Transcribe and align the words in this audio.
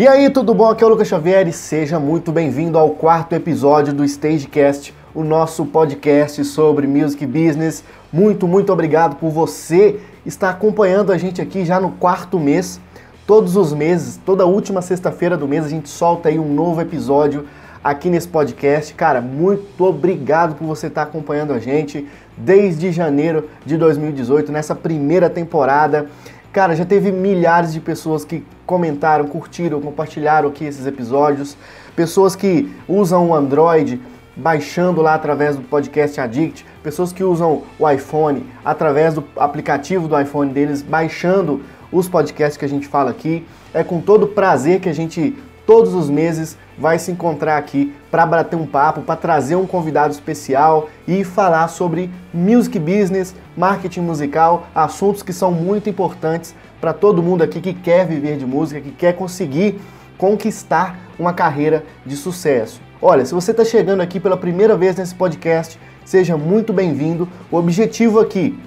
E 0.00 0.08
aí, 0.08 0.30
tudo 0.30 0.54
bom? 0.54 0.66
Aqui 0.66 0.82
é 0.82 0.86
o 0.86 0.88
Lucas 0.88 1.08
Xavier 1.08 1.46
e 1.46 1.52
seja 1.52 2.00
muito 2.00 2.32
bem-vindo 2.32 2.78
ao 2.78 2.88
quarto 2.92 3.34
episódio 3.34 3.92
do 3.92 4.02
Stagecast, 4.02 4.94
o 5.14 5.22
nosso 5.22 5.66
podcast 5.66 6.42
sobre 6.46 6.86
music 6.86 7.26
business. 7.26 7.84
Muito, 8.10 8.48
muito 8.48 8.72
obrigado 8.72 9.16
por 9.16 9.28
você 9.28 10.00
estar 10.24 10.48
acompanhando 10.48 11.12
a 11.12 11.18
gente 11.18 11.42
aqui 11.42 11.66
já 11.66 11.78
no 11.78 11.90
quarto 11.90 12.40
mês. 12.40 12.80
Todos 13.26 13.56
os 13.56 13.74
meses, 13.74 14.18
toda 14.24 14.46
última 14.46 14.80
sexta-feira 14.80 15.36
do 15.36 15.46
mês, 15.46 15.66
a 15.66 15.68
gente 15.68 15.90
solta 15.90 16.30
aí 16.30 16.38
um 16.38 16.50
novo 16.50 16.80
episódio 16.80 17.44
aqui 17.84 18.08
nesse 18.08 18.28
podcast. 18.28 18.94
Cara, 18.94 19.20
muito 19.20 19.84
obrigado 19.84 20.54
por 20.54 20.66
você 20.66 20.86
estar 20.86 21.02
acompanhando 21.02 21.52
a 21.52 21.58
gente 21.58 22.08
desde 22.38 22.90
janeiro 22.90 23.50
de 23.66 23.76
2018, 23.76 24.50
nessa 24.50 24.74
primeira 24.74 25.28
temporada. 25.28 26.06
Cara, 26.52 26.74
já 26.74 26.84
teve 26.84 27.12
milhares 27.12 27.72
de 27.72 27.78
pessoas 27.78 28.24
que 28.24 28.44
comentaram, 28.66 29.24
curtiram, 29.26 29.80
compartilharam 29.80 30.48
aqui 30.48 30.64
esses 30.64 30.84
episódios. 30.84 31.56
Pessoas 31.94 32.34
que 32.34 32.74
usam 32.88 33.28
o 33.28 33.34
Android 33.34 34.00
baixando 34.34 35.00
lá 35.00 35.14
através 35.14 35.54
do 35.54 35.62
podcast 35.62 36.20
Addict, 36.20 36.66
pessoas 36.82 37.12
que 37.12 37.22
usam 37.22 37.62
o 37.78 37.88
iPhone 37.88 38.44
através 38.64 39.14
do 39.14 39.24
aplicativo 39.36 40.08
do 40.08 40.20
iPhone 40.20 40.52
deles, 40.52 40.82
baixando 40.82 41.62
os 41.92 42.08
podcasts 42.08 42.56
que 42.56 42.64
a 42.64 42.68
gente 42.68 42.88
fala 42.88 43.10
aqui. 43.10 43.46
É 43.72 43.84
com 43.84 44.00
todo 44.00 44.26
prazer 44.26 44.80
que 44.80 44.88
a 44.88 44.92
gente 44.92 45.36
todos 45.70 45.94
os 45.94 46.10
meses 46.10 46.58
vai 46.76 46.98
se 46.98 47.12
encontrar 47.12 47.56
aqui 47.56 47.94
para 48.10 48.26
bater 48.26 48.56
um 48.56 48.66
papo, 48.66 49.02
para 49.02 49.14
trazer 49.14 49.54
um 49.54 49.68
convidado 49.68 50.12
especial 50.12 50.88
e 51.06 51.22
falar 51.22 51.68
sobre 51.68 52.10
music 52.34 52.76
business, 52.76 53.36
marketing 53.56 54.00
musical, 54.00 54.66
assuntos 54.74 55.22
que 55.22 55.32
são 55.32 55.52
muito 55.52 55.88
importantes 55.88 56.56
para 56.80 56.92
todo 56.92 57.22
mundo 57.22 57.42
aqui 57.42 57.60
que 57.60 57.72
quer 57.72 58.04
viver 58.04 58.36
de 58.36 58.44
música, 58.44 58.80
que 58.80 58.90
quer 58.90 59.12
conseguir 59.12 59.80
conquistar 60.18 60.98
uma 61.16 61.32
carreira 61.32 61.84
de 62.04 62.16
sucesso. 62.16 62.82
Olha, 63.00 63.24
se 63.24 63.32
você 63.32 63.52
está 63.52 63.64
chegando 63.64 64.00
aqui 64.00 64.18
pela 64.18 64.36
primeira 64.36 64.76
vez 64.76 64.96
nesse 64.96 65.14
podcast, 65.14 65.78
seja 66.04 66.36
muito 66.36 66.72
bem-vindo. 66.72 67.28
O 67.48 67.56
objetivo 67.56 68.18
aqui 68.18 68.58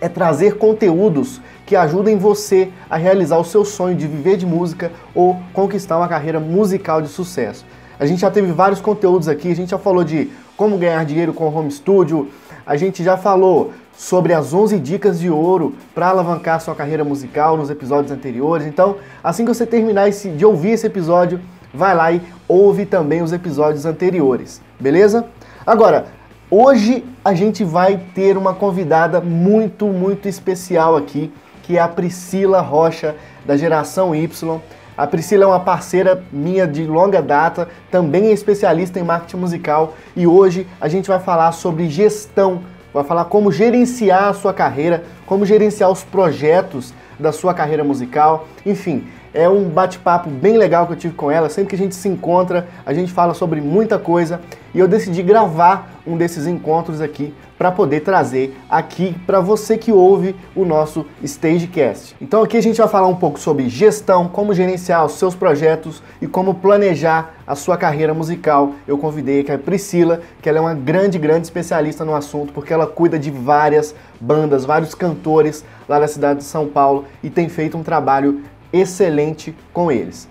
é 0.00 0.08
trazer 0.08 0.56
conteúdos 0.56 1.40
que 1.64 1.74
ajudem 1.74 2.16
você 2.16 2.70
a 2.88 2.96
realizar 2.96 3.38
o 3.38 3.44
seu 3.44 3.64
sonho 3.64 3.96
de 3.96 4.06
viver 4.06 4.36
de 4.36 4.46
música 4.46 4.92
ou 5.14 5.36
conquistar 5.52 5.96
uma 5.96 6.08
carreira 6.08 6.38
musical 6.38 7.02
de 7.02 7.08
sucesso. 7.08 7.64
A 7.98 8.06
gente 8.06 8.20
já 8.20 8.30
teve 8.30 8.52
vários 8.52 8.80
conteúdos 8.80 9.26
aqui, 9.26 9.50
a 9.50 9.56
gente 9.56 9.70
já 9.70 9.78
falou 9.78 10.04
de 10.04 10.30
como 10.56 10.78
ganhar 10.78 11.04
dinheiro 11.04 11.32
com 11.32 11.46
home 11.46 11.70
studio, 11.70 12.28
a 12.64 12.76
gente 12.76 13.02
já 13.02 13.16
falou 13.16 13.72
sobre 13.96 14.34
as 14.34 14.52
11 14.52 14.78
dicas 14.78 15.18
de 15.18 15.30
ouro 15.30 15.74
para 15.94 16.08
alavancar 16.08 16.60
sua 16.60 16.74
carreira 16.74 17.04
musical 17.04 17.56
nos 17.56 17.70
episódios 17.70 18.12
anteriores. 18.12 18.66
Então, 18.66 18.96
assim 19.24 19.44
que 19.44 19.54
você 19.54 19.64
terminar 19.64 20.08
esse, 20.08 20.28
de 20.28 20.44
ouvir 20.44 20.72
esse 20.72 20.86
episódio, 20.86 21.40
vai 21.72 21.94
lá 21.94 22.12
e 22.12 22.20
ouve 22.46 22.84
também 22.84 23.22
os 23.22 23.32
episódios 23.32 23.86
anteriores, 23.86 24.60
beleza? 24.78 25.26
Agora, 25.66 26.06
hoje 26.50 27.04
a 27.24 27.34
gente 27.34 27.64
vai 27.64 28.00
ter 28.14 28.36
uma 28.36 28.54
convidada 28.54 29.20
muito, 29.20 29.86
muito 29.86 30.28
especial 30.28 30.96
aqui 30.96 31.32
que 31.66 31.76
é 31.76 31.80
a 31.80 31.88
Priscila 31.88 32.60
Rocha, 32.60 33.16
da 33.44 33.56
Geração 33.56 34.14
Y. 34.14 34.60
A 34.96 35.06
Priscila 35.06 35.44
é 35.44 35.46
uma 35.48 35.60
parceira 35.60 36.22
minha 36.32 36.66
de 36.66 36.86
longa 36.86 37.20
data, 37.20 37.68
também 37.90 38.26
é 38.26 38.32
especialista 38.32 39.00
em 39.00 39.02
marketing 39.02 39.36
musical 39.36 39.94
e 40.14 40.26
hoje 40.26 40.66
a 40.80 40.88
gente 40.88 41.08
vai 41.08 41.18
falar 41.18 41.50
sobre 41.52 41.88
gestão, 41.90 42.62
vai 42.94 43.04
falar 43.04 43.26
como 43.26 43.50
gerenciar 43.50 44.28
a 44.28 44.32
sua 44.32 44.54
carreira, 44.54 45.02
como 45.26 45.44
gerenciar 45.44 45.90
os 45.90 46.04
projetos 46.04 46.94
da 47.18 47.32
sua 47.32 47.52
carreira 47.52 47.82
musical, 47.82 48.46
enfim, 48.64 49.06
é 49.36 49.46
um 49.48 49.68
bate-papo 49.68 50.30
bem 50.30 50.56
legal 50.56 50.86
que 50.86 50.94
eu 50.94 50.96
tive 50.96 51.14
com 51.14 51.30
ela. 51.30 51.50
Sempre 51.50 51.70
que 51.70 51.76
a 51.76 51.78
gente 51.78 51.94
se 51.94 52.08
encontra, 52.08 52.66
a 52.86 52.94
gente 52.94 53.12
fala 53.12 53.34
sobre 53.34 53.60
muita 53.60 53.98
coisa 53.98 54.40
e 54.74 54.78
eu 54.78 54.88
decidi 54.88 55.22
gravar 55.22 56.00
um 56.06 56.16
desses 56.16 56.46
encontros 56.46 57.02
aqui 57.02 57.34
para 57.58 57.72
poder 57.72 58.00
trazer 58.00 58.56
aqui 58.68 59.14
para 59.26 59.40
você 59.40 59.78
que 59.78 59.92
ouve 59.92 60.36
o 60.54 60.64
nosso 60.64 61.06
Stagecast. 61.22 62.14
Então 62.20 62.42
aqui 62.42 62.56
a 62.56 62.62
gente 62.62 62.76
vai 62.76 62.88
falar 62.88 63.08
um 63.08 63.14
pouco 63.14 63.38
sobre 63.38 63.68
gestão, 63.68 64.28
como 64.28 64.54
gerenciar 64.54 65.04
os 65.04 65.12
seus 65.12 65.34
projetos 65.34 66.02
e 66.20 66.26
como 66.26 66.54
planejar 66.54 67.34
a 67.46 67.54
sua 67.54 67.76
carreira 67.76 68.12
musical. 68.12 68.72
Eu 68.86 68.98
convidei 68.98 69.40
aqui 69.40 69.52
a 69.52 69.58
Priscila, 69.58 70.20
que 70.42 70.48
ela 70.48 70.58
é 70.58 70.60
uma 70.60 70.74
grande, 70.74 71.18
grande 71.18 71.46
especialista 71.46 72.04
no 72.04 72.14
assunto, 72.14 72.52
porque 72.52 72.72
ela 72.72 72.86
cuida 72.86 73.18
de 73.18 73.30
várias 73.30 73.94
bandas, 74.20 74.64
vários 74.64 74.94
cantores 74.94 75.64
lá 75.88 75.98
da 75.98 76.08
cidade 76.08 76.40
de 76.40 76.44
São 76.44 76.66
Paulo 76.66 77.04
e 77.22 77.30
tem 77.30 77.48
feito 77.48 77.76
um 77.76 77.82
trabalho 77.82 78.42
excelente 78.72 79.54
com 79.72 79.90
eles. 79.90 80.28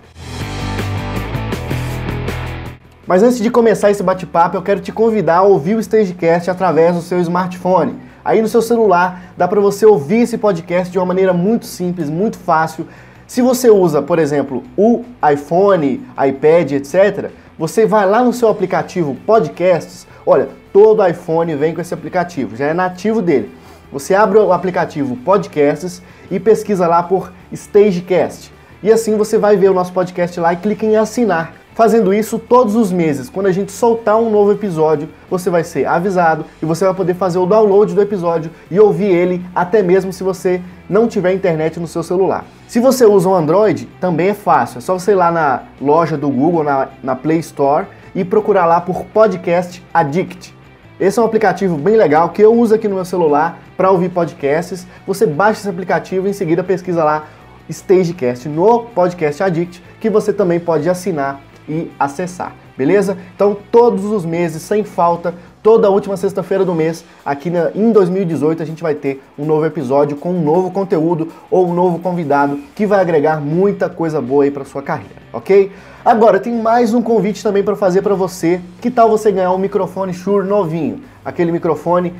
Mas 3.06 3.22
antes 3.22 3.38
de 3.38 3.50
começar 3.50 3.90
esse 3.90 4.02
bate-papo, 4.02 4.56
eu 4.56 4.62
quero 4.62 4.80
te 4.80 4.90
convidar 4.90 5.36
a 5.36 5.42
ouvir 5.42 5.76
o 5.76 5.80
Stagecast 5.80 6.50
através 6.50 6.96
do 6.96 7.00
seu 7.00 7.20
smartphone. 7.20 7.94
Aí 8.24 8.42
no 8.42 8.48
seu 8.48 8.60
celular 8.60 9.32
dá 9.36 9.46
para 9.46 9.60
você 9.60 9.86
ouvir 9.86 10.22
esse 10.22 10.36
podcast 10.36 10.90
de 10.90 10.98
uma 10.98 11.06
maneira 11.06 11.32
muito 11.32 11.66
simples, 11.66 12.10
muito 12.10 12.36
fácil. 12.36 12.88
Se 13.24 13.40
você 13.40 13.70
usa, 13.70 14.02
por 14.02 14.18
exemplo, 14.18 14.64
o 14.76 15.04
iPhone, 15.32 16.04
iPad, 16.28 16.72
etc., 16.72 17.30
você 17.56 17.86
vai 17.86 18.04
lá 18.04 18.24
no 18.24 18.32
seu 18.32 18.48
aplicativo 18.48 19.16
Podcasts. 19.24 20.06
Olha, 20.26 20.48
todo 20.72 21.06
iPhone 21.06 21.54
vem 21.54 21.72
com 21.72 21.80
esse 21.80 21.94
aplicativo, 21.94 22.56
já 22.56 22.66
é 22.66 22.74
nativo 22.74 23.22
dele. 23.22 23.50
Você 23.96 24.14
abre 24.14 24.36
o 24.36 24.52
aplicativo 24.52 25.16
Podcasts 25.16 26.02
e 26.30 26.38
pesquisa 26.38 26.86
lá 26.86 27.02
por 27.02 27.32
Stagecast. 27.50 28.52
E 28.82 28.92
assim 28.92 29.16
você 29.16 29.38
vai 29.38 29.56
ver 29.56 29.70
o 29.70 29.72
nosso 29.72 29.90
podcast 29.90 30.38
lá 30.38 30.52
e 30.52 30.56
clica 30.56 30.84
em 30.84 30.96
assinar. 30.96 31.54
Fazendo 31.74 32.12
isso 32.12 32.38
todos 32.38 32.74
os 32.74 32.92
meses, 32.92 33.30
quando 33.30 33.46
a 33.46 33.52
gente 33.52 33.72
soltar 33.72 34.18
um 34.18 34.28
novo 34.28 34.52
episódio, 34.52 35.08
você 35.30 35.48
vai 35.48 35.64
ser 35.64 35.86
avisado 35.86 36.44
e 36.62 36.66
você 36.66 36.84
vai 36.84 36.92
poder 36.92 37.14
fazer 37.14 37.38
o 37.38 37.46
download 37.46 37.94
do 37.94 38.02
episódio 38.02 38.50
e 38.70 38.78
ouvir 38.78 39.06
ele 39.06 39.42
até 39.54 39.82
mesmo 39.82 40.12
se 40.12 40.22
você 40.22 40.60
não 40.90 41.08
tiver 41.08 41.32
internet 41.32 41.80
no 41.80 41.86
seu 41.86 42.02
celular. 42.02 42.44
Se 42.68 42.78
você 42.78 43.06
usa 43.06 43.30
um 43.30 43.34
Android, 43.34 43.88
também 43.98 44.28
é 44.28 44.34
fácil. 44.34 44.76
É 44.76 44.80
só 44.82 44.92
você 44.92 45.12
ir 45.12 45.14
lá 45.14 45.30
na 45.30 45.62
loja 45.80 46.18
do 46.18 46.28
Google, 46.28 46.64
na, 46.64 46.88
na 47.02 47.16
Play 47.16 47.38
Store, 47.38 47.86
e 48.14 48.22
procurar 48.26 48.66
lá 48.66 48.78
por 48.78 49.06
Podcast 49.06 49.82
Addict. 49.94 50.55
Esse 50.98 51.18
é 51.18 51.22
um 51.22 51.26
aplicativo 51.26 51.76
bem 51.76 51.94
legal 51.94 52.30
que 52.30 52.40
eu 52.40 52.54
uso 52.54 52.74
aqui 52.74 52.88
no 52.88 52.94
meu 52.94 53.04
celular 53.04 53.58
para 53.76 53.90
ouvir 53.90 54.08
podcasts. 54.08 54.86
Você 55.06 55.26
baixa 55.26 55.60
esse 55.60 55.68
aplicativo 55.68 56.26
e 56.26 56.30
em 56.30 56.32
seguida 56.32 56.64
pesquisa 56.64 57.04
lá 57.04 57.26
Stagecast 57.68 58.48
no 58.48 58.84
Podcast 58.84 59.42
Addict, 59.42 59.82
que 60.00 60.08
você 60.08 60.32
também 60.32 60.58
pode 60.58 60.88
assinar 60.88 61.42
e 61.68 61.90
acessar, 61.98 62.54
beleza? 62.78 63.18
Então, 63.34 63.54
todos 63.70 64.04
os 64.06 64.24
meses, 64.24 64.62
sem 64.62 64.84
falta, 64.84 65.34
toda 65.66 65.90
última 65.90 66.16
sexta-feira 66.16 66.64
do 66.64 66.72
mês, 66.72 67.04
aqui 67.24 67.50
na, 67.50 67.72
em 67.74 67.90
2018, 67.90 68.62
a 68.62 68.64
gente 68.64 68.84
vai 68.84 68.94
ter 68.94 69.20
um 69.36 69.44
novo 69.44 69.66
episódio 69.66 70.16
com 70.16 70.30
um 70.30 70.40
novo 70.40 70.70
conteúdo 70.70 71.32
ou 71.50 71.68
um 71.68 71.74
novo 71.74 71.98
convidado 71.98 72.60
que 72.76 72.86
vai 72.86 73.00
agregar 73.00 73.40
muita 73.40 73.88
coisa 73.88 74.20
boa 74.20 74.44
aí 74.44 74.50
para 74.52 74.64
sua 74.64 74.80
carreira, 74.80 75.16
ok? 75.32 75.72
Agora, 76.04 76.38
tem 76.38 76.54
mais 76.54 76.94
um 76.94 77.02
convite 77.02 77.42
também 77.42 77.64
para 77.64 77.74
fazer 77.74 78.00
para 78.00 78.14
você. 78.14 78.60
Que 78.80 78.92
tal 78.92 79.10
você 79.10 79.32
ganhar 79.32 79.50
um 79.50 79.58
microfone 79.58 80.14
Shure 80.14 80.46
novinho? 80.46 81.00
Aquele 81.24 81.50
microfone 81.50 82.14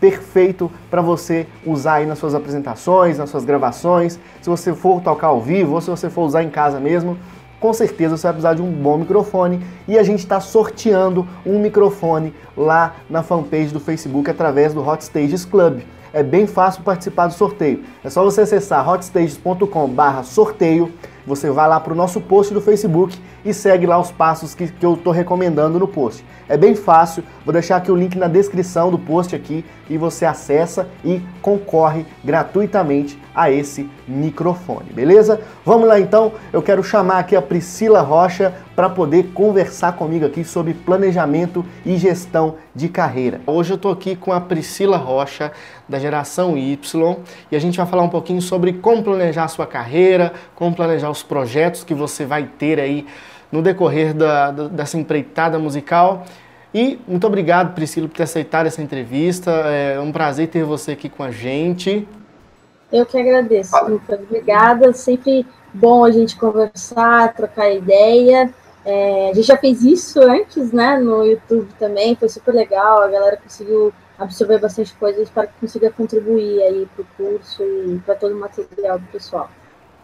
perfeito 0.00 0.68
para 0.90 1.00
você 1.00 1.46
usar 1.64 1.94
aí 1.94 2.06
nas 2.06 2.18
suas 2.18 2.34
apresentações, 2.34 3.16
nas 3.16 3.30
suas 3.30 3.44
gravações, 3.44 4.18
se 4.42 4.50
você 4.50 4.74
for 4.74 5.00
tocar 5.02 5.28
ao 5.28 5.40
vivo 5.40 5.74
ou 5.74 5.80
se 5.80 5.88
você 5.88 6.10
for 6.10 6.22
usar 6.22 6.42
em 6.42 6.50
casa 6.50 6.80
mesmo 6.80 7.16
com 7.60 7.72
certeza 7.72 8.16
você 8.16 8.24
vai 8.24 8.32
precisar 8.32 8.54
de 8.54 8.62
um 8.62 8.70
bom 8.70 8.98
microfone 8.98 9.64
e 9.86 9.96
a 9.98 10.02
gente 10.02 10.18
está 10.20 10.40
sorteando 10.40 11.26
um 11.44 11.58
microfone 11.58 12.32
lá 12.56 12.94
na 13.08 13.22
fanpage 13.22 13.72
do 13.72 13.80
Facebook 13.80 14.30
através 14.30 14.74
do 14.74 14.86
Hot 14.86 15.02
Stages 15.02 15.44
Club. 15.44 15.80
É 16.12 16.22
bem 16.22 16.46
fácil 16.46 16.82
participar 16.82 17.26
do 17.26 17.34
sorteio. 17.34 17.82
É 18.02 18.10
só 18.10 18.24
você 18.24 18.40
acessar 18.42 18.88
hotstages.com/sorteio 18.88 20.92
você 21.28 21.50
vai 21.50 21.68
lá 21.68 21.78
para 21.78 21.92
o 21.92 21.96
nosso 21.96 22.20
post 22.20 22.54
do 22.54 22.60
Facebook 22.60 23.16
e 23.44 23.52
segue 23.52 23.86
lá 23.86 24.00
os 24.00 24.10
passos 24.10 24.54
que, 24.54 24.66
que 24.66 24.84
eu 24.84 24.94
estou 24.94 25.12
recomendando 25.12 25.78
no 25.78 25.86
post. 25.86 26.24
É 26.48 26.56
bem 26.56 26.74
fácil, 26.74 27.22
vou 27.44 27.52
deixar 27.52 27.76
aqui 27.76 27.92
o 27.92 27.96
link 27.96 28.16
na 28.16 28.26
descrição 28.26 28.90
do 28.90 28.98
post 28.98 29.36
aqui 29.36 29.64
e 29.90 29.98
você 29.98 30.24
acessa 30.24 30.88
e 31.04 31.20
concorre 31.42 32.06
gratuitamente 32.24 33.18
a 33.34 33.50
esse 33.50 33.88
microfone, 34.06 34.90
beleza? 34.92 35.40
Vamos 35.64 35.86
lá 35.86 36.00
então, 36.00 36.32
eu 36.52 36.62
quero 36.62 36.82
chamar 36.82 37.18
aqui 37.18 37.36
a 37.36 37.42
Priscila 37.42 38.00
Rocha 38.00 38.54
para 38.74 38.88
poder 38.88 39.32
conversar 39.34 39.92
comigo 39.92 40.24
aqui 40.24 40.42
sobre 40.42 40.72
planejamento 40.72 41.64
e 41.84 41.96
gestão 41.96 42.56
de 42.74 42.88
carreira. 42.88 43.40
Hoje 43.46 43.72
eu 43.72 43.76
estou 43.76 43.92
aqui 43.92 44.16
com 44.16 44.32
a 44.32 44.40
Priscila 44.40 44.96
Rocha, 44.96 45.52
da 45.88 45.98
geração 45.98 46.56
Y, 46.56 47.16
e 47.50 47.56
a 47.56 47.58
gente 47.58 47.76
vai 47.76 47.86
falar 47.86 48.02
um 48.02 48.08
pouquinho 48.08 48.42
sobre 48.42 48.72
como 48.74 49.02
planejar 49.02 49.44
a 49.44 49.48
sua 49.48 49.66
carreira, 49.66 50.32
como 50.54 50.74
planejar 50.74 51.10
os 51.18 51.22
projetos 51.22 51.84
que 51.84 51.94
você 51.94 52.24
vai 52.24 52.44
ter 52.58 52.80
aí 52.80 53.06
no 53.50 53.62
decorrer 53.62 54.14
da, 54.14 54.50
dessa 54.50 54.98
empreitada 54.98 55.58
musical. 55.58 56.24
E 56.72 56.98
muito 57.06 57.26
obrigado, 57.26 57.74
Priscila, 57.74 58.08
por 58.08 58.16
ter 58.16 58.24
aceitado 58.24 58.66
essa 58.66 58.82
entrevista. 58.82 59.50
É 59.50 59.98
um 60.00 60.12
prazer 60.12 60.48
ter 60.48 60.64
você 60.64 60.92
aqui 60.92 61.08
com 61.08 61.22
a 61.22 61.30
gente. 61.30 62.06
Eu 62.92 63.04
que 63.06 63.18
agradeço, 63.18 63.76
Lucas. 63.86 64.20
Obrigada. 64.20 64.92
Sempre 64.92 65.46
bom 65.72 66.04
a 66.04 66.10
gente 66.10 66.36
conversar, 66.36 67.34
trocar 67.34 67.70
ideia. 67.70 68.52
É, 68.84 69.30
a 69.30 69.34
gente 69.34 69.46
já 69.46 69.56
fez 69.56 69.82
isso 69.82 70.20
antes, 70.22 70.72
né, 70.72 70.96
no 70.98 71.22
YouTube 71.22 71.68
também, 71.78 72.16
foi 72.16 72.28
super 72.28 72.54
legal, 72.54 73.02
a 73.02 73.08
galera 73.08 73.36
conseguiu 73.36 73.92
absorver 74.18 74.58
bastante 74.58 74.94
coisas 74.94 75.28
para 75.28 75.46
que 75.46 75.52
consiga 75.60 75.90
contribuir 75.90 76.62
aí 76.62 76.88
para 76.94 77.02
o 77.02 77.06
curso 77.16 77.62
e 77.62 77.98
para 77.98 78.14
todo 78.14 78.34
o 78.34 78.40
material 78.40 78.98
do 78.98 79.06
pessoal. 79.08 79.50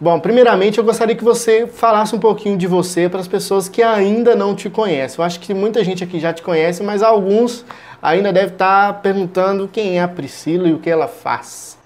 Bom, 0.01 0.19
primeiramente 0.19 0.79
eu 0.79 0.85
gostaria 0.85 1.15
que 1.15 1.23
você 1.23 1.69
falasse 1.69 2.17
um 2.17 2.19
pouquinho 2.19 2.59
de 2.59 2.67
você 2.67 3.09
para 3.09 3.21
as 3.21 3.29
pessoas 3.29 3.69
que 3.69 3.81
ainda 3.81 4.35
não 4.35 4.55
te 4.55 4.69
conhecem. 4.69 5.21
Eu 5.21 5.25
acho 5.25 5.39
que 5.39 5.55
muita 5.55 5.85
gente 5.85 6.03
aqui 6.03 6.19
já 6.19 6.33
te 6.33 6.43
conhece, 6.43 6.83
mas 6.83 7.01
alguns 7.01 7.65
ainda 8.03 8.33
devem 8.33 8.53
estar 8.53 9.01
perguntando 9.01 9.69
quem 9.69 9.99
é 9.99 10.03
a 10.03 10.09
Priscila 10.09 10.67
e 10.67 10.73
o 10.75 10.81
que 10.81 10.91
ela 10.91 11.07
faz. 11.07 11.79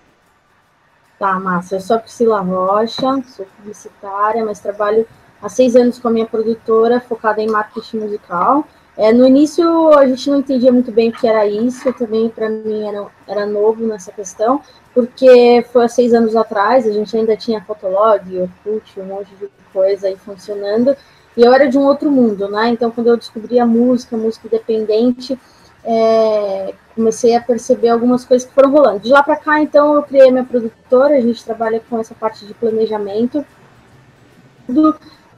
Tá, 1.18 1.38
Márcia, 1.38 1.76
eu 1.76 1.80
sou 1.80 1.96
a 1.96 1.98
Priscila 1.98 2.40
Rocha, 2.40 3.22
sou 3.26 3.44
publicitária, 3.56 4.42
mas 4.44 4.58
trabalho 4.58 5.06
há 5.42 5.48
seis 5.48 5.76
anos 5.76 5.98
com 5.98 6.08
a 6.08 6.10
minha 6.10 6.26
produtora, 6.26 7.00
focada 7.00 7.42
em 7.42 7.50
marketing 7.50 7.98
musical. 7.98 8.64
É, 8.96 9.12
no 9.12 9.26
início 9.26 9.96
a 9.96 10.06
gente 10.06 10.28
não 10.28 10.38
entendia 10.38 10.72
muito 10.72 10.90
bem 10.90 11.10
o 11.10 11.12
que 11.12 11.26
era 11.26 11.46
isso, 11.46 11.92
também 11.92 12.28
para 12.28 12.48
mim 12.48 12.88
era, 12.88 13.06
era 13.28 13.46
novo 13.46 13.86
nessa 13.86 14.10
questão, 14.10 14.60
porque 14.98 15.64
foi 15.72 15.84
há 15.84 15.88
seis 15.88 16.12
anos 16.12 16.34
atrás, 16.34 16.84
a 16.84 16.90
gente 16.90 17.16
ainda 17.16 17.36
tinha 17.36 17.62
Fotolog, 17.62 18.20
Orkut, 18.36 18.98
um 18.98 19.04
monte 19.04 19.32
de 19.36 19.48
coisa 19.72 20.08
aí 20.08 20.16
funcionando, 20.16 20.96
e 21.36 21.42
eu 21.42 21.54
era 21.54 21.68
de 21.68 21.78
um 21.78 21.82
outro 21.82 22.10
mundo, 22.10 22.48
né? 22.48 22.70
Então, 22.70 22.90
quando 22.90 23.06
eu 23.06 23.16
descobri 23.16 23.60
a 23.60 23.64
música, 23.64 24.16
música 24.16 24.48
independente, 24.48 25.38
é, 25.84 26.74
comecei 26.96 27.36
a 27.36 27.40
perceber 27.40 27.90
algumas 27.90 28.24
coisas 28.24 28.48
que 28.48 28.52
foram 28.52 28.72
rolando. 28.72 28.98
De 28.98 29.08
lá 29.08 29.22
para 29.22 29.36
cá, 29.36 29.62
então, 29.62 29.94
eu 29.94 30.02
criei 30.02 30.32
minha 30.32 30.42
produtora, 30.42 31.14
a 31.14 31.20
gente 31.20 31.44
trabalha 31.44 31.80
com 31.88 32.00
essa 32.00 32.16
parte 32.16 32.44
de 32.44 32.52
planejamento, 32.52 33.46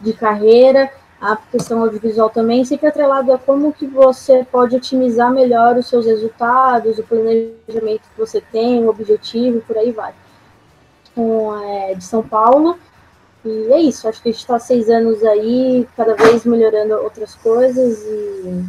de 0.01 0.15
carreira, 0.15 0.91
a 1.21 1.37
questão 1.37 1.83
audiovisual 1.83 2.31
também, 2.31 2.65
sempre 2.65 2.87
atrelado 2.87 3.33
a 3.33 3.39
como 3.39 3.73
que 3.73 3.87
você 3.87 4.45
pode 4.51 4.75
otimizar 4.75 5.31
melhor 5.31 5.77
os 5.77 5.87
seus 5.87 6.07
resultados, 6.07 6.99
o 6.99 7.03
planejamento 7.03 8.03
que 8.03 8.19
você 8.19 8.41
tem, 8.41 8.83
o 8.83 8.89
objetivo, 8.89 9.61
por 9.61 9.77
aí 9.77 9.93
vai. 9.93 10.15
Com, 11.15 11.55
é, 11.63 11.95
de 11.95 12.05
São 12.05 12.23
Paulo, 12.23 12.79
e 13.45 13.73
é 13.73 13.81
isso, 13.81 14.09
acho 14.09 14.23
que 14.23 14.29
a 14.29 14.33
gente 14.33 14.41
está 14.41 14.59
seis 14.59 14.89
anos 14.89 15.23
aí, 15.25 15.87
cada 15.97 16.15
vez 16.15 16.45
melhorando 16.45 16.95
outras 16.95 17.35
coisas 17.35 18.03
e 18.03 18.65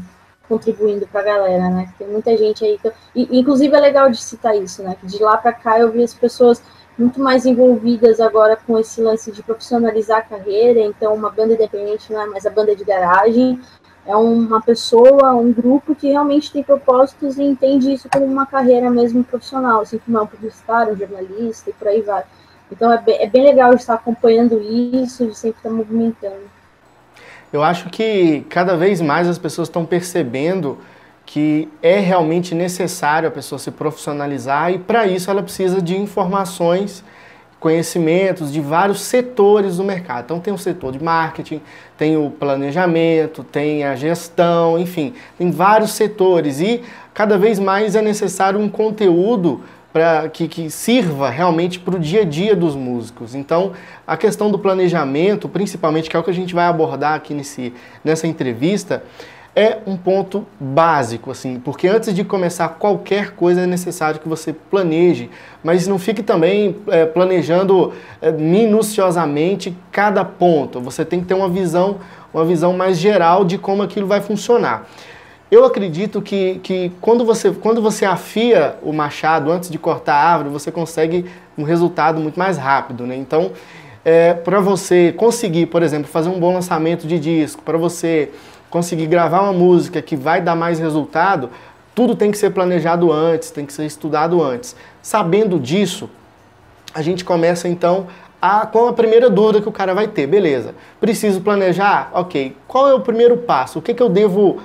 contribuindo 0.47 1.07
para 1.07 1.21
a 1.21 1.23
galera, 1.23 1.69
né? 1.69 1.93
Tem 1.97 2.07
muita 2.07 2.35
gente 2.37 2.65
aí, 2.65 2.77
que, 2.77 2.91
e, 3.15 3.39
inclusive 3.39 3.73
é 3.73 3.79
legal 3.79 4.09
de 4.09 4.21
citar 4.21 4.55
isso, 4.55 4.83
né? 4.83 4.97
Que 4.99 5.07
de 5.07 5.21
lá 5.23 5.37
para 5.37 5.53
cá 5.53 5.79
eu 5.79 5.91
vi 5.91 6.03
as 6.03 6.13
pessoas 6.13 6.61
muito 7.01 7.19
mais 7.19 7.45
envolvidas 7.45 8.19
agora 8.19 8.55
com 8.55 8.77
esse 8.77 9.01
lance 9.01 9.31
de 9.31 9.41
profissionalizar 9.41 10.19
a 10.19 10.21
carreira. 10.21 10.79
Então, 10.79 11.13
uma 11.15 11.29
banda 11.29 11.53
independente 11.53 12.13
não 12.13 12.21
é 12.21 12.25
mais 12.27 12.45
a 12.45 12.49
banda 12.49 12.75
de 12.75 12.83
garagem, 12.83 13.59
é 14.05 14.15
uma 14.15 14.61
pessoa, 14.61 15.33
um 15.33 15.51
grupo 15.51 15.95
que 15.95 16.09
realmente 16.09 16.51
tem 16.51 16.63
propósitos 16.63 17.37
e 17.37 17.43
entende 17.43 17.93
isso 17.93 18.07
como 18.11 18.25
uma 18.25 18.45
carreira 18.45 18.89
mesmo 18.89 19.23
profissional, 19.23 19.81
assim 19.81 19.99
como 19.99 20.17
é 20.17 20.21
um 20.21 20.27
publicitário, 20.27 20.93
um 20.93 20.97
jornalista 20.97 21.69
e 21.69 21.73
por 21.73 21.87
aí 21.87 22.01
vai. 22.01 22.23
Então, 22.71 22.91
é 22.91 22.97
bem, 22.99 23.21
é 23.21 23.27
bem 23.27 23.43
legal 23.43 23.73
estar 23.73 23.95
acompanhando 23.95 24.61
isso, 24.61 25.25
de 25.25 25.37
sempre 25.37 25.57
estar 25.57 25.69
movimentando. 25.69 26.49
Eu 27.51 27.61
acho 27.61 27.89
que 27.89 28.45
cada 28.49 28.77
vez 28.77 29.01
mais 29.01 29.27
as 29.27 29.37
pessoas 29.37 29.67
estão 29.67 29.85
percebendo 29.85 30.77
que 31.31 31.69
é 31.81 31.97
realmente 31.97 32.53
necessário 32.53 33.25
a 33.25 33.31
pessoa 33.31 33.57
se 33.57 33.71
profissionalizar 33.71 34.69
e 34.69 34.77
para 34.77 35.07
isso 35.07 35.31
ela 35.31 35.41
precisa 35.41 35.81
de 35.81 35.95
informações, 35.95 37.05
conhecimentos 37.57 38.51
de 38.51 38.59
vários 38.59 38.99
setores 38.99 39.77
do 39.77 39.83
mercado. 39.85 40.25
Então 40.25 40.41
tem 40.41 40.53
o 40.53 40.57
setor 40.57 40.91
de 40.91 41.01
marketing, 41.01 41.61
tem 41.97 42.17
o 42.17 42.29
planejamento, 42.29 43.45
tem 43.45 43.85
a 43.85 43.95
gestão, 43.95 44.77
enfim, 44.77 45.13
tem 45.37 45.49
vários 45.49 45.91
setores 45.91 46.59
e 46.59 46.83
cada 47.13 47.37
vez 47.37 47.59
mais 47.59 47.95
é 47.95 48.01
necessário 48.01 48.59
um 48.59 48.67
conteúdo 48.67 49.61
para 49.93 50.27
que, 50.27 50.49
que 50.49 50.69
sirva 50.69 51.29
realmente 51.29 51.79
para 51.79 51.95
o 51.95 51.99
dia 51.99 52.23
a 52.23 52.25
dia 52.25 52.57
dos 52.57 52.75
músicos. 52.75 53.35
Então, 53.35 53.71
a 54.05 54.17
questão 54.17 54.51
do 54.51 54.59
planejamento, 54.59 55.47
principalmente, 55.47 56.09
que 56.09 56.15
é 56.17 56.19
o 56.19 56.23
que 56.23 56.29
a 56.29 56.33
gente 56.33 56.53
vai 56.53 56.65
abordar 56.65 57.13
aqui 57.13 57.33
nesse, 57.33 57.73
nessa 58.03 58.27
entrevista, 58.27 59.01
é 59.55 59.79
um 59.85 59.97
ponto 59.97 60.45
básico, 60.59 61.29
assim, 61.29 61.59
porque 61.59 61.87
antes 61.87 62.13
de 62.13 62.23
começar 62.23 62.69
qualquer 62.69 63.31
coisa 63.31 63.61
é 63.61 63.65
necessário 63.65 64.19
que 64.19 64.27
você 64.27 64.53
planeje, 64.53 65.29
mas 65.61 65.87
não 65.87 65.99
fique 65.99 66.23
também 66.23 66.77
é, 66.87 67.05
planejando 67.05 67.91
é, 68.21 68.31
minuciosamente 68.31 69.75
cada 69.91 70.23
ponto. 70.23 70.79
Você 70.79 71.03
tem 71.03 71.19
que 71.19 71.25
ter 71.25 71.33
uma 71.33 71.49
visão, 71.49 71.97
uma 72.33 72.45
visão 72.45 72.71
mais 72.71 72.97
geral 72.97 73.43
de 73.43 73.57
como 73.57 73.83
aquilo 73.83 74.07
vai 74.07 74.21
funcionar. 74.21 74.87
Eu 75.51 75.65
acredito 75.65 76.21
que, 76.21 76.61
que 76.63 76.93
quando, 77.01 77.25
você, 77.25 77.51
quando 77.51 77.81
você 77.81 78.05
afia 78.05 78.77
o 78.81 78.93
machado 78.93 79.51
antes 79.51 79.69
de 79.69 79.77
cortar 79.77 80.15
a 80.15 80.29
árvore, 80.31 80.49
você 80.49 80.71
consegue 80.71 81.25
um 81.57 81.63
resultado 81.63 82.21
muito 82.21 82.39
mais 82.39 82.57
rápido, 82.57 83.05
né? 83.05 83.17
Então, 83.17 83.51
é, 84.05 84.33
para 84.33 84.61
você 84.61 85.11
conseguir, 85.11 85.65
por 85.65 85.83
exemplo, 85.83 86.07
fazer 86.07 86.29
um 86.29 86.39
bom 86.39 86.53
lançamento 86.53 87.05
de 87.05 87.19
disco, 87.19 87.61
para 87.63 87.77
você 87.77 88.31
conseguir 88.71 89.05
gravar 89.05 89.41
uma 89.41 89.53
música 89.53 90.01
que 90.01 90.15
vai 90.15 90.41
dar 90.41 90.55
mais 90.55 90.79
resultado, 90.79 91.51
tudo 91.93 92.15
tem 92.15 92.31
que 92.31 92.37
ser 92.37 92.49
planejado 92.51 93.11
antes, 93.11 93.51
tem 93.51 93.65
que 93.65 93.73
ser 93.73 93.85
estudado 93.85 94.41
antes. 94.41 94.75
Sabendo 95.01 95.59
disso, 95.59 96.09
a 96.93 97.01
gente 97.01 97.23
começa 97.23 97.67
então 97.67 98.07
a, 98.41 98.65
com 98.65 98.87
a 98.87 98.93
primeira 98.93 99.29
dúvida 99.29 99.61
que 99.61 99.69
o 99.69 99.71
cara 99.71 99.93
vai 99.93 100.07
ter. 100.07 100.25
Beleza, 100.25 100.73
preciso 100.99 101.41
planejar? 101.41 102.09
Ok. 102.13 102.55
Qual 102.67 102.89
é 102.89 102.93
o 102.93 103.01
primeiro 103.01 103.37
passo? 103.37 103.77
O 103.77 103.81
que, 103.81 103.93
que 103.93 104.01
eu 104.01 104.09
devo 104.09 104.59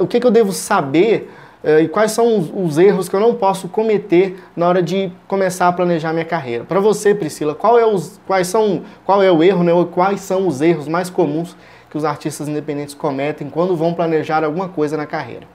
o 0.00 0.06
que, 0.06 0.20
que 0.20 0.26
eu 0.26 0.30
devo 0.30 0.52
saber 0.52 1.32
uh, 1.64 1.80
e 1.80 1.88
quais 1.88 2.12
são 2.12 2.38
os, 2.38 2.50
os, 2.54 2.78
erros 2.78 3.08
que 3.08 3.16
eu 3.16 3.20
não 3.20 3.34
posso 3.34 3.68
cometer 3.68 4.38
na 4.54 4.68
hora 4.68 4.82
de 4.82 5.10
começar 5.26 5.66
a 5.66 5.72
planejar 5.72 6.12
minha 6.12 6.26
carreira. 6.26 6.64
Para 6.64 6.78
você, 6.78 7.14
Priscila, 7.14 7.54
qual 7.54 7.78
é, 7.78 7.86
os, 7.86 8.20
quais 8.26 8.48
são, 8.48 8.82
qual 9.04 9.22
é 9.22 9.32
o 9.32 9.42
erro, 9.42 9.64
né, 9.64 9.72
quais 9.90 10.20
são 10.20 10.46
os 10.46 10.60
erros 10.60 10.86
mais 10.86 11.08
comuns 11.08 11.56
que 11.92 11.98
os 11.98 12.06
artistas 12.06 12.48
independentes 12.48 12.94
cometem 12.94 13.50
quando 13.50 13.76
vão 13.76 13.92
planejar 13.92 14.42
alguma 14.42 14.66
coisa 14.66 14.96
na 14.96 15.04
carreira? 15.04 15.46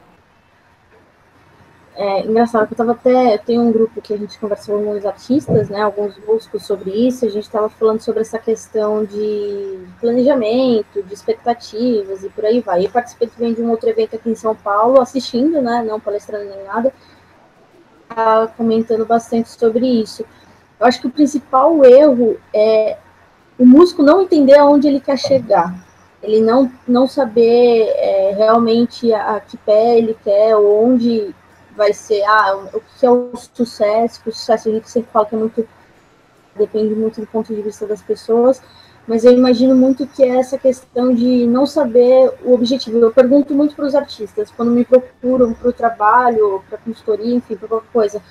É 1.95 2.23
engraçado 2.23 2.67
que 2.67 2.73
eu 2.73 2.77
tava 2.77 2.91
até. 2.91 3.39
Tem 3.39 3.57
um 3.57 3.71
grupo 3.71 3.99
que 3.99 4.13
a 4.13 4.17
gente 4.17 4.37
conversou 4.37 4.79
com 4.79 4.87
alguns 4.87 5.03
artistas, 5.03 5.67
né? 5.67 5.81
Alguns 5.81 6.15
músicos 6.27 6.63
sobre 6.63 6.91
isso. 6.91 7.25
A 7.25 7.29
gente 7.29 7.45
estava 7.45 7.67
falando 7.69 8.01
sobre 8.01 8.21
essa 8.21 8.37
questão 8.37 9.03
de 9.03 9.79
planejamento, 9.99 11.01
de 11.01 11.11
expectativas 11.11 12.23
e 12.23 12.29
por 12.29 12.45
aí 12.45 12.61
vai. 12.61 12.85
Eu 12.85 12.91
participei 12.91 13.29
também 13.29 13.55
de 13.55 13.63
um 13.63 13.71
outro 13.71 13.89
evento 13.89 14.15
aqui 14.15 14.29
em 14.29 14.35
São 14.35 14.53
Paulo, 14.53 15.01
assistindo, 15.01 15.59
né? 15.59 15.83
Não 15.83 15.99
palestrando 15.99 16.45
nem 16.45 16.63
nada, 16.65 16.93
comentando 18.55 19.07
bastante 19.07 19.49
sobre 19.49 19.87
isso. 19.87 20.23
Eu 20.79 20.85
acho 20.85 21.01
que 21.01 21.07
o 21.07 21.11
principal 21.11 21.83
erro 21.83 22.37
é 22.53 22.95
o 23.57 23.65
músico 23.65 24.03
não 24.03 24.21
entender 24.21 24.55
aonde 24.55 24.87
ele 24.87 24.99
quer 24.99 25.17
chegar. 25.17 25.86
Ele 26.21 26.41
não, 26.41 26.71
não 26.87 27.07
saber 27.07 27.87
é, 27.95 28.33
realmente 28.35 29.13
a, 29.13 29.35
a 29.35 29.39
que 29.39 29.57
pé 29.57 29.97
ele 29.97 30.17
quer, 30.23 30.55
onde 30.55 31.33
vai 31.75 31.93
ser 31.93 32.23
ah, 32.23 32.69
o 32.73 32.81
que 32.81 33.05
é 33.05 33.11
o 33.11 33.31
sucesso, 33.35 34.21
o 34.25 34.31
sucesso 34.31 34.67
a 34.67 34.71
gente 34.71 34.89
sempre 34.89 35.11
fala 35.11 35.27
que 35.27 35.35
é 35.35 35.37
muito 35.37 35.67
depende 36.57 36.95
muito 36.95 37.21
do 37.21 37.27
ponto 37.27 37.53
de 37.53 37.61
vista 37.61 37.85
das 37.85 38.01
pessoas, 38.01 38.61
mas 39.07 39.23
eu 39.23 39.31
imagino 39.31 39.75
muito 39.75 40.05
que 40.05 40.23
é 40.23 40.37
essa 40.39 40.57
questão 40.57 41.13
de 41.13 41.47
não 41.47 41.65
saber 41.65 42.33
o 42.43 42.53
objetivo. 42.53 42.97
Eu 42.97 43.11
pergunto 43.11 43.53
muito 43.53 43.75
para 43.75 43.85
os 43.85 43.95
artistas, 43.95 44.51
quando 44.51 44.71
me 44.71 44.83
procuram 44.83 45.53
para 45.53 45.69
o 45.69 45.73
trabalho, 45.73 46.63
para 46.67 46.77
consultoria, 46.79 47.35
enfim, 47.35 47.55
para 47.55 47.67
qualquer 47.69 47.91
coisa, 47.93 48.21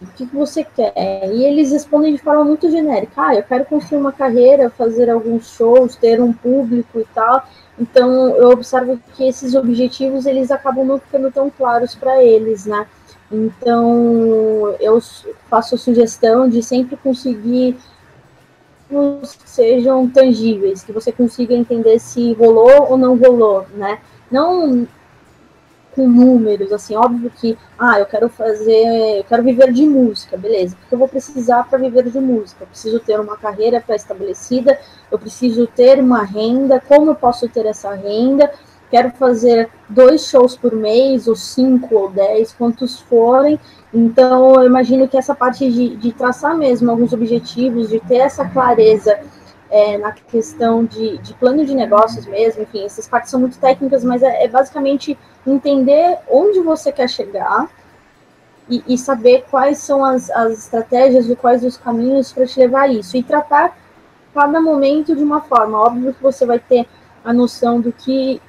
o 0.00 0.06
que, 0.08 0.24
você 0.26 0.62
quer? 0.64 0.92
E 1.32 1.44
eles 1.44 1.72
respondem 1.72 2.14
de 2.14 2.22
forma 2.22 2.44
muito 2.44 2.70
genérica. 2.70 3.12
Ah, 3.16 3.34
eu 3.34 3.42
quero 3.42 3.64
construir 3.64 3.98
uma 3.98 4.12
carreira, 4.12 4.70
fazer 4.70 5.08
alguns 5.08 5.48
shows, 5.54 5.96
ter 5.96 6.20
um 6.20 6.32
público 6.32 7.00
e 7.00 7.04
tal. 7.14 7.46
Então, 7.78 8.28
eu 8.36 8.50
observo 8.50 9.00
que 9.14 9.26
esses 9.26 9.54
objetivos 9.54 10.26
eles 10.26 10.50
acabam 10.50 10.84
não 10.84 10.98
ficando 10.98 11.30
tão 11.30 11.48
claros 11.48 11.94
para 11.94 12.22
eles, 12.22 12.66
né? 12.66 12.86
Então, 13.30 14.74
eu 14.80 15.00
faço 15.48 15.74
a 15.74 15.78
sugestão 15.78 16.48
de 16.48 16.62
sempre 16.62 16.96
conseguir 16.96 17.76
que 18.88 19.50
sejam 19.50 20.08
tangíveis, 20.08 20.84
que 20.84 20.92
você 20.92 21.10
consiga 21.10 21.54
entender 21.54 21.98
se 21.98 22.32
rolou 22.34 22.90
ou 22.90 22.96
não 22.96 23.16
rolou, 23.16 23.66
né? 23.74 23.98
Não 24.30 24.86
com 25.96 26.06
números, 26.06 26.70
assim, 26.70 26.94
óbvio 26.94 27.32
que, 27.34 27.56
ah, 27.78 27.98
eu 27.98 28.04
quero 28.04 28.28
fazer, 28.28 29.18
eu 29.18 29.24
quero 29.24 29.42
viver 29.42 29.72
de 29.72 29.86
música, 29.86 30.36
beleza, 30.36 30.76
o 30.76 30.88
que 30.88 30.94
eu 30.94 30.98
vou 30.98 31.08
precisar 31.08 31.64
para 31.64 31.78
viver 31.78 32.10
de 32.10 32.20
música? 32.20 32.62
Eu 32.62 32.66
preciso 32.68 33.00
ter 33.00 33.18
uma 33.18 33.38
carreira 33.38 33.80
pré-estabelecida, 33.80 34.78
eu 35.10 35.18
preciso 35.18 35.66
ter 35.66 35.98
uma 35.98 36.22
renda, 36.22 36.78
como 36.86 37.10
eu 37.12 37.14
posso 37.14 37.48
ter 37.48 37.64
essa 37.64 37.94
renda? 37.94 38.52
Quero 38.90 39.10
fazer 39.12 39.68
dois 39.88 40.28
shows 40.28 40.54
por 40.54 40.72
mês, 40.76 41.26
ou 41.26 41.34
cinco, 41.34 41.96
ou 41.96 42.10
dez, 42.10 42.52
quantos 42.52 43.00
forem, 43.00 43.58
Então, 43.92 44.54
eu 44.56 44.66
imagino 44.66 45.08
que 45.08 45.16
essa 45.16 45.34
parte 45.34 45.70
de, 45.70 45.96
de 45.96 46.12
traçar 46.12 46.56
mesmo 46.56 46.90
alguns 46.90 47.14
objetivos, 47.14 47.88
de 47.88 47.98
ter 48.00 48.16
essa 48.16 48.44
clareza 48.44 49.18
é, 49.70 49.98
na 49.98 50.12
questão 50.12 50.84
de, 50.84 51.18
de, 51.18 51.34
plano 51.34 51.64
de 51.64 51.74
negócios 51.74 52.26
mesmo, 52.26 52.62
enfim, 52.62 52.84
essas 52.84 53.08
partes 53.08 53.30
são 53.30 53.40
muito 53.40 53.58
técnicas, 53.58 54.04
mas 54.04 54.22
é, 54.22 54.44
é 54.44 54.48
basicamente 54.48 55.18
entender 55.46 56.18
onde 56.30 56.60
você 56.60 56.92
quer 56.92 57.08
chegar 57.08 57.68
e, 58.68 58.82
e 58.86 58.98
saber 58.98 59.44
quais 59.50 59.78
são 59.78 60.04
as, 60.04 60.30
as 60.30 60.58
estratégias 60.58 61.28
e 61.28 61.36
quais 61.36 61.64
os 61.64 61.76
caminhos 61.76 62.32
para 62.32 62.46
te 62.46 62.58
levar 62.58 62.82
a 62.82 62.88
isso. 62.88 63.16
E 63.16 63.22
tratar 63.22 63.76
cada 64.34 64.60
momento 64.60 65.16
de 65.16 65.22
uma 65.22 65.40
forma. 65.40 65.78
Óbvio 65.78 66.12
que 66.12 66.22
você 66.22 66.44
vai 66.44 66.58
ter 66.58 66.86
a 67.24 67.32
noção 67.32 67.80
do 67.80 67.92
que 67.92 68.40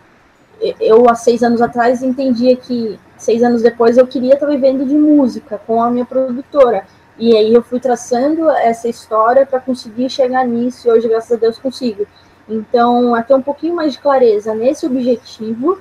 eu, 0.79 1.09
há 1.09 1.15
seis 1.15 1.43
anos 1.43 1.61
atrás, 1.61 2.01
entendia 2.01 2.55
que 2.55 2.99
seis 3.15 3.43
anos 3.43 3.61
depois 3.61 3.97
eu 3.97 4.07
queria 4.07 4.33
estar 4.33 4.47
vivendo 4.47 4.85
de 4.85 4.95
música 4.95 5.59
com 5.65 5.81
a 5.81 5.89
minha 5.89 6.05
produtora. 6.05 6.85
E 7.17 7.35
aí 7.35 7.53
eu 7.53 7.63
fui 7.63 7.79
traçando 7.79 8.49
essa 8.49 8.87
história 8.87 9.45
para 9.45 9.59
conseguir 9.59 10.09
chegar 10.09 10.45
nisso 10.45 10.87
e 10.87 10.91
hoje, 10.91 11.07
graças 11.07 11.31
a 11.31 11.39
Deus, 11.39 11.57
consigo. 11.57 12.05
Então, 12.47 13.15
até 13.15 13.35
um 13.35 13.41
pouquinho 13.41 13.75
mais 13.75 13.93
de 13.93 13.99
clareza 13.99 14.53
nesse 14.53 14.85
objetivo 14.85 15.79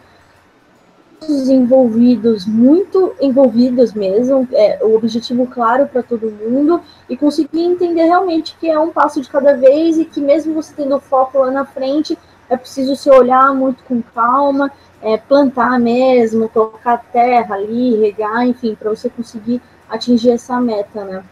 os 1.22 1.48
envolvidos, 1.48 2.46
muito 2.46 3.14
envolvidos 3.20 3.94
mesmo, 3.94 4.46
é, 4.52 4.78
o 4.82 4.94
objetivo 4.94 5.46
claro 5.46 5.86
para 5.86 6.02
todo 6.02 6.30
mundo 6.30 6.80
e 7.08 7.16
conseguir 7.16 7.62
entender 7.62 8.04
realmente 8.04 8.56
que 8.60 8.70
é 8.70 8.78
um 8.78 8.90
passo 8.90 9.20
de 9.20 9.28
cada 9.28 9.56
vez 9.56 9.98
e 9.98 10.04
que 10.04 10.20
mesmo 10.20 10.54
você 10.54 10.74
tendo 10.74 11.00
foco 11.00 11.38
lá 11.38 11.50
na 11.50 11.64
frente, 11.64 12.18
é 12.48 12.56
preciso 12.56 12.94
se 12.94 13.10
olhar 13.10 13.54
muito 13.54 13.82
com 13.84 14.02
calma, 14.02 14.70
é, 15.02 15.16
plantar 15.16 15.80
mesmo, 15.80 16.48
colocar 16.48 16.98
terra 17.12 17.54
ali, 17.54 17.96
regar, 17.96 18.46
enfim, 18.46 18.74
para 18.74 18.90
você 18.90 19.08
conseguir 19.08 19.60
atingir 19.88 20.30
essa 20.30 20.60
meta, 20.60 21.04
né? 21.04 21.24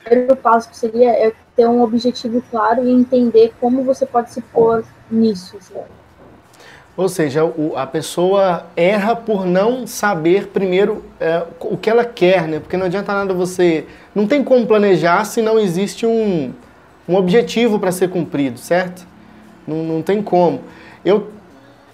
O 0.00 0.04
primeiro 0.04 0.36
passo 0.36 0.68
seria 0.72 1.10
é 1.10 1.32
ter 1.54 1.66
um 1.66 1.82
objetivo 1.82 2.42
claro 2.50 2.86
e 2.86 2.90
entender 2.90 3.52
como 3.60 3.84
você 3.84 4.04
pode 4.04 4.32
se 4.32 4.40
pôr 4.40 4.84
nisso. 5.10 5.56
Assim. 5.56 5.74
Ou 6.96 7.08
seja, 7.08 7.44
o, 7.44 7.72
a 7.76 7.86
pessoa 7.86 8.66
erra 8.76 9.16
por 9.16 9.46
não 9.46 9.86
saber 9.86 10.48
primeiro 10.48 11.04
é, 11.18 11.42
o 11.60 11.76
que 11.76 11.88
ela 11.88 12.04
quer, 12.04 12.46
né? 12.46 12.60
Porque 12.60 12.76
não 12.76 12.86
adianta 12.86 13.12
nada 13.12 13.32
você. 13.32 13.86
Não 14.14 14.26
tem 14.26 14.44
como 14.44 14.66
planejar 14.66 15.24
se 15.24 15.40
não 15.40 15.58
existe 15.58 16.04
um, 16.04 16.52
um 17.08 17.14
objetivo 17.14 17.78
para 17.78 17.92
ser 17.92 18.10
cumprido, 18.10 18.58
certo? 18.58 19.06
Não, 19.66 19.76
não 19.82 20.02
tem 20.02 20.22
como. 20.22 20.60
Eu, 21.04 21.28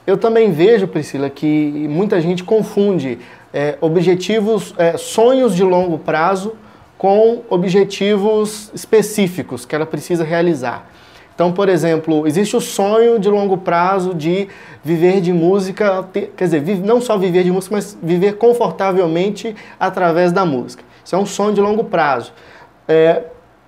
eu 0.07 0.17
também 0.17 0.51
vejo, 0.51 0.89
Priscila, 0.89 1.31
que 1.31 1.87
muita 1.89 2.21
gente 2.21 2.43
confunde 2.43 3.19
é, 3.59 3.77
objetivos, 3.81 4.73
é, 4.79 4.97
sonhos 4.97 5.53
de 5.53 5.65
longo 5.65 5.99
prazo 5.99 6.53
com 6.97 7.43
objetivos 7.51 8.71
específicos 8.73 9.67
que 9.67 9.75
ela 9.75 9.85
precisa 9.85 10.23
realizar. 10.23 10.89
Então, 11.35 11.53
por 11.53 11.69
exemplo, 11.69 12.25
existe 12.25 12.57
o 12.57 12.61
sonho 12.61 13.19
de 13.19 13.29
longo 13.29 13.59
prazo 13.59 14.15
de 14.15 14.47
viver 14.85 15.21
de 15.21 15.33
música, 15.33 16.09
quer 16.37 16.45
dizer, 16.45 16.63
não 16.85 17.01
só 17.01 17.19
viver 17.19 17.43
de 17.43 17.51
música, 17.51 17.75
mas 17.75 17.99
viver 18.01 18.37
confortavelmente 18.37 19.57
através 19.79 20.31
da 20.31 20.45
música. 20.45 20.85
Isso 21.05 21.17
é 21.17 21.19
um 21.19 21.27
sonho 21.27 21.53
de 21.53 21.61
longo 21.61 21.83
prazo. 21.83 22.33
É, 22.87 23.25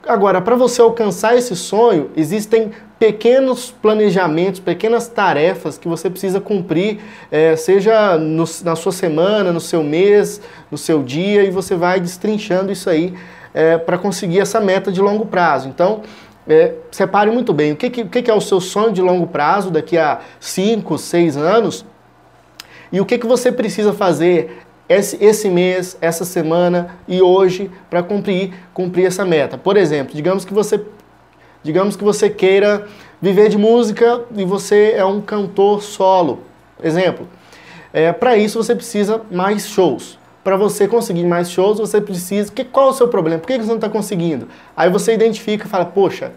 agora, 0.07 0.41
para 0.41 0.55
você 0.55 0.81
alcançar 0.81 1.37
esse 1.37 1.57
sonho, 1.57 2.13
existem 2.17 2.71
pequenos 3.01 3.71
planejamentos, 3.71 4.61
pequenas 4.61 5.09
tarefas 5.09 5.79
que 5.79 5.89
você 5.89 6.11
precisa 6.11 6.39
cumprir, 6.39 7.01
é, 7.31 7.57
seja 7.57 8.19
no, 8.19 8.45
na 8.63 8.77
sua 8.77 8.93
semana, 8.93 9.55
no 9.55 9.61
seu 9.61 9.83
mês, 9.83 10.43
no 10.71 10.77
seu 10.77 11.03
dia, 11.03 11.43
e 11.43 11.51
você 11.51 11.75
vai 11.75 11.99
destrinchando 11.99 12.71
isso 12.71 12.91
aí 12.91 13.15
é, 13.55 13.79
para 13.79 13.97
conseguir 13.97 14.41
essa 14.41 14.61
meta 14.61 14.93
de 14.93 15.01
longo 15.01 15.25
prazo. 15.25 15.67
Então, 15.67 16.03
é, 16.47 16.75
separe 16.91 17.31
muito 17.31 17.55
bem 17.55 17.73
o 17.73 17.77
que, 17.77 17.89
que, 17.89 18.05
que, 18.05 18.31
é 18.31 18.35
o 18.35 18.41
seu 18.41 18.61
sonho 18.61 18.93
de 18.93 19.01
longo 19.01 19.27
prazo 19.27 19.71
daqui 19.71 19.97
a 19.97 20.21
5, 20.39 20.99
6 20.99 21.39
anos 21.39 21.87
e 22.93 23.01
o 23.01 23.07
que, 23.07 23.17
que 23.17 23.27
você 23.27 23.51
precisa 23.51 23.95
fazer 23.95 24.59
esse, 24.87 25.17
esse 25.25 25.49
mês, 25.49 25.97
essa 26.03 26.27
semana 26.27 26.99
e 27.09 27.23
hoje 27.23 27.71
para 27.89 28.03
cumprir, 28.03 28.53
cumprir 28.75 29.07
essa 29.07 29.25
meta. 29.25 29.57
Por 29.57 29.79
exemplo, 29.79 30.15
digamos 30.15 30.45
que 30.45 30.53
você 30.53 30.85
digamos 31.63 31.97
que 31.97 32.05
você 32.05 32.31
queira 32.31 32.87
viver 33.21 33.49
de 33.49 33.59
música 33.59 34.23
e 34.35 34.45
você 34.45 34.95
é 34.97 35.05
um 35.05 35.21
cantor 35.21 35.83
solo. 35.83 36.41
Exemplo. 36.83 37.29
É, 37.93 38.13
para 38.13 38.37
isso 38.37 38.63
você 38.63 38.75
precisa 38.75 39.21
mais 39.31 39.69
shows 39.69 40.21
para 40.43 40.57
você 40.57 40.89
conseguir 40.89 41.25
mais 41.25 41.51
shows, 41.51 41.79
você 41.79 42.01
precisa. 42.01 42.51
Que, 42.51 42.65
qual 42.65 42.89
é 42.89 42.91
o 42.91 42.95
seu 42.95 43.09
problema? 43.09 43.39
Por 43.39 43.47
que 43.47 43.59
você 43.59 43.69
não 43.69 43.77
está 43.77 43.89
conseguindo? 43.89 44.49
Aí 44.77 44.89
você 44.91 45.15
identifica 45.15 45.67
e 45.67 45.69
fala, 45.69 45.85
poxa, 45.85 46.33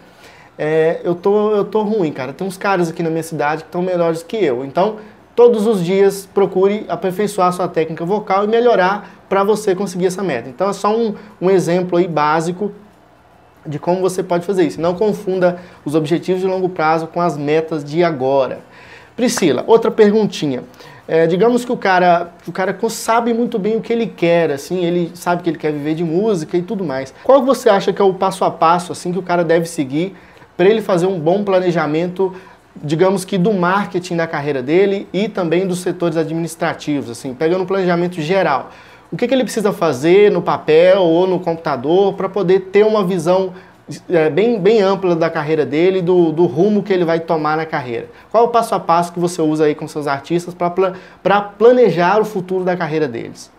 é, 0.58 1.00
eu, 1.02 1.14
tô, 1.14 1.52
eu 1.52 1.64
tô 1.64 1.82
ruim, 1.82 2.12
cara. 2.12 2.32
Tem 2.32 2.46
uns 2.46 2.56
caras 2.56 2.90
aqui 2.90 3.02
na 3.02 3.10
minha 3.10 3.22
cidade 3.22 3.62
que 3.62 3.68
estão 3.68 3.82
melhores 3.82 4.22
que 4.22 4.36
eu. 4.36 4.64
Então, 4.64 4.96
todos 5.34 5.66
os 5.66 5.84
dias 5.84 6.28
procure 6.32 6.84
aperfeiçoar 6.88 7.52
sua 7.52 7.66
técnica 7.66 8.04
vocal 8.04 8.44
e 8.44 8.48
melhorar 8.48 9.24
para 9.28 9.42
você 9.42 9.74
conseguir 9.74 10.06
essa 10.06 10.22
meta. 10.22 10.48
Então, 10.48 10.68
é 10.68 10.72
só 10.72 10.94
um, 10.94 11.14
um 11.40 11.50
exemplo 11.50 11.98
aí 11.98 12.06
básico 12.06 12.72
de 13.66 13.78
como 13.78 14.00
você 14.00 14.22
pode 14.22 14.44
fazer 14.44 14.64
isso. 14.64 14.80
Não 14.80 14.94
confunda 14.94 15.58
os 15.84 15.94
objetivos 15.94 16.40
de 16.40 16.46
longo 16.46 16.68
prazo 16.68 17.06
com 17.06 17.20
as 17.20 17.36
metas 17.36 17.84
de 17.84 18.02
agora. 18.02 18.60
Priscila, 19.16 19.64
outra 19.66 19.90
perguntinha. 19.90 20.62
É, 21.06 21.26
digamos 21.26 21.64
que 21.64 21.72
o 21.72 21.76
cara, 21.76 22.32
o 22.48 22.52
cara 22.52 22.76
sabe 22.88 23.34
muito 23.34 23.58
bem 23.58 23.76
o 23.76 23.80
que 23.80 23.92
ele 23.92 24.06
quer, 24.06 24.50
assim, 24.50 24.84
ele 24.84 25.12
sabe 25.14 25.42
que 25.42 25.50
ele 25.50 25.58
quer 25.58 25.70
viver 25.70 25.94
de 25.94 26.02
música 26.02 26.56
e 26.56 26.62
tudo 26.62 26.82
mais. 26.82 27.12
Qual 27.22 27.44
você 27.44 27.68
acha 27.68 27.92
que 27.92 28.00
é 28.00 28.04
o 28.04 28.14
passo 28.14 28.42
a 28.42 28.50
passo, 28.50 28.90
assim, 28.92 29.12
que 29.12 29.18
o 29.18 29.22
cara 29.22 29.44
deve 29.44 29.66
seguir 29.66 30.16
para 30.56 30.66
ele 30.66 30.80
fazer 30.80 31.06
um 31.06 31.18
bom 31.18 31.44
planejamento, 31.44 32.34
digamos 32.74 33.24
que 33.24 33.36
do 33.36 33.52
marketing 33.52 34.16
da 34.16 34.26
carreira 34.26 34.62
dele 34.62 35.06
e 35.12 35.28
também 35.28 35.66
dos 35.66 35.80
setores 35.80 36.16
administrativos, 36.16 37.10
assim, 37.10 37.34
pegando 37.34 37.64
um 37.64 37.66
planejamento 37.66 38.20
geral. 38.22 38.70
O 39.14 39.16
que, 39.16 39.28
que 39.28 39.32
ele 39.32 39.44
precisa 39.44 39.72
fazer 39.72 40.28
no 40.28 40.42
papel 40.42 41.00
ou 41.00 41.24
no 41.24 41.38
computador 41.38 42.14
para 42.14 42.28
poder 42.28 42.62
ter 42.72 42.84
uma 42.84 43.04
visão 43.04 43.54
é, 44.08 44.28
bem, 44.28 44.58
bem 44.58 44.82
ampla 44.82 45.14
da 45.14 45.30
carreira 45.30 45.64
dele, 45.64 46.02
do, 46.02 46.32
do 46.32 46.46
rumo 46.46 46.82
que 46.82 46.92
ele 46.92 47.04
vai 47.04 47.20
tomar 47.20 47.56
na 47.56 47.64
carreira. 47.64 48.08
Qual 48.28 48.42
é 48.42 48.46
o 48.48 48.50
passo 48.50 48.74
a 48.74 48.80
passo 48.80 49.12
que 49.12 49.20
você 49.20 49.40
usa 49.40 49.66
aí 49.66 49.74
com 49.76 49.86
seus 49.86 50.08
artistas 50.08 50.52
para 51.22 51.40
planejar 51.42 52.20
o 52.20 52.24
futuro 52.24 52.64
da 52.64 52.76
carreira 52.76 53.06
deles? 53.06 53.52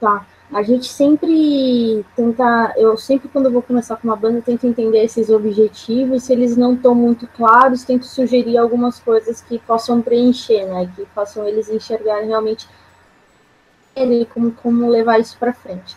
Tá. 0.00 0.26
A 0.52 0.64
gente 0.64 0.88
sempre 0.88 2.04
tenta, 2.16 2.74
eu 2.76 2.96
sempre 2.96 3.28
quando 3.28 3.46
eu 3.46 3.52
vou 3.52 3.62
começar 3.62 3.94
com 3.94 4.08
uma 4.08 4.16
banda, 4.16 4.42
tento 4.42 4.66
entender 4.66 5.04
esses 5.04 5.30
objetivos, 5.30 6.24
se 6.24 6.32
eles 6.32 6.56
não 6.56 6.74
estão 6.74 6.92
muito 6.92 7.28
claros, 7.28 7.84
tento 7.84 8.04
sugerir 8.04 8.58
algumas 8.58 8.98
coisas 8.98 9.40
que 9.40 9.60
possam 9.60 10.02
preencher, 10.02 10.66
né, 10.66 10.90
que 10.96 11.06
possam 11.14 11.46
eles 11.46 11.70
enxergarem 11.70 12.26
realmente 12.26 12.66
ele 13.94 14.26
como, 14.26 14.52
como 14.52 14.88
levar 14.88 15.18
isso 15.20 15.36
para 15.38 15.52
frente. 15.52 15.96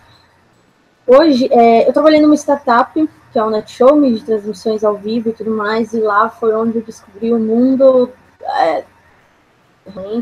Hoje, 1.07 1.47
é, 1.51 1.87
eu 1.87 1.93
trabalhei 1.93 2.21
numa 2.21 2.35
startup 2.35 3.09
que 3.35 3.39
é 3.39 3.43
o 3.43 3.49
Netshow, 3.49 4.01
de 4.01 4.23
transmissões 4.23 4.81
ao 4.81 4.95
vivo 4.95 5.27
e 5.27 5.33
tudo 5.33 5.51
mais, 5.51 5.93
e 5.93 5.99
lá 5.99 6.29
foi 6.29 6.55
onde 6.55 6.77
eu 6.77 6.81
descobri 6.81 7.33
o 7.33 7.37
mundo 7.37 8.09
é, 8.41 8.85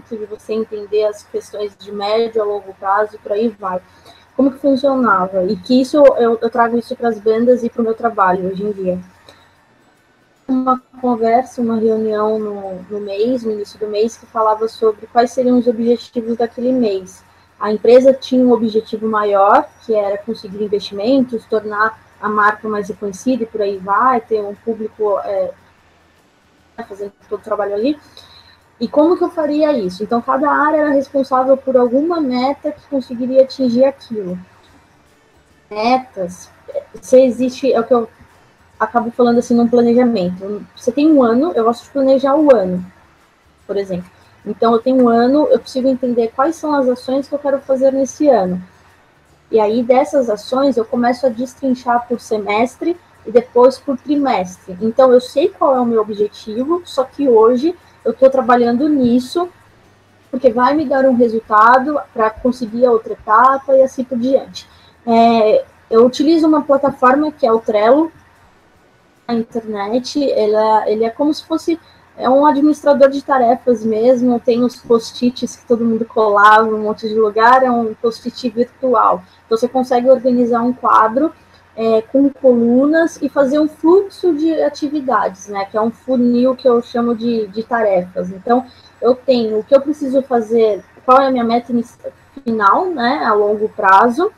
de 0.10 0.26
você 0.26 0.54
entender 0.54 1.06
as 1.06 1.22
questões 1.22 1.78
de 1.78 1.92
médio 1.92 2.42
a 2.42 2.46
longo 2.46 2.74
prazo, 2.74 3.20
por 3.22 3.34
aí 3.34 3.50
vai. 3.50 3.80
Como 4.36 4.52
que 4.52 4.58
funcionava? 4.58 5.44
E 5.46 5.56
que 5.56 5.80
isso 5.80 5.98
eu, 5.98 6.40
eu 6.42 6.50
trago 6.50 6.76
isso 6.76 6.96
para 6.96 7.10
as 7.10 7.20
bandas 7.20 7.64
e 7.64 7.70
para 7.70 7.82
o 7.82 7.86
meu 7.86 7.94
trabalho 7.94 8.50
hoje 8.50 8.64
em 8.64 8.72
dia. 8.72 9.00
Uma 10.48 10.82
conversa, 11.00 11.62
uma 11.62 11.78
reunião 11.78 12.40
no, 12.40 12.82
no 12.90 13.00
mês, 13.00 13.44
no 13.44 13.52
início 13.52 13.80
do 13.80 13.88
mês, 13.88 14.18
que 14.18 14.26
falava 14.26 14.68
sobre 14.68 15.06
quais 15.06 15.32
seriam 15.32 15.60
os 15.60 15.68
objetivos 15.68 16.36
daquele 16.36 16.74
mês. 16.74 17.24
A 17.64 17.72
empresa 17.72 18.14
tinha 18.14 18.46
um 18.46 18.52
objetivo 18.52 19.08
maior, 19.08 19.66
que 19.86 19.96
era 19.96 20.18
conseguir 20.18 20.62
investimentos, 20.62 21.46
tornar 21.46 21.98
a 22.22 22.28
marca 22.28 22.68
mais 22.68 22.90
reconhecida 22.90 23.44
e 23.44 23.46
por 23.46 23.62
aí 23.62 23.78
vai, 23.78 24.20
ter 24.20 24.42
um 24.42 24.54
público 24.54 25.18
é, 25.20 25.50
fazendo 26.86 27.14
todo 27.30 27.40
o 27.40 27.42
trabalho 27.44 27.74
ali. 27.74 27.98
E 28.82 28.86
como 28.86 29.16
que 29.16 29.24
eu 29.24 29.30
faria 29.30 29.72
isso? 29.72 30.04
Então, 30.04 30.22
cada 30.22 30.52
área 30.52 30.80
era 30.80 30.90
responsável 30.90 31.56
por 31.56 31.78
alguma 31.78 32.20
meta 32.20 32.70
que 32.70 32.86
conseguiria 32.90 33.44
atingir 33.44 33.86
aquilo. 33.86 34.38
Metas, 35.72 36.52
se 37.02 37.18
existe, 37.24 37.72
é 37.72 37.80
o 37.80 37.86
que 37.86 37.94
eu 37.94 38.10
acabo 38.78 39.10
falando 39.10 39.38
assim 39.38 39.56
num 39.56 39.70
planejamento. 39.70 40.68
Você 40.76 40.92
tem 40.92 41.10
um 41.10 41.24
ano, 41.24 41.54
eu 41.56 41.64
gosto 41.64 41.86
de 41.86 41.92
planejar 41.92 42.36
o 42.36 42.54
ano, 42.54 42.86
por 43.66 43.78
exemplo. 43.78 44.12
Então, 44.46 44.74
eu 44.74 44.80
tenho 44.80 45.04
um 45.04 45.10
ano, 45.10 45.48
eu 45.48 45.60
preciso 45.60 45.88
entender 45.88 46.32
quais 46.36 46.56
são 46.56 46.74
as 46.74 46.88
ações 46.88 47.28
que 47.28 47.36
eu 47.36 47.40
quero 47.40 47.60
fazer 47.62 47.92
nesse 47.92 48.28
ano. 48.28 48.62
E 49.50 49.60
aí, 49.60 49.84
dessas 49.84 50.30
ações, 50.30 50.78
eu 50.78 50.84
começo 50.84 51.26
a 51.26 51.30
destrinchar 51.30 52.08
por 52.08 52.20
semestre 52.20 52.98
e 53.26 53.32
depois 53.32 53.80
por 53.80 53.98
trimestre. 53.98 54.78
Então, 54.82 55.14
eu 55.14 55.22
sei 55.22 55.50
qual 55.50 55.76
é 55.76 55.80
o 55.80 55.86
meu 55.86 56.02
objetivo, 56.02 56.82
só 56.86 57.04
que 57.04 57.30
hoje 57.30 57.76
eu 58.04 58.12
estou 58.12 58.30
trabalhando 58.30 58.90
nisso, 58.90 59.48
porque 60.30 60.52
vai 60.52 60.74
me 60.74 60.86
dar 60.86 61.06
um 61.06 61.16
resultado 61.16 62.00
para 62.14 62.30
conseguir 62.30 62.86
a 62.86 62.92
outra 62.92 63.14
etapa 63.14 63.76
e 63.76 63.82
assim 63.82 64.04
por 64.04 64.18
diante. 64.18 64.68
É, 65.06 65.64
eu 65.90 66.06
utilizo 66.06 66.48
uma 66.48 66.64
plataforma 66.64 67.32
que 67.32 67.46
é 67.46 67.52
o 67.52 67.60
Trello, 67.60 68.12
na 69.28 69.36
internet, 69.36 70.32
ela, 70.32 70.90
ele 70.90 71.06
é 71.06 71.10
como 71.10 71.34
se 71.34 71.46
fosse 71.46 71.80
é 72.18 72.30
um 72.30 72.46
administrador 72.46 73.10
de 73.10 73.24
tarefas 73.24 73.84
mesmo, 73.84 74.40
tem 74.40 74.64
os 74.64 74.76
post-its 74.76 75.56
que 75.56 75.68
todo 75.68 75.86
mundo 75.86 76.06
colava 76.06 76.68
um 76.68 76.84
monte 76.84 77.08
de 77.08 77.16
lugar, 77.16 77.64
é 77.64 77.72
um 77.72 77.94
post-it 77.96 78.50
virtual. 78.50 79.24
Então 79.46 79.58
você 79.58 79.68
consegue 79.68 80.10
organizar 80.10 80.62
um 80.62 80.74
quadro 80.74 81.34
é, 81.76 82.02
com 82.04 82.30
colunas 82.30 83.20
e 83.22 83.28
fazer 83.30 83.60
um 83.60 83.68
fluxo 83.68 84.34
de 84.34 84.62
atividades, 84.62 85.48
né? 85.48 85.66
Que 85.66 85.76
é 85.76 85.82
um 85.82 85.90
funil 85.90 86.56
que 86.56 86.68
eu 86.68 86.82
chamo 86.84 87.16
de, 87.16 87.48
de 87.48 87.64
tarefas. 87.64 88.30
Então, 88.30 88.66
eu 89.02 89.16
tenho 89.16 89.58
o 89.58 89.64
que 89.64 89.76
eu 89.76 89.82
preciso 89.82 90.22
fazer, 90.22 90.84
qual 91.04 91.20
é 91.20 91.28
a 91.28 91.32
minha 91.32 91.44
meta 91.44 91.74
final, 92.44 92.86
né? 92.92 93.24
A 93.26 93.34
longo 93.34 93.68
prazo, 93.70 94.32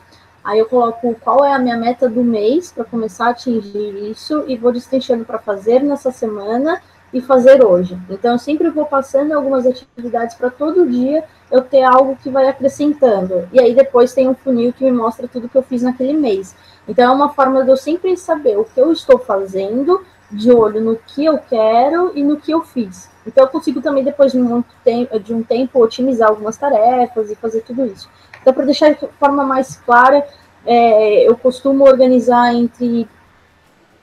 Aí 0.45 0.59
eu 0.59 0.67
coloco 0.67 1.15
qual 1.21 1.43
é 1.43 1.53
a 1.53 1.57
minha 1.57 1.75
meta 1.75 2.07
do 2.07 2.23
mês 2.23 2.71
para 2.71 2.83
começar 2.83 3.25
a 3.25 3.29
atingir 3.31 4.11
isso 4.11 4.43
e 4.47 4.55
vou 4.55 4.71
destrinchando 4.71 5.25
para 5.25 5.39
fazer 5.39 5.81
nessa 5.81 6.11
semana 6.11 6.79
e 7.15 7.21
fazer 7.21 7.63
hoje. 7.63 7.97
Então 8.09 8.33
eu 8.33 8.37
sempre 8.37 8.69
vou 8.69 8.85
passando 8.85 9.31
algumas 9.31 9.65
atividades 9.65 10.35
para 10.35 10.49
todo 10.49 10.85
dia 10.85 11.23
eu 11.49 11.61
ter 11.61 11.81
algo 11.81 12.17
que 12.21 12.29
vai 12.29 12.49
acrescentando. 12.49 13.47
E 13.53 13.59
aí 13.59 13.73
depois 13.73 14.13
tem 14.13 14.27
um 14.27 14.35
funil 14.35 14.73
que 14.73 14.83
me 14.83 14.91
mostra 14.91 15.25
tudo 15.25 15.47
que 15.47 15.57
eu 15.57 15.63
fiz 15.63 15.81
naquele 15.81 16.11
mês. 16.11 16.53
Então 16.85 17.09
é 17.09 17.15
uma 17.15 17.29
forma 17.29 17.63
de 17.63 17.69
eu 17.69 17.77
sempre 17.77 18.17
saber 18.17 18.57
o 18.57 18.65
que 18.65 18.77
eu 18.77 18.91
estou 18.91 19.17
fazendo, 19.17 20.03
de 20.29 20.51
olho 20.51 20.81
no 20.81 20.97
que 20.97 21.23
eu 21.23 21.37
quero 21.37 22.11
e 22.13 22.21
no 22.21 22.35
que 22.35 22.51
eu 22.51 22.61
fiz. 22.65 23.09
Então 23.25 23.45
eu 23.45 23.49
consigo 23.49 23.81
também 23.81 24.03
depois 24.03 24.33
de, 24.33 24.37
muito 24.37 24.75
tempo, 24.83 25.17
de 25.17 25.33
um 25.33 25.41
tempo 25.41 25.81
otimizar 25.81 26.27
algumas 26.27 26.57
tarefas 26.57 27.31
e 27.31 27.35
fazer 27.35 27.61
tudo 27.61 27.85
isso. 27.85 28.09
Então, 28.41 28.53
para 28.53 28.65
deixar 28.65 28.93
de 28.93 29.07
forma 29.17 29.45
mais 29.45 29.77
clara, 29.77 30.27
é, 30.65 31.27
eu 31.27 31.37
costumo 31.37 31.85
organizar 31.85 32.53
entre 32.53 33.07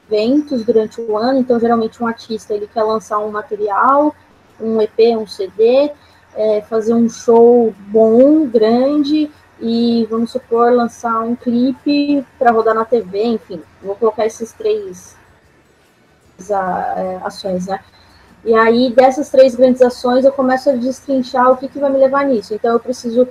eventos 0.07 0.65
durante 0.65 1.01
o 1.01 1.17
ano, 1.17 1.39
então 1.39 1.59
geralmente 1.59 2.03
um 2.03 2.07
artista 2.07 2.55
ele 2.55 2.67
quer 2.67 2.83
lançar 2.83 3.19
um 3.19 3.31
material, 3.31 4.15
um 4.61 4.81
EP, 4.81 5.17
um 5.19 5.27
CD, 5.27 5.91
é, 6.35 6.63
fazer 6.63 6.95
um 6.95 7.09
show 7.09 7.75
bom, 7.89 8.47
grande, 8.47 9.31
e 9.61 10.07
vamos 10.11 10.33
supor 10.33 10.73
lançar 10.73 11.21
um 11.21 11.37
clipe 11.37 12.27
para 12.39 12.51
rodar 12.51 12.75
na 12.75 12.85
TV, 12.85 13.25
enfim, 13.25 13.63
vou 13.81 13.95
colocar 13.95 14.27
esses 14.27 14.53
três 14.53 15.17
é, 16.51 17.21
ações, 17.25 17.67
né? 17.67 17.81
E 18.45 18.53
aí, 18.55 18.93
dessas 18.93 19.31
três 19.31 19.55
grandes 19.55 19.81
ações, 19.81 20.25
eu 20.25 20.33
começo 20.33 20.69
a 20.69 20.73
destrinchar 20.73 21.53
o 21.53 21.57
que, 21.57 21.69
que 21.69 21.79
vai 21.79 21.91
me 21.91 21.99
levar 21.99 22.25
nisso. 22.25 22.53
Então, 22.53 22.73
eu 22.73 22.81
preciso 22.81 23.29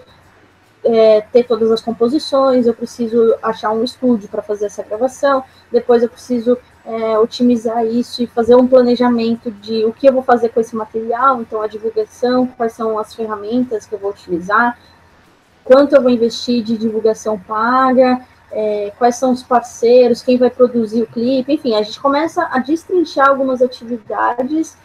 é, 0.84 1.22
ter 1.22 1.44
todas 1.44 1.72
as 1.72 1.82
composições, 1.82 2.66
eu 2.66 2.74
preciso 2.74 3.36
achar 3.42 3.72
um 3.72 3.84
estúdio 3.84 4.28
para 4.30 4.42
fazer 4.42 4.66
essa 4.66 4.84
gravação, 4.84 5.44
depois 5.72 6.02
eu 6.02 6.10
preciso 6.10 6.58
é, 6.86 7.18
otimizar 7.20 7.86
isso 7.86 8.24
e 8.24 8.28
fazer 8.28 8.56
um 8.56 8.68
planejamento 8.68 9.52
de 9.52 9.86
o 9.86 9.94
que 9.94 10.08
eu 10.08 10.14
vou 10.14 10.24
fazer 10.24 10.50
com 10.50 10.60
esse 10.60 10.76
material, 10.76 11.42
então 11.42 11.62
a 11.62 11.68
divulgação, 11.68 12.48
quais 12.48 12.74
são 12.74 12.98
as 12.98 13.14
ferramentas 13.14 13.86
que 13.86 13.94
eu 13.94 14.00
vou 14.00 14.12
utilizar, 14.12 14.78
quanto 15.64 15.96
eu 15.96 16.02
vou 16.02 16.12
investir 16.12 16.64
de 16.64 16.78
divulgação 16.78 17.38
paga, 17.38 18.26
é, 18.52 18.92
quais 18.98 19.16
são 19.16 19.32
os 19.32 19.44
parceiros, 19.44 20.22
quem 20.22 20.38
vai 20.38 20.50
produzir 20.50 21.04
o 21.04 21.08
clipe, 21.08 21.54
enfim, 21.54 21.76
a 21.76 21.84
gente 21.84 22.00
começa 22.00 22.48
a 22.52 22.60
destrinchar 22.60 23.30
algumas 23.30 23.62
atividades 23.62 24.76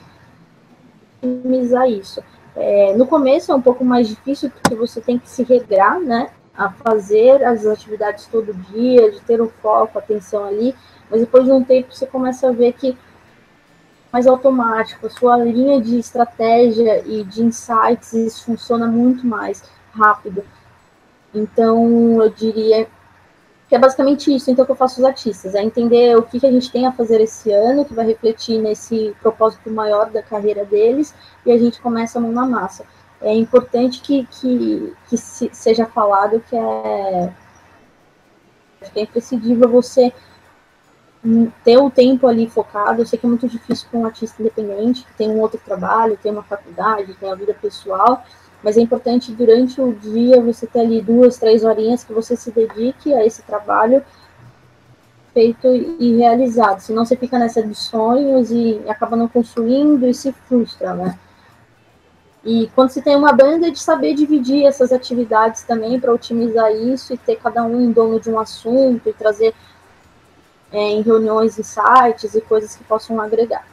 otimizar 1.22 1.88
isso. 1.88 2.22
É, 2.56 2.94
no 2.96 3.06
começo 3.06 3.52
é 3.52 3.54
um 3.54 3.60
pouco 3.60 3.84
mais 3.84 4.08
difícil 4.08 4.50
porque 4.50 4.74
você 4.74 5.00
tem 5.00 5.18
que 5.18 5.28
se 5.28 5.42
regrar, 5.42 6.00
né, 6.00 6.30
a 6.56 6.70
fazer 6.70 7.44
as 7.44 7.66
atividades 7.66 8.26
todo 8.26 8.54
dia, 8.54 9.10
de 9.10 9.20
ter 9.20 9.42
um 9.42 9.48
foco, 9.48 9.98
atenção 9.98 10.44
ali, 10.46 10.74
mas 11.10 11.20
depois 11.20 11.44
de 11.44 11.52
um 11.52 11.62
tempo 11.62 11.94
você 11.94 12.06
começa 12.06 12.48
a 12.48 12.52
ver 12.52 12.72
que 12.72 12.96
mais 14.10 14.26
automático, 14.26 15.06
a 15.06 15.10
sua 15.10 15.36
linha 15.36 15.78
de 15.78 15.98
estratégia 15.98 17.06
e 17.06 17.22
de 17.22 17.42
insights 17.42 18.40
funciona 18.40 18.86
muito 18.86 19.26
mais 19.26 19.62
rápido. 19.92 20.42
Então, 21.34 22.22
eu 22.22 22.30
diria 22.30 22.88
que 23.68 23.74
é 23.74 23.78
basicamente 23.78 24.34
isso 24.34 24.50
então 24.50 24.64
que 24.64 24.70
eu 24.70 24.76
faço 24.76 25.00
os 25.00 25.04
artistas, 25.04 25.54
é 25.54 25.62
entender 25.62 26.16
o 26.16 26.22
que, 26.22 26.38
que 26.38 26.46
a 26.46 26.52
gente 26.52 26.70
tem 26.70 26.86
a 26.86 26.92
fazer 26.92 27.20
esse 27.20 27.50
ano, 27.52 27.84
que 27.84 27.94
vai 27.94 28.06
refletir 28.06 28.60
nesse 28.60 29.14
propósito 29.20 29.70
maior 29.70 30.10
da 30.10 30.22
carreira 30.22 30.64
deles, 30.64 31.14
e 31.44 31.50
a 31.50 31.58
gente 31.58 31.80
começa 31.80 32.18
a 32.18 32.22
mão 32.22 32.32
na 32.32 32.46
massa. 32.46 32.84
É 33.20 33.34
importante 33.34 34.00
que, 34.02 34.26
que, 34.26 34.94
que 35.08 35.16
se, 35.16 35.50
seja 35.52 35.86
falado 35.86 36.40
que 36.48 36.56
é, 36.56 37.32
que 38.92 39.00
é 39.00 39.02
imprescindível 39.02 39.68
você 39.68 40.12
ter 41.64 41.76
o 41.78 41.90
tempo 41.90 42.26
ali 42.26 42.48
focado. 42.48 43.02
Eu 43.02 43.06
sei 43.06 43.18
que 43.18 43.26
é 43.26 43.28
muito 43.28 43.48
difícil 43.48 43.88
para 43.90 43.98
um 43.98 44.06
artista 44.06 44.40
independente, 44.40 45.04
que 45.04 45.12
tem 45.14 45.28
um 45.28 45.40
outro 45.40 45.60
trabalho, 45.64 46.18
tem 46.22 46.30
uma 46.30 46.42
faculdade, 46.42 47.14
tem 47.14 47.30
a 47.30 47.34
vida 47.34 47.54
pessoal, 47.54 48.24
mas 48.62 48.76
é 48.76 48.80
importante 48.80 49.32
durante 49.32 49.80
o 49.80 49.92
dia 49.92 50.40
você 50.40 50.66
ter 50.66 50.80
ali 50.80 51.00
duas, 51.00 51.38
três 51.38 51.64
horinhas 51.64 52.04
que 52.04 52.12
você 52.12 52.36
se 52.36 52.50
dedique 52.50 53.12
a 53.14 53.24
esse 53.24 53.42
trabalho 53.42 54.02
feito 55.32 55.68
e 55.68 56.16
realizado, 56.16 56.80
senão 56.80 57.04
você 57.04 57.14
fica 57.14 57.38
nessa 57.38 57.62
de 57.62 57.74
sonhos 57.74 58.50
e 58.50 58.80
acaba 58.88 59.16
não 59.16 59.28
construindo 59.28 60.06
e 60.06 60.14
se 60.14 60.32
frustra, 60.32 60.94
né? 60.94 61.18
E 62.42 62.70
quando 62.74 62.90
se 62.90 63.02
tem 63.02 63.16
uma 63.16 63.32
banda, 63.32 63.66
é 63.66 63.70
de 63.70 63.78
saber 63.78 64.14
dividir 64.14 64.64
essas 64.64 64.92
atividades 64.92 65.64
também 65.64 65.98
para 65.98 66.12
otimizar 66.12 66.72
isso 66.72 67.12
e 67.12 67.18
ter 67.18 67.36
cada 67.36 67.64
um 67.64 67.90
dono 67.90 68.20
de 68.20 68.30
um 68.30 68.38
assunto 68.38 69.08
e 69.08 69.12
trazer 69.12 69.52
é, 70.72 70.78
em 70.78 71.02
reuniões 71.02 71.58
e 71.58 71.64
sites 71.64 72.34
e 72.34 72.40
coisas 72.40 72.76
que 72.76 72.84
possam 72.84 73.20
agregar. 73.20 73.66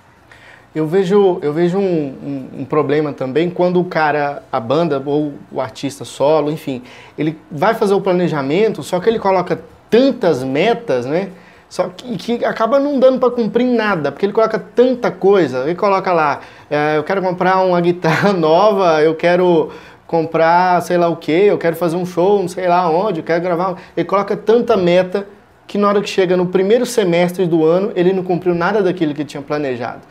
Eu 0.75 0.88
vejo, 0.88 1.38
eu 1.43 1.53
vejo 1.53 1.77
um, 1.77 1.83
um, 1.83 2.62
um, 2.62 2.65
problema 2.65 3.13
também 3.13 3.47
quando 3.47 3.79
o 3.79 3.86
cara, 3.86 4.41
a 4.51 4.59
banda 4.59 5.01
ou 5.05 5.33
o 5.51 5.62
artista 5.62 6.03
solo, 6.03 6.51
enfim, 6.51 6.81
ele 7.15 7.38
vai 7.51 7.75
fazer 7.75 7.93
o 7.93 8.01
planejamento, 8.01 8.81
só 8.81 8.99
que 8.99 9.07
ele 9.07 9.19
coloca 9.19 9.62
tantas 9.88 10.43
metas, 10.43 11.05
né? 11.05 11.29
Só 11.69 11.89
que, 11.89 12.17
que 12.17 12.45
acaba 12.45 12.79
não 12.79 12.99
dando 12.99 13.19
para 13.19 13.29
cumprir 13.29 13.65
nada, 13.65 14.12
porque 14.12 14.25
ele 14.25 14.33
coloca 14.33 14.57
tanta 14.57 15.12
coisa. 15.12 15.63
Ele 15.63 15.75
coloca 15.75 16.12
lá, 16.12 16.41
é, 16.69 16.97
eu 16.97 17.03
quero 17.03 17.21
comprar 17.21 17.63
uma 17.63 17.79
guitarra 17.81 18.33
nova, 18.33 19.01
eu 19.03 19.13
quero 19.13 19.69
comprar 20.07 20.81
sei 20.81 20.97
lá 20.97 21.07
o 21.07 21.15
que, 21.15 21.31
eu 21.31 21.57
quero 21.57 21.75
fazer 21.75 21.95
um 21.95 22.05
show, 22.05 22.39
não 22.39 22.47
sei 22.47 22.67
lá 22.67 22.89
onde, 22.89 23.19
eu 23.19 23.23
quero 23.23 23.41
gravar. 23.41 23.75
Ele 23.95 24.05
coloca 24.05 24.36
tanta 24.36 24.75
meta 24.75 25.27
que 25.67 25.77
na 25.77 25.88
hora 25.88 26.01
que 26.01 26.09
chega 26.09 26.36
no 26.36 26.47
primeiro 26.47 26.86
semestre 26.86 27.45
do 27.45 27.63
ano, 27.65 27.91
ele 27.95 28.13
não 28.13 28.23
cumpriu 28.23 28.53
nada 28.53 28.81
daquilo 28.81 29.13
que 29.13 29.23
tinha 29.23 29.41
planejado. 29.41 30.01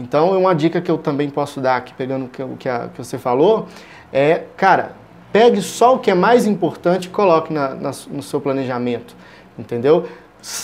Então, 0.00 0.36
uma 0.38 0.54
dica 0.54 0.80
que 0.80 0.90
eu 0.90 0.98
também 0.98 1.28
posso 1.28 1.60
dar 1.60 1.76
aqui, 1.76 1.92
pegando 1.94 2.24
o 2.24 2.28
que, 2.28 2.42
que, 2.58 2.68
que 2.68 2.98
você 2.98 3.18
falou, 3.18 3.66
é, 4.12 4.42
cara, 4.56 4.92
pegue 5.32 5.60
só 5.60 5.94
o 5.94 5.98
que 5.98 6.10
é 6.10 6.14
mais 6.14 6.46
importante 6.46 7.04
e 7.04 7.08
coloque 7.10 7.52
na, 7.52 7.74
na, 7.74 7.90
no 8.10 8.22
seu 8.22 8.40
planejamento, 8.40 9.14
entendeu? 9.58 10.06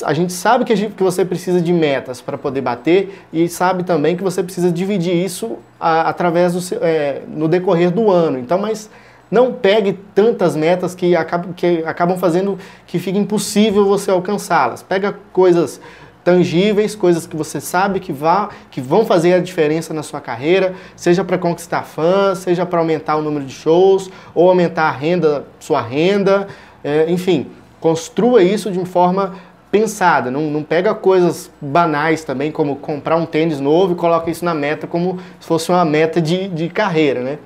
A 0.05 0.15
gente 0.15 0.33
sabe 0.33 0.65
que, 0.65 0.73
a 0.73 0.77
gente, 0.77 0.95
que 0.95 1.03
você 1.03 1.23
precisa 1.23 1.61
de 1.61 1.71
metas 1.71 2.23
para 2.23 2.39
poder 2.39 2.63
bater 2.63 3.27
e 3.31 3.47
sabe 3.47 3.85
também 3.85 4.17
que 4.17 4.23
você 4.23 4.43
precisa 4.43 4.73
dividir 4.73 5.15
isso 5.15 5.59
a, 5.79 6.09
através 6.09 6.55
do 6.55 6.77
é, 6.83 7.21
no 7.29 7.47
decorrer 7.47 7.91
do 7.91 8.11
ano. 8.11 8.39
Então, 8.39 8.59
mas 8.59 8.89
não 9.31 9.53
pegue 9.53 9.93
tantas 10.15 10.57
metas 10.57 10.95
que 10.95 11.15
acabam, 11.15 11.53
que 11.53 11.85
acabam 11.85 12.17
fazendo 12.17 12.59
que 12.87 12.99
fique 12.99 13.19
impossível 13.19 13.85
você 13.85 14.11
alcançá-las. 14.11 14.83
Pega 14.83 15.15
coisas 15.31 15.79
tangíveis, 16.27 16.97
coisas 16.97 17.25
que 17.25 17.37
você 17.37 17.61
sabe 17.61 18.01
que, 18.01 18.13
vá, 18.13 18.49
que 18.69 18.81
vão 18.81 19.07
fazer 19.07 19.35
a 19.35 19.39
diferença 19.39 19.95
na 19.95 20.03
sua 20.03 20.21
carreira, 20.21 20.75
seja 20.97 21.23
para 21.23 21.39
conquistar 21.39 21.85
fãs, 21.85 22.39
seja 22.39 22.67
para 22.67 22.81
aumentar 22.81 23.15
o 23.15 23.23
número 23.23 23.45
de 23.45 23.53
shows, 23.53 24.11
ou 24.35 24.49
aumentar 24.49 24.89
a 24.89 24.91
renda, 24.91 25.45
sua 25.61 25.81
renda, 25.81 26.49
é, 26.83 27.09
enfim, 27.09 27.47
construa 27.79 28.43
isso 28.43 28.73
de 28.73 28.85
forma 28.85 29.37
pensada, 29.71 30.29
não, 30.29 30.51
não 30.51 30.65
pega 30.65 30.93
coisas 30.97 31.49
banais 31.61 32.25
também, 32.25 32.51
como 32.51 32.75
comprar 32.75 33.15
um 33.15 33.25
tênis 33.25 33.61
novo 33.61 33.93
e 33.93 33.95
coloca 33.97 34.29
isso 34.29 34.45
na 34.45 34.53
meta 34.53 34.85
como 34.85 35.21
se 35.39 35.47
fosse 35.47 35.71
uma 35.71 35.85
meta 35.85 36.21
de, 36.21 36.49
de 36.49 36.69
carreira, 36.69 37.21
né? 37.21 37.39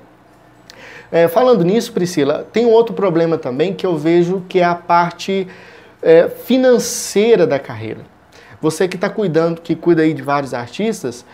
É, 1.13 1.29
falando 1.29 1.63
nisso, 1.67 1.93
Priscila, 1.93 2.47
tem 2.51 2.65
um 2.65 2.71
outro 2.71 2.95
problema 2.95 3.37
também 3.37 3.75
que 3.75 3.85
eu 3.85 3.99
vejo 3.99 4.43
que 4.49 4.59
é 4.59 4.65
a 4.65 4.75
parte 4.75 5.47
é, 6.03 6.31
financeira 6.31 7.47
da 7.47 7.59
carreira. 7.59 8.10
Você 8.61 8.87
que 8.87 8.97
está 8.97 9.09
cuidando, 9.09 9.61
que 9.61 9.75
cuida 9.75 10.03
aí 10.03 10.13
de 10.13 10.23
vários 10.23 10.53
artistas, 10.53 11.25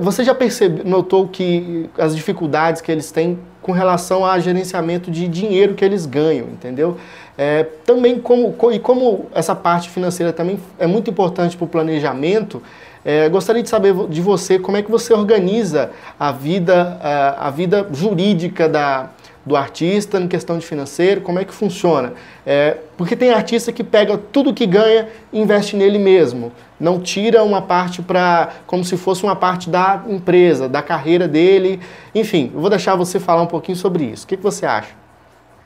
você 0.00 0.24
já 0.24 0.34
percebeu, 0.34 0.84
notou 0.84 1.28
que 1.28 1.90
as 1.98 2.16
dificuldades 2.16 2.80
que 2.80 2.90
eles 2.90 3.10
têm 3.10 3.38
com 3.60 3.72
relação 3.72 4.24
ao 4.24 4.40
gerenciamento 4.40 5.10
de 5.10 5.28
dinheiro 5.28 5.74
que 5.74 5.84
eles 5.84 6.06
ganham, 6.06 6.46
entendeu? 6.46 6.96
É, 7.36 7.64
também 7.84 8.18
como, 8.18 8.54
e 8.72 8.78
como 8.78 9.26
essa 9.34 9.54
parte 9.54 9.90
financeira 9.90 10.32
também 10.32 10.58
é 10.78 10.86
muito 10.86 11.10
importante 11.10 11.56
para 11.56 11.64
o 11.64 11.68
planejamento, 11.68 12.62
é, 13.04 13.28
gostaria 13.28 13.62
de 13.62 13.68
saber 13.68 13.94
de 14.08 14.20
você 14.20 14.58
como 14.58 14.76
é 14.76 14.82
que 14.82 14.90
você 14.90 15.12
organiza 15.12 15.90
a 16.18 16.32
vida, 16.32 16.98
a, 17.02 17.48
a 17.48 17.50
vida 17.50 17.86
jurídica 17.92 18.68
da, 18.68 19.10
do 19.46 19.56
artista 19.56 20.18
em 20.18 20.26
questão 20.26 20.58
de 20.58 20.66
financeiro? 20.66 21.20
Como 21.20 21.38
é 21.38 21.44
que 21.44 21.54
funciona? 21.54 22.12
É, 22.44 22.78
porque 22.96 23.14
tem 23.14 23.30
artista 23.30 23.72
que 23.72 23.84
pega 23.84 24.18
tudo 24.18 24.52
que 24.52 24.66
ganha 24.66 25.08
e 25.32 25.40
investe 25.40 25.76
nele 25.76 25.98
mesmo. 25.98 26.52
Não 26.78 27.00
tira 27.00 27.44
uma 27.44 27.62
parte 27.62 28.02
para. 28.02 28.50
como 28.66 28.84
se 28.84 28.96
fosse 28.96 29.22
uma 29.22 29.36
parte 29.36 29.70
da 29.70 30.04
empresa, 30.08 30.68
da 30.68 30.82
carreira 30.82 31.28
dele. 31.28 31.80
Enfim, 32.12 32.50
eu 32.52 32.60
vou 32.60 32.68
deixar 32.68 32.96
você 32.96 33.20
falar 33.20 33.42
um 33.42 33.46
pouquinho 33.46 33.78
sobre 33.78 34.04
isso. 34.04 34.24
O 34.24 34.28
que, 34.28 34.36
que 34.36 34.42
você 34.42 34.66
acha? 34.66 34.90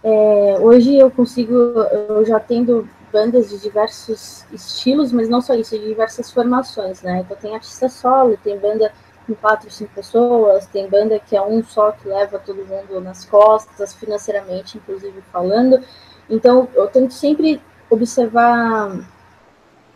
É, 0.05 0.57
hoje 0.61 0.97
eu 0.97 1.11
consigo, 1.11 1.53
eu 1.55 2.25
já 2.25 2.38
tendo 2.38 2.88
bandas 3.12 3.51
de 3.51 3.59
diversos 3.59 4.45
estilos, 4.53 5.12
mas 5.12 5.29
não 5.29 5.40
só 5.40 5.55
isso, 5.55 5.77
de 5.79 5.85
diversas 5.85 6.31
formações, 6.31 7.03
né? 7.03 7.23
Então 7.25 7.37
tem 7.37 7.55
artista 7.55 7.88
solo, 7.88 8.38
tem 8.43 8.57
banda 8.59 8.93
com 9.27 9.35
quatro, 9.35 9.71
cinco 9.71 9.93
pessoas, 9.95 10.67
tem 10.67 10.89
banda 10.89 11.19
que 11.19 11.37
é 11.37 11.43
um 11.43 11.63
só 11.63 11.93
que 11.93 12.09
leva 12.09 12.39
todo 12.39 12.65
mundo 12.65 13.01
nas 13.01 13.25
costas, 13.25 13.95
financeiramente, 13.95 14.79
inclusive 14.79 15.21
falando. 15.33 15.83
Então 16.29 16.69
eu 16.75 16.87
tento 16.89 17.13
sempre 17.13 17.61
observar 17.89 19.01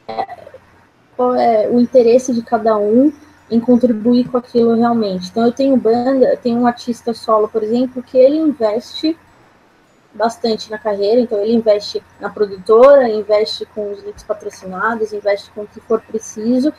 é, 0.08 0.26
qual 1.16 1.34
é 1.34 1.68
o 1.68 1.80
interesse 1.80 2.32
de 2.32 2.42
cada 2.42 2.76
um 2.76 3.12
em 3.50 3.60
contribuir 3.60 4.28
com 4.28 4.38
aquilo 4.38 4.74
realmente. 4.74 5.28
Então 5.30 5.44
eu 5.44 5.52
tenho 5.52 5.76
banda, 5.76 6.36
tenho 6.36 6.60
um 6.60 6.66
artista 6.66 7.12
solo, 7.12 7.48
por 7.48 7.62
exemplo, 7.62 8.02
que 8.02 8.18
ele 8.18 8.36
investe 8.36 9.16
bastante 10.14 10.70
na 10.70 10.78
carreira, 10.78 11.20
então 11.20 11.38
ele 11.40 11.54
investe 11.54 12.02
na 12.20 12.30
produtora, 12.30 13.08
investe 13.08 13.66
com 13.66 13.90
os 13.90 14.02
links 14.02 14.22
patrocinados, 14.22 15.12
investe 15.12 15.50
com 15.50 15.62
o 15.62 15.66
que 15.66 15.80
for 15.80 16.00
preciso, 16.00 16.72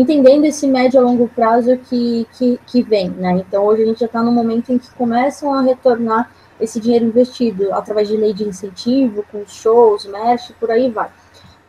entendendo 0.00 0.44
esse 0.44 0.66
médio 0.66 1.00
a 1.00 1.02
longo 1.02 1.28
prazo 1.28 1.76
que, 1.76 2.26
que, 2.38 2.60
que 2.66 2.82
vem, 2.82 3.10
né? 3.10 3.44
Então 3.46 3.64
hoje 3.64 3.82
a 3.82 3.86
gente 3.86 4.00
já 4.00 4.06
está 4.06 4.22
no 4.22 4.30
momento 4.30 4.72
em 4.72 4.78
que 4.78 4.88
começam 4.94 5.52
a 5.52 5.60
retornar 5.60 6.30
esse 6.60 6.80
dinheiro 6.80 7.04
investido 7.04 7.72
através 7.72 8.08
de 8.08 8.16
lei 8.16 8.32
de 8.32 8.44
incentivo, 8.44 9.24
com 9.30 9.44
shows, 9.46 10.06
merch, 10.06 10.52
por 10.60 10.70
aí 10.70 10.90
vai. 10.90 11.10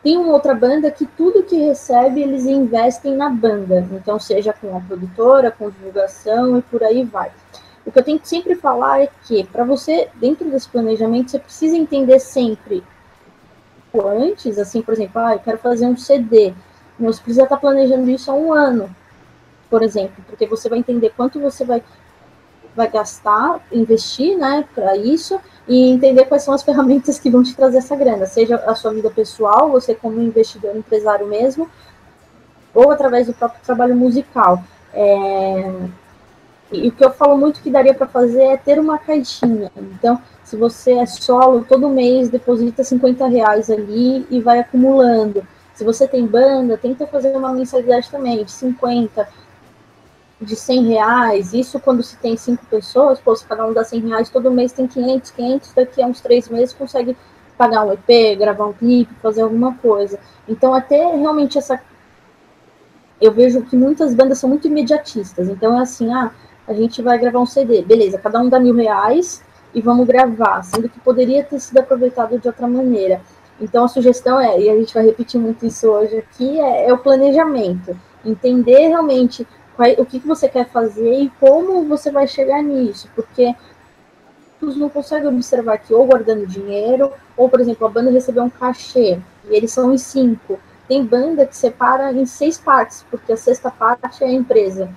Tem 0.02 0.16
uma 0.16 0.32
outra 0.32 0.54
banda 0.54 0.90
que 0.90 1.06
tudo 1.06 1.42
que 1.42 1.56
recebe 1.56 2.22
eles 2.22 2.46
investem 2.46 3.14
na 3.16 3.28
banda, 3.28 3.86
então 3.92 4.18
seja 4.18 4.52
com 4.52 4.76
a 4.76 4.80
produtora, 4.80 5.50
com 5.50 5.68
divulgação 5.68 6.58
e 6.58 6.62
por 6.62 6.82
aí 6.82 7.04
vai. 7.04 7.30
O 7.84 7.92
que 7.92 7.98
eu 7.98 8.04
tenho 8.04 8.20
que 8.20 8.28
sempre 8.28 8.54
falar 8.54 9.02
é 9.02 9.08
que, 9.26 9.44
para 9.44 9.64
você, 9.64 10.08
dentro 10.14 10.48
desse 10.48 10.68
planejamento, 10.68 11.30
você 11.30 11.38
precisa 11.38 11.76
entender 11.76 12.18
sempre 12.18 12.82
antes, 13.92 14.58
assim, 14.58 14.82
por 14.82 14.94
exemplo, 14.94 15.20
ah, 15.20 15.34
eu 15.34 15.40
quero 15.40 15.58
fazer 15.58 15.86
um 15.86 15.96
CD. 15.96 16.54
Você 17.00 17.22
precisa 17.22 17.44
estar 17.44 17.56
planejando 17.56 18.10
isso 18.10 18.30
há 18.30 18.34
um 18.34 18.52
ano, 18.52 18.94
por 19.68 19.82
exemplo, 19.82 20.22
porque 20.26 20.46
você 20.46 20.68
vai 20.68 20.78
entender 20.78 21.12
quanto 21.16 21.40
você 21.40 21.64
vai, 21.64 21.82
vai 22.76 22.90
gastar, 22.90 23.60
investir, 23.72 24.36
né, 24.36 24.64
para 24.74 24.96
isso, 24.96 25.40
e 25.66 25.90
entender 25.90 26.26
quais 26.26 26.42
são 26.42 26.52
as 26.52 26.62
ferramentas 26.64 27.18
que 27.18 27.30
vão 27.30 27.42
te 27.42 27.54
trazer 27.54 27.78
essa 27.78 27.96
grana, 27.96 28.26
seja 28.26 28.56
a 28.56 28.74
sua 28.74 28.92
vida 28.92 29.10
pessoal, 29.10 29.70
você 29.70 29.94
como 29.94 30.20
investidor 30.20 30.76
empresário 30.76 31.26
mesmo, 31.26 31.70
ou 32.74 32.90
através 32.90 33.26
do 33.26 33.32
próprio 33.32 33.62
trabalho 33.62 33.96
musical. 33.96 34.62
É, 34.92 35.72
e 36.72 36.88
o 36.88 36.92
que 36.92 37.04
eu 37.04 37.10
falo 37.10 37.36
muito 37.36 37.60
que 37.60 37.70
daria 37.70 37.94
para 37.94 38.06
fazer 38.06 38.42
é 38.42 38.56
ter 38.56 38.78
uma 38.78 38.98
caixinha. 38.98 39.70
Então, 39.76 40.20
se 40.44 40.56
você 40.56 40.92
é 40.92 41.06
solo, 41.06 41.64
todo 41.64 41.88
mês 41.88 42.28
deposita 42.28 42.84
50 42.84 43.26
reais 43.26 43.70
ali 43.70 44.26
e 44.30 44.40
vai 44.40 44.60
acumulando. 44.60 45.46
Se 45.80 45.84
você 45.84 46.06
tem 46.06 46.26
banda, 46.26 46.76
tenta 46.76 47.06
fazer 47.06 47.34
uma 47.34 47.54
mensalidade 47.54 48.10
também 48.10 48.44
de 48.44 48.52
50, 48.52 49.26
de 50.38 50.54
100 50.54 50.88
reais. 50.88 51.54
Isso 51.54 51.80
quando 51.80 52.02
se 52.02 52.18
tem 52.18 52.36
cinco 52.36 52.66
pessoas, 52.66 53.18
pô, 53.18 53.34
se 53.34 53.46
cada 53.46 53.66
um 53.66 53.72
dá 53.72 53.82
100 53.82 54.08
reais, 54.08 54.28
todo 54.28 54.50
mês 54.50 54.72
tem 54.72 54.86
500, 54.86 55.30
500, 55.30 55.72
daqui 55.72 56.02
a 56.02 56.06
uns 56.06 56.20
três 56.20 56.50
meses 56.50 56.74
consegue 56.74 57.16
pagar 57.56 57.86
um 57.86 57.94
EP, 57.94 58.38
gravar 58.38 58.66
um 58.66 58.74
clipe, 58.74 59.14
fazer 59.22 59.40
alguma 59.40 59.74
coisa. 59.76 60.20
Então, 60.46 60.74
até 60.74 60.98
realmente 61.16 61.56
essa. 61.56 61.80
Eu 63.18 63.32
vejo 63.32 63.62
que 63.62 63.74
muitas 63.74 64.14
bandas 64.14 64.36
são 64.36 64.50
muito 64.50 64.68
imediatistas. 64.68 65.48
Então, 65.48 65.78
é 65.78 65.80
assim, 65.80 66.12
ah 66.12 66.30
a 66.68 66.74
gente 66.74 67.00
vai 67.00 67.18
gravar 67.18 67.38
um 67.38 67.46
CD, 67.46 67.80
beleza, 67.80 68.18
cada 68.18 68.38
um 68.38 68.50
dá 68.50 68.60
mil 68.60 68.74
reais 68.74 69.42
e 69.72 69.80
vamos 69.80 70.06
gravar, 70.06 70.62
sendo 70.62 70.90
que 70.90 71.00
poderia 71.00 71.42
ter 71.42 71.58
sido 71.58 71.78
aproveitado 71.78 72.38
de 72.38 72.46
outra 72.46 72.68
maneira. 72.68 73.22
Então 73.60 73.84
a 73.84 73.88
sugestão 73.88 74.40
é, 74.40 74.58
e 74.58 74.70
a 74.70 74.76
gente 74.76 74.94
vai 74.94 75.04
repetir 75.04 75.40
muito 75.40 75.66
isso 75.66 75.86
hoje 75.88 76.18
aqui, 76.18 76.58
é, 76.58 76.88
é 76.88 76.92
o 76.92 76.98
planejamento. 76.98 77.96
Entender 78.24 78.88
realmente 78.88 79.46
qual, 79.76 79.90
o 79.98 80.06
que, 80.06 80.20
que 80.20 80.26
você 80.26 80.48
quer 80.48 80.68
fazer 80.68 81.22
e 81.22 81.30
como 81.38 81.84
você 81.84 82.10
vai 82.10 82.26
chegar 82.26 82.62
nisso, 82.62 83.08
porque 83.14 83.54
não 84.62 84.88
conseguem 84.88 85.28
observar 85.28 85.78
que 85.78 85.94
ou 85.94 86.06
guardando 86.06 86.46
dinheiro, 86.46 87.12
ou, 87.36 87.48
por 87.48 87.60
exemplo, 87.60 87.86
a 87.86 87.90
banda 87.90 88.10
recebeu 88.10 88.42
um 88.42 88.50
cachê, 88.50 89.18
e 89.48 89.54
eles 89.56 89.72
são 89.72 89.92
em 89.92 89.98
cinco. 89.98 90.60
Tem 90.86 91.04
banda 91.04 91.46
que 91.46 91.56
separa 91.56 92.12
em 92.12 92.26
seis 92.26 92.58
partes, 92.58 93.04
porque 93.10 93.32
a 93.32 93.36
sexta 93.36 93.70
parte 93.70 94.22
é 94.22 94.26
a 94.26 94.32
empresa. 94.32 94.90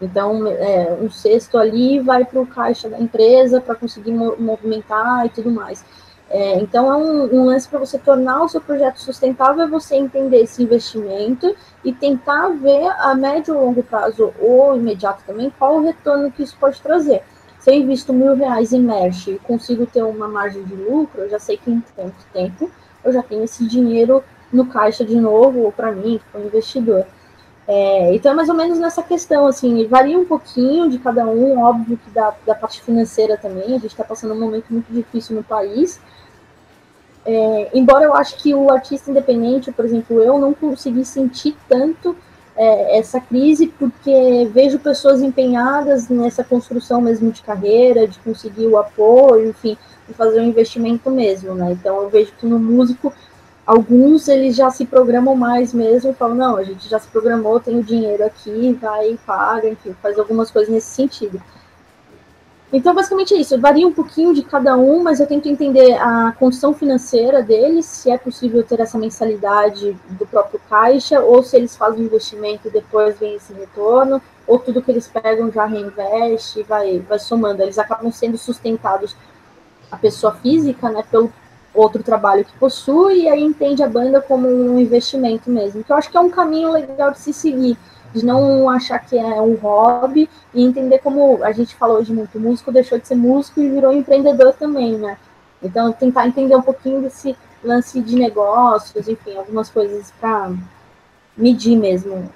Então, 0.00 0.46
é, 0.46 0.96
um 1.00 1.10
sexto 1.10 1.58
ali 1.58 1.98
vai 2.00 2.24
para 2.24 2.40
o 2.40 2.46
caixa 2.46 2.88
da 2.88 2.98
empresa 2.98 3.60
para 3.60 3.74
conseguir 3.74 4.12
movimentar 4.12 5.26
e 5.26 5.30
tudo 5.30 5.50
mais. 5.50 5.84
É, 6.30 6.58
então, 6.58 6.92
é 6.92 6.96
um, 6.96 7.40
um 7.40 7.44
lance 7.46 7.66
para 7.66 7.78
você 7.78 7.98
tornar 7.98 8.42
o 8.42 8.48
seu 8.48 8.60
projeto 8.60 8.98
sustentável, 8.98 9.64
é 9.64 9.66
você 9.68 9.96
entender 9.96 10.42
esse 10.42 10.62
investimento 10.62 11.54
e 11.82 11.92
tentar 11.92 12.48
ver 12.48 12.86
a 12.98 13.14
médio 13.14 13.56
ou 13.56 13.64
longo 13.64 13.82
prazo, 13.82 14.32
ou 14.38 14.76
imediato 14.76 15.22
também, 15.26 15.50
qual 15.58 15.76
o 15.76 15.82
retorno 15.82 16.30
que 16.30 16.42
isso 16.42 16.56
pode 16.60 16.80
trazer. 16.82 17.22
Se 17.58 17.70
eu 17.70 17.74
invisto 17.74 18.12
mil 18.12 18.34
reais 18.34 18.72
em 18.72 18.80
Mesh 18.80 19.28
e 19.28 19.38
consigo 19.38 19.86
ter 19.86 20.02
uma 20.02 20.28
margem 20.28 20.62
de 20.64 20.74
lucro, 20.74 21.22
eu 21.22 21.30
já 21.30 21.38
sei 21.38 21.56
que 21.56 21.70
em 21.70 21.82
tanto 21.96 22.16
tempo 22.32 22.70
eu 23.02 23.12
já 23.12 23.22
tenho 23.22 23.44
esse 23.44 23.66
dinheiro 23.66 24.22
no 24.52 24.66
caixa 24.66 25.04
de 25.04 25.16
novo, 25.16 25.60
ou 25.60 25.72
para 25.72 25.92
mim, 25.92 26.20
para 26.30 26.40
o 26.40 26.44
investidor. 26.44 27.06
É, 27.70 28.14
então 28.14 28.32
é 28.32 28.34
mais 28.34 28.48
ou 28.48 28.54
menos 28.54 28.78
nessa 28.78 29.02
questão, 29.02 29.46
assim, 29.46 29.86
varia 29.86 30.18
um 30.18 30.24
pouquinho 30.24 30.88
de 30.88 30.98
cada 30.98 31.26
um, 31.26 31.60
óbvio 31.60 31.98
que 31.98 32.10
da, 32.10 32.34
da 32.46 32.54
parte 32.54 32.80
financeira 32.80 33.36
também, 33.36 33.66
a 33.66 33.78
gente 33.78 33.88
está 33.88 34.02
passando 34.02 34.32
um 34.32 34.40
momento 34.40 34.64
muito 34.70 34.90
difícil 34.90 35.36
no 35.36 35.44
país. 35.44 36.00
É, 37.26 37.68
embora 37.74 38.06
eu 38.06 38.14
acho 38.14 38.38
que 38.38 38.54
o 38.54 38.72
artista 38.72 39.10
independente, 39.10 39.70
por 39.70 39.84
exemplo, 39.84 40.22
eu 40.22 40.38
não 40.38 40.54
consegui 40.54 41.04
sentir 41.04 41.54
tanto 41.68 42.16
é, 42.56 42.98
essa 42.98 43.20
crise, 43.20 43.66
porque 43.66 44.48
vejo 44.50 44.78
pessoas 44.78 45.20
empenhadas 45.20 46.08
nessa 46.08 46.42
construção 46.42 47.02
mesmo 47.02 47.30
de 47.30 47.42
carreira, 47.42 48.08
de 48.08 48.18
conseguir 48.20 48.66
o 48.66 48.78
apoio, 48.78 49.50
enfim, 49.50 49.76
de 50.08 50.14
fazer 50.14 50.40
um 50.40 50.44
investimento 50.44 51.10
mesmo, 51.10 51.54
né? 51.54 51.72
Então 51.72 52.02
eu 52.02 52.08
vejo 52.08 52.32
que 52.38 52.46
no 52.46 52.58
músico 52.58 53.12
Alguns 53.68 54.28
eles 54.28 54.56
já 54.56 54.70
se 54.70 54.86
programam 54.86 55.36
mais 55.36 55.74
mesmo, 55.74 56.14
falam, 56.14 56.34
não, 56.34 56.56
a 56.56 56.64
gente 56.64 56.88
já 56.88 56.98
se 56.98 57.06
programou, 57.08 57.60
tem 57.60 57.78
o 57.78 57.84
dinheiro 57.84 58.24
aqui, 58.24 58.72
vai 58.80 59.18
paga, 59.26 59.68
enfim, 59.68 59.94
faz 60.00 60.18
algumas 60.18 60.50
coisas 60.50 60.72
nesse 60.72 60.86
sentido. 60.86 61.38
Então, 62.72 62.94
basicamente 62.94 63.34
é 63.34 63.36
isso. 63.36 63.60
Varia 63.60 63.86
um 63.86 63.92
pouquinho 63.92 64.32
de 64.32 64.42
cada 64.42 64.74
um, 64.74 65.02
mas 65.02 65.20
eu 65.20 65.26
tento 65.26 65.50
entender 65.50 65.98
a 66.00 66.32
condição 66.38 66.72
financeira 66.72 67.42
deles, 67.42 67.84
se 67.84 68.10
é 68.10 68.16
possível 68.16 68.62
ter 68.62 68.80
essa 68.80 68.96
mensalidade 68.96 69.94
do 70.12 70.26
próprio 70.26 70.58
caixa, 70.70 71.20
ou 71.20 71.42
se 71.42 71.54
eles 71.54 71.76
fazem 71.76 72.06
investimento 72.06 72.68
e 72.68 72.70
depois 72.70 73.18
vem 73.18 73.34
esse 73.34 73.52
retorno, 73.52 74.22
ou 74.46 74.58
tudo 74.58 74.80
que 74.80 74.90
eles 74.90 75.06
pegam 75.06 75.52
já 75.52 75.66
reinveste 75.66 76.62
vai, 76.62 77.00
vai 77.00 77.18
somando. 77.18 77.62
Eles 77.62 77.78
acabam 77.78 78.10
sendo 78.10 78.38
sustentados, 78.38 79.14
a 79.90 79.96
pessoa 79.98 80.34
física, 80.36 80.88
né, 80.88 81.04
pelo 81.10 81.30
outro 81.80 82.02
trabalho 82.02 82.44
que 82.44 82.52
possui, 82.58 83.22
e 83.22 83.28
aí 83.28 83.42
entende 83.42 83.82
a 83.82 83.88
banda 83.88 84.20
como 84.20 84.48
um 84.48 84.78
investimento 84.78 85.50
mesmo. 85.50 85.80
Então, 85.80 85.96
acho 85.96 86.10
que 86.10 86.16
é 86.16 86.20
um 86.20 86.30
caminho 86.30 86.70
legal 86.72 87.10
de 87.10 87.18
se 87.18 87.32
seguir, 87.32 87.76
de 88.14 88.24
não 88.24 88.68
achar 88.68 88.98
que 88.98 89.16
é 89.18 89.40
um 89.40 89.54
hobby 89.54 90.28
e 90.54 90.64
entender 90.64 90.98
como 90.98 91.42
a 91.42 91.52
gente 91.52 91.74
falou 91.74 91.98
hoje 91.98 92.12
muito, 92.12 92.40
músico 92.40 92.72
deixou 92.72 92.98
de 92.98 93.06
ser 93.06 93.14
músico 93.14 93.60
e 93.60 93.68
virou 93.68 93.92
empreendedor 93.92 94.54
também, 94.54 94.96
né? 94.96 95.18
Então, 95.62 95.92
tentar 95.92 96.26
entender 96.26 96.56
um 96.56 96.62
pouquinho 96.62 97.02
desse 97.02 97.36
lance 97.62 98.00
de 98.00 98.16
negócios, 98.16 99.08
enfim, 99.08 99.36
algumas 99.36 99.68
coisas 99.68 100.12
para 100.20 100.52
medir 101.36 101.76
mesmo 101.76 102.30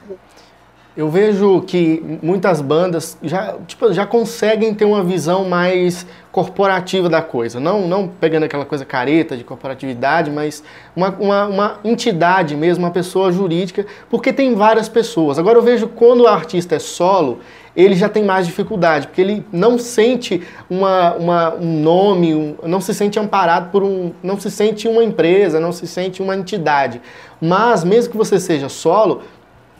eu 0.95 1.09
vejo 1.09 1.63
que 1.63 2.19
muitas 2.23 2.61
bandas 2.61 3.17
já, 3.23 3.55
tipo, 3.67 3.93
já 3.95 4.05
conseguem 4.05 4.75
ter 4.75 4.85
uma 4.85 5.03
visão 5.03 5.49
mais 5.49 6.07
corporativa 6.31 7.09
da 7.09 7.23
coisa. 7.23 7.59
Não, 7.59 7.89
não 7.89 8.07
pegando 8.09 8.45
aquela 8.45 8.67
coisa 8.67 8.85
careta 8.85 9.35
de 9.35 9.43
corporatividade, 9.43 10.31
mas 10.31 10.63
uma, 10.95 11.09
uma, 11.19 11.47
uma, 11.47 11.79
entidade 11.83 12.55
mesmo, 12.55 12.85
uma 12.85 12.91
pessoa 12.91 13.33
jurídica, 13.33 13.87
porque 14.11 14.35
tem 14.35 14.55
várias 14.55 14.89
pessoas. 14.89 15.39
Agora 15.39 15.59
eu 15.59 15.63
vejo 15.63 15.89
quando 15.89 16.23
o 16.23 16.27
artista 16.27 16.75
é 16.75 16.79
solo, 16.79 17.41
ele 17.75 17.95
já 17.95 18.09
tem 18.09 18.23
mais 18.23 18.47
dificuldade, 18.47 19.07
porque 19.07 19.21
ele 19.23 19.47
não 19.51 19.79
sente 19.79 20.43
uma, 20.69 21.15
uma, 21.15 21.55
um 21.55 21.81
nome, 21.81 22.35
um, 22.35 22.55
não 22.65 22.83
se 22.83 22.93
sente 22.93 23.19
amparado 23.19 23.71
por 23.71 23.83
um. 23.83 24.13
não 24.23 24.39
se 24.39 24.51
sente 24.51 24.87
uma 24.87 25.03
empresa, 25.03 25.59
não 25.59 25.73
se 25.73 25.87
sente 25.87 26.21
uma 26.21 26.37
entidade. 26.37 27.01
Mas 27.41 27.83
mesmo 27.83 28.13
que 28.13 28.17
você 28.17 28.39
seja 28.39 28.69
solo, 28.69 29.23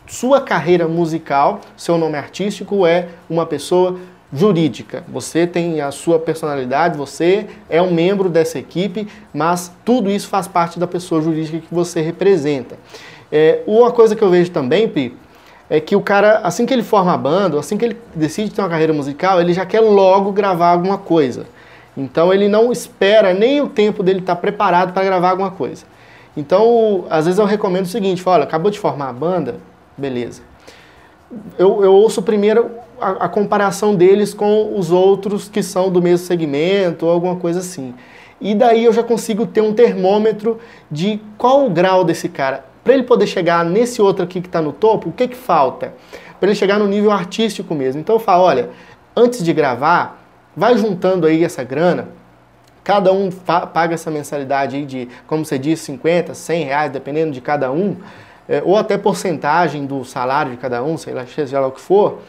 sua 0.05 0.41
carreira 0.41 0.87
musical, 0.87 1.61
seu 1.77 1.97
nome 1.97 2.17
artístico 2.17 2.85
é 2.85 3.09
uma 3.29 3.45
pessoa 3.45 3.97
jurídica. 4.31 5.03
Você 5.07 5.45
tem 5.45 5.79
a 5.79 5.91
sua 5.91 6.17
personalidade, 6.17 6.97
você 6.97 7.47
é 7.69 7.81
um 7.81 7.93
membro 7.93 8.29
dessa 8.29 8.57
equipe, 8.57 9.07
mas 9.33 9.71
tudo 9.85 10.09
isso 10.09 10.27
faz 10.27 10.47
parte 10.47 10.79
da 10.79 10.87
pessoa 10.87 11.21
jurídica 11.21 11.59
que 11.59 11.73
você 11.73 12.01
representa. 12.01 12.75
É, 13.31 13.61
uma 13.67 13.91
coisa 13.91 14.15
que 14.15 14.21
eu 14.21 14.29
vejo 14.29 14.51
também, 14.51 14.87
Pi, 14.87 15.15
é 15.69 15.79
que 15.79 15.95
o 15.95 16.01
cara, 16.01 16.39
assim 16.43 16.65
que 16.65 16.73
ele 16.73 16.83
forma 16.83 17.13
a 17.13 17.17
banda, 17.17 17.59
assim 17.59 17.77
que 17.77 17.85
ele 17.85 17.97
decide 18.13 18.51
ter 18.51 18.61
uma 18.61 18.69
carreira 18.69 18.93
musical, 18.93 19.39
ele 19.39 19.53
já 19.53 19.65
quer 19.65 19.79
logo 19.79 20.31
gravar 20.31 20.69
alguma 20.69 20.97
coisa. 20.97 21.45
Então 21.95 22.33
ele 22.33 22.47
não 22.47 22.71
espera 22.71 23.33
nem 23.33 23.61
o 23.61 23.67
tempo 23.67 24.01
dele 24.01 24.19
estar 24.19 24.35
preparado 24.35 24.93
para 24.93 25.03
gravar 25.03 25.29
alguma 25.29 25.51
coisa. 25.51 25.85
Então, 26.35 27.05
às 27.09 27.25
vezes 27.25 27.39
eu 27.39 27.45
recomendo 27.45 27.85
o 27.85 27.89
seguinte, 27.89 28.21
fala, 28.21 28.43
acabou 28.43 28.71
de 28.71 28.79
formar 28.79 29.09
a 29.09 29.13
banda, 29.13 29.57
beleza. 29.97 30.41
Eu, 31.57 31.83
eu 31.83 31.93
ouço 31.93 32.21
primeiro 32.21 32.71
a, 32.99 33.25
a, 33.25 33.29
comparação 33.29 33.95
deles 33.95 34.33
com 34.33 34.77
os 34.77 34.91
outros 34.91 35.49
que 35.49 35.63
são 35.63 35.89
do 35.89 36.01
mesmo 36.01 36.25
segmento 36.25 37.05
ou 37.05 37.11
alguma 37.11 37.35
coisa 37.35 37.59
assim. 37.59 37.93
E 38.39 38.53
daí 38.53 38.83
eu 38.85 38.93
já 38.93 39.03
consigo 39.03 39.45
ter 39.45 39.61
um 39.61 39.73
termômetro 39.73 40.59
de 40.91 41.19
qual 41.37 41.65
o 41.65 41.69
grau 41.69 42.03
desse 42.03 42.29
cara. 42.29 42.65
Para 42.83 42.93
ele 42.93 43.03
poder 43.03 43.25
chegar 43.25 43.63
nesse 43.63 44.01
outro 44.01 44.23
aqui 44.23 44.41
que 44.41 44.47
está 44.47 44.61
no 44.61 44.73
topo, 44.73 45.09
o 45.09 45.11
que, 45.13 45.27
que 45.27 45.35
falta? 45.35 45.93
Para 46.39 46.49
ele 46.49 46.55
chegar 46.55 46.77
no 46.77 46.87
nível 46.87 47.11
artístico 47.11 47.73
mesmo. 47.73 48.01
Então 48.01 48.15
eu 48.15 48.19
falo, 48.19 48.43
olha, 48.43 48.69
antes 49.15 49.43
de 49.43 49.53
gravar, 49.53 50.21
vai 50.55 50.77
juntando 50.77 51.25
aí 51.25 51.43
essa 51.43 51.63
grana, 51.63 52.09
cada 52.83 53.13
um 53.13 53.29
paga 53.31 53.93
essa 53.93 54.11
mensalidade 54.11 54.75
aí 54.75 54.85
de, 54.85 55.07
como 55.25 55.45
você 55.45 55.57
disse, 55.57 55.85
50, 55.85 56.33
100 56.33 56.63
reais, 56.65 56.91
dependendo 56.91 57.31
de 57.31 57.39
cada 57.39 57.71
um, 57.71 57.95
é, 58.47 58.61
ou 58.65 58.77
até 58.77 58.97
porcentagem 58.97 59.85
do 59.85 60.03
salário 60.03 60.51
de 60.51 60.57
cada 60.57 60.83
um, 60.83 60.97
sei 60.97 61.13
lá, 61.13 61.25
seja 61.25 61.59
lá 61.59 61.67
o 61.67 61.71
que 61.71 61.81
for. 61.81 62.19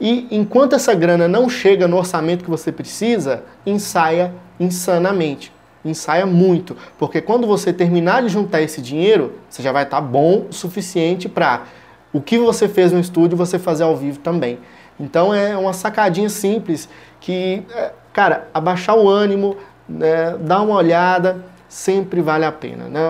E 0.00 0.26
enquanto 0.30 0.74
essa 0.74 0.94
grana 0.94 1.28
não 1.28 1.48
chega 1.48 1.86
no 1.86 1.98
orçamento 1.98 2.42
que 2.42 2.50
você 2.50 2.72
precisa, 2.72 3.42
ensaia 3.66 4.32
insanamente. 4.58 5.52
Ensaia 5.84 6.26
muito, 6.26 6.76
porque 6.98 7.22
quando 7.22 7.46
você 7.46 7.72
terminar 7.72 8.22
de 8.22 8.28
juntar 8.28 8.60
esse 8.60 8.82
dinheiro, 8.82 9.34
você 9.48 9.62
já 9.62 9.72
vai 9.72 9.84
estar 9.84 9.96
tá 9.96 10.02
bom 10.02 10.46
o 10.50 10.52
suficiente 10.52 11.26
para 11.26 11.64
o 12.12 12.20
que 12.20 12.38
você 12.38 12.68
fez 12.68 12.92
no 12.92 13.00
estúdio 13.00 13.36
você 13.36 13.58
fazer 13.58 13.84
ao 13.84 13.96
vivo 13.96 14.18
também. 14.18 14.58
Então 14.98 15.32
é 15.32 15.56
uma 15.56 15.72
sacadinha 15.72 16.28
simples 16.28 16.86
que, 17.18 17.62
é, 17.74 17.92
cara, 18.12 18.48
abaixar 18.52 18.96
o 18.96 19.08
ânimo, 19.08 19.56
né, 19.88 20.36
dar 20.40 20.60
uma 20.60 20.76
olhada, 20.76 21.42
sempre 21.70 22.20
vale 22.20 22.44
a 22.44 22.50
pena. 22.50 22.88
Né? 22.88 23.00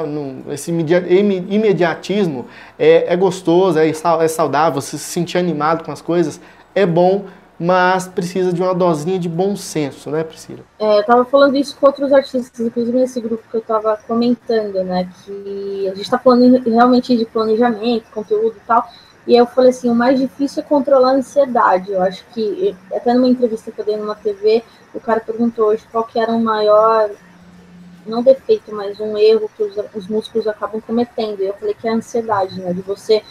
Esse 0.53 0.71
imediatismo 0.71 2.47
é, 2.79 3.13
é 3.13 3.17
gostoso, 3.17 3.79
é, 3.79 3.89
é 3.89 4.29
saudável, 4.29 4.81
você 4.81 4.99
se 4.99 5.05
sentir 5.05 5.39
animado 5.39 5.83
com 5.83 5.91
as 5.91 6.03
coisas, 6.03 6.39
é 6.75 6.85
bom, 6.85 7.25
mas 7.59 8.07
precisa 8.07 8.53
de 8.53 8.63
uma 8.63 8.75
dosinha 8.75 9.19
de 9.19 9.29
bom 9.29 9.57
senso, 9.57 10.11
né, 10.11 10.23
Priscila? 10.23 10.61
É, 10.79 10.99
eu 10.99 11.05
tava 11.05 11.25
falando 11.25 11.57
isso 11.57 11.77
com 11.79 11.87
outros 11.87 12.13
artistas, 12.13 12.61
inclusive 12.61 12.99
nesse 12.99 13.21
grupo 13.21 13.43
que 13.51 13.57
eu 13.57 13.63
tava 13.63 13.99
comentando, 14.07 14.85
né, 14.85 15.09
que 15.25 15.89
a 15.91 15.95
gente 15.95 16.11
tá 16.11 16.19
falando 16.19 16.63
realmente 16.63 17.17
de 17.17 17.25
planejamento, 17.25 18.05
conteúdo 18.13 18.57
e 18.57 18.67
tal, 18.67 18.87
e 19.27 19.37
eu 19.37 19.47
falei 19.47 19.71
assim, 19.71 19.89
o 19.89 19.95
mais 19.95 20.19
difícil 20.19 20.63
é 20.63 20.67
controlar 20.67 21.11
a 21.11 21.15
ansiedade. 21.15 21.93
Eu 21.93 22.03
acho 22.03 22.25
que, 22.33 22.75
até 22.93 23.13
numa 23.15 23.29
entrevista 23.29 23.71
que 23.71 23.81
eu 23.81 23.85
dei 23.85 23.97
numa 23.97 24.15
TV, 24.15 24.63
o 24.95 25.01
cara 25.01 25.21
perguntou 25.21 25.67
hoje 25.67 25.87
qual 25.93 26.05
que 26.05 26.19
era 26.19 26.33
o 26.33 26.41
maior, 26.41 27.11
não 28.07 28.23
defeito, 28.23 28.75
mas 28.75 28.99
um 29.01 29.17
erro 29.17 29.51
que 29.57 29.63
os, 29.63 29.75
os 29.95 30.09
músicos 30.09 30.47
acabam 30.47 30.81
cometendo. 30.81 31.41
Eu 31.41 31.55
falei 31.55 31.75
que 31.75 31.87
é 31.87 31.91
a 31.91 31.95
ansiedade, 31.95 32.61
né, 32.61 32.73
de 32.73 32.83
você 32.83 33.23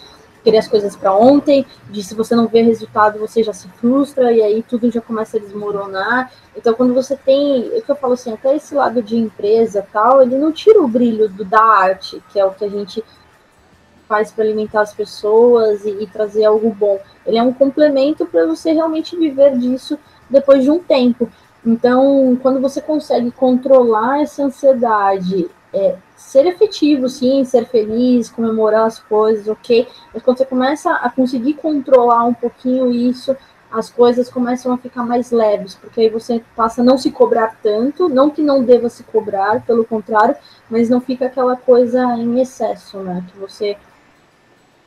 querer 0.42 0.58
as 0.58 0.68
coisas 0.68 0.96
para 0.96 1.14
ontem, 1.14 1.66
de 1.90 2.02
se 2.02 2.14
você 2.14 2.34
não 2.34 2.46
vê 2.46 2.62
resultado, 2.62 3.18
você 3.18 3.42
já 3.42 3.52
se 3.52 3.68
frustra 3.68 4.32
e 4.32 4.42
aí 4.42 4.62
tudo 4.62 4.90
já 4.90 5.00
começa 5.00 5.36
a 5.36 5.40
desmoronar. 5.40 6.32
Então, 6.56 6.74
quando 6.74 6.94
você 6.94 7.16
tem, 7.16 7.70
é 7.74 7.80
que 7.80 7.90
eu 7.90 7.96
falo 7.96 8.14
assim, 8.14 8.32
até 8.32 8.56
esse 8.56 8.74
lado 8.74 9.02
de 9.02 9.16
empresa 9.16 9.86
tal, 9.92 10.22
ele 10.22 10.36
não 10.36 10.52
tira 10.52 10.80
o 10.80 10.88
brilho 10.88 11.28
do, 11.28 11.44
da 11.44 11.62
arte, 11.62 12.22
que 12.32 12.40
é 12.40 12.44
o 12.44 12.52
que 12.52 12.64
a 12.64 12.68
gente 12.68 13.04
faz 14.08 14.32
para 14.32 14.42
alimentar 14.42 14.80
as 14.80 14.92
pessoas 14.92 15.84
e, 15.84 15.90
e, 16.02 16.06
trazer 16.06 16.44
algo 16.44 16.70
bom. 16.70 16.98
Ele 17.24 17.38
é 17.38 17.42
um 17.42 17.52
complemento 17.52 18.26
para 18.26 18.44
você 18.44 18.72
realmente 18.72 19.16
viver 19.16 19.56
disso 19.56 19.96
depois 20.28 20.64
de 20.64 20.70
um 20.70 20.80
tempo. 20.80 21.30
Então, 21.64 22.38
quando 22.40 22.60
você 22.60 22.80
consegue 22.80 23.30
controlar 23.30 24.22
essa 24.22 24.44
ansiedade, 24.44 25.50
é, 25.72 25.96
ser 26.16 26.46
efetivo, 26.46 27.08
sim, 27.08 27.44
ser 27.44 27.66
feliz, 27.66 28.30
comemorar 28.30 28.86
as 28.86 28.98
coisas, 28.98 29.46
ok. 29.46 29.86
Mas 30.12 30.22
quando 30.22 30.38
você 30.38 30.46
começa 30.46 30.92
a 30.92 31.10
conseguir 31.10 31.54
controlar 31.54 32.24
um 32.24 32.34
pouquinho 32.34 32.90
isso, 32.90 33.36
as 33.70 33.88
coisas 33.88 34.28
começam 34.28 34.72
a 34.72 34.78
ficar 34.78 35.04
mais 35.04 35.30
leves, 35.30 35.76
porque 35.76 36.00
aí 36.00 36.08
você 36.08 36.42
passa 36.56 36.80
a 36.80 36.84
não 36.84 36.98
se 36.98 37.10
cobrar 37.10 37.56
tanto, 37.62 38.08
não 38.08 38.28
que 38.28 38.42
não 38.42 38.64
deva 38.64 38.88
se 38.88 39.04
cobrar, 39.04 39.64
pelo 39.64 39.84
contrário, 39.84 40.34
mas 40.68 40.90
não 40.90 41.00
fica 41.00 41.26
aquela 41.26 41.56
coisa 41.56 42.02
em 42.16 42.40
excesso, 42.40 42.98
né? 42.98 43.24
Que 43.30 43.38
você 43.38 43.76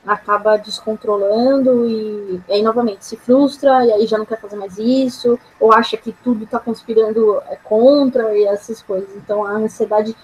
acaba 0.06 0.58
descontrolando 0.58 1.88
e, 1.88 2.42
aí 2.50 2.62
novamente 2.62 3.06
se 3.06 3.16
frustra 3.16 3.86
e 3.86 3.92
aí 3.92 4.06
já 4.06 4.18
não 4.18 4.26
quer 4.26 4.39
fazer 4.39 4.56
mais 4.56 4.78
isso, 4.78 5.39
ou 5.60 5.74
acha 5.74 5.96
que 5.96 6.12
tudo 6.12 6.44
está 6.44 6.60
conspirando 6.60 7.42
é, 7.48 7.56
contra 7.56 8.38
e 8.38 8.44
essas 8.46 8.82
coisas. 8.82 9.10
Então 9.16 9.46
a 9.46 9.52
ansiedade 9.52 10.16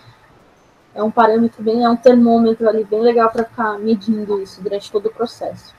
é 0.93 1.01
um 1.01 1.11
parâmetro 1.11 1.63
bem, 1.63 1.83
é 1.83 1.89
um 1.89 1.95
termômetro 1.95 2.67
ali 2.67 2.83
bem 2.83 3.01
legal 3.01 3.29
para 3.29 3.45
ficar 3.45 3.79
medindo 3.79 4.41
isso 4.41 4.61
durante 4.61 4.91
todo 4.91 5.07
o 5.07 5.11
processo. 5.11 5.73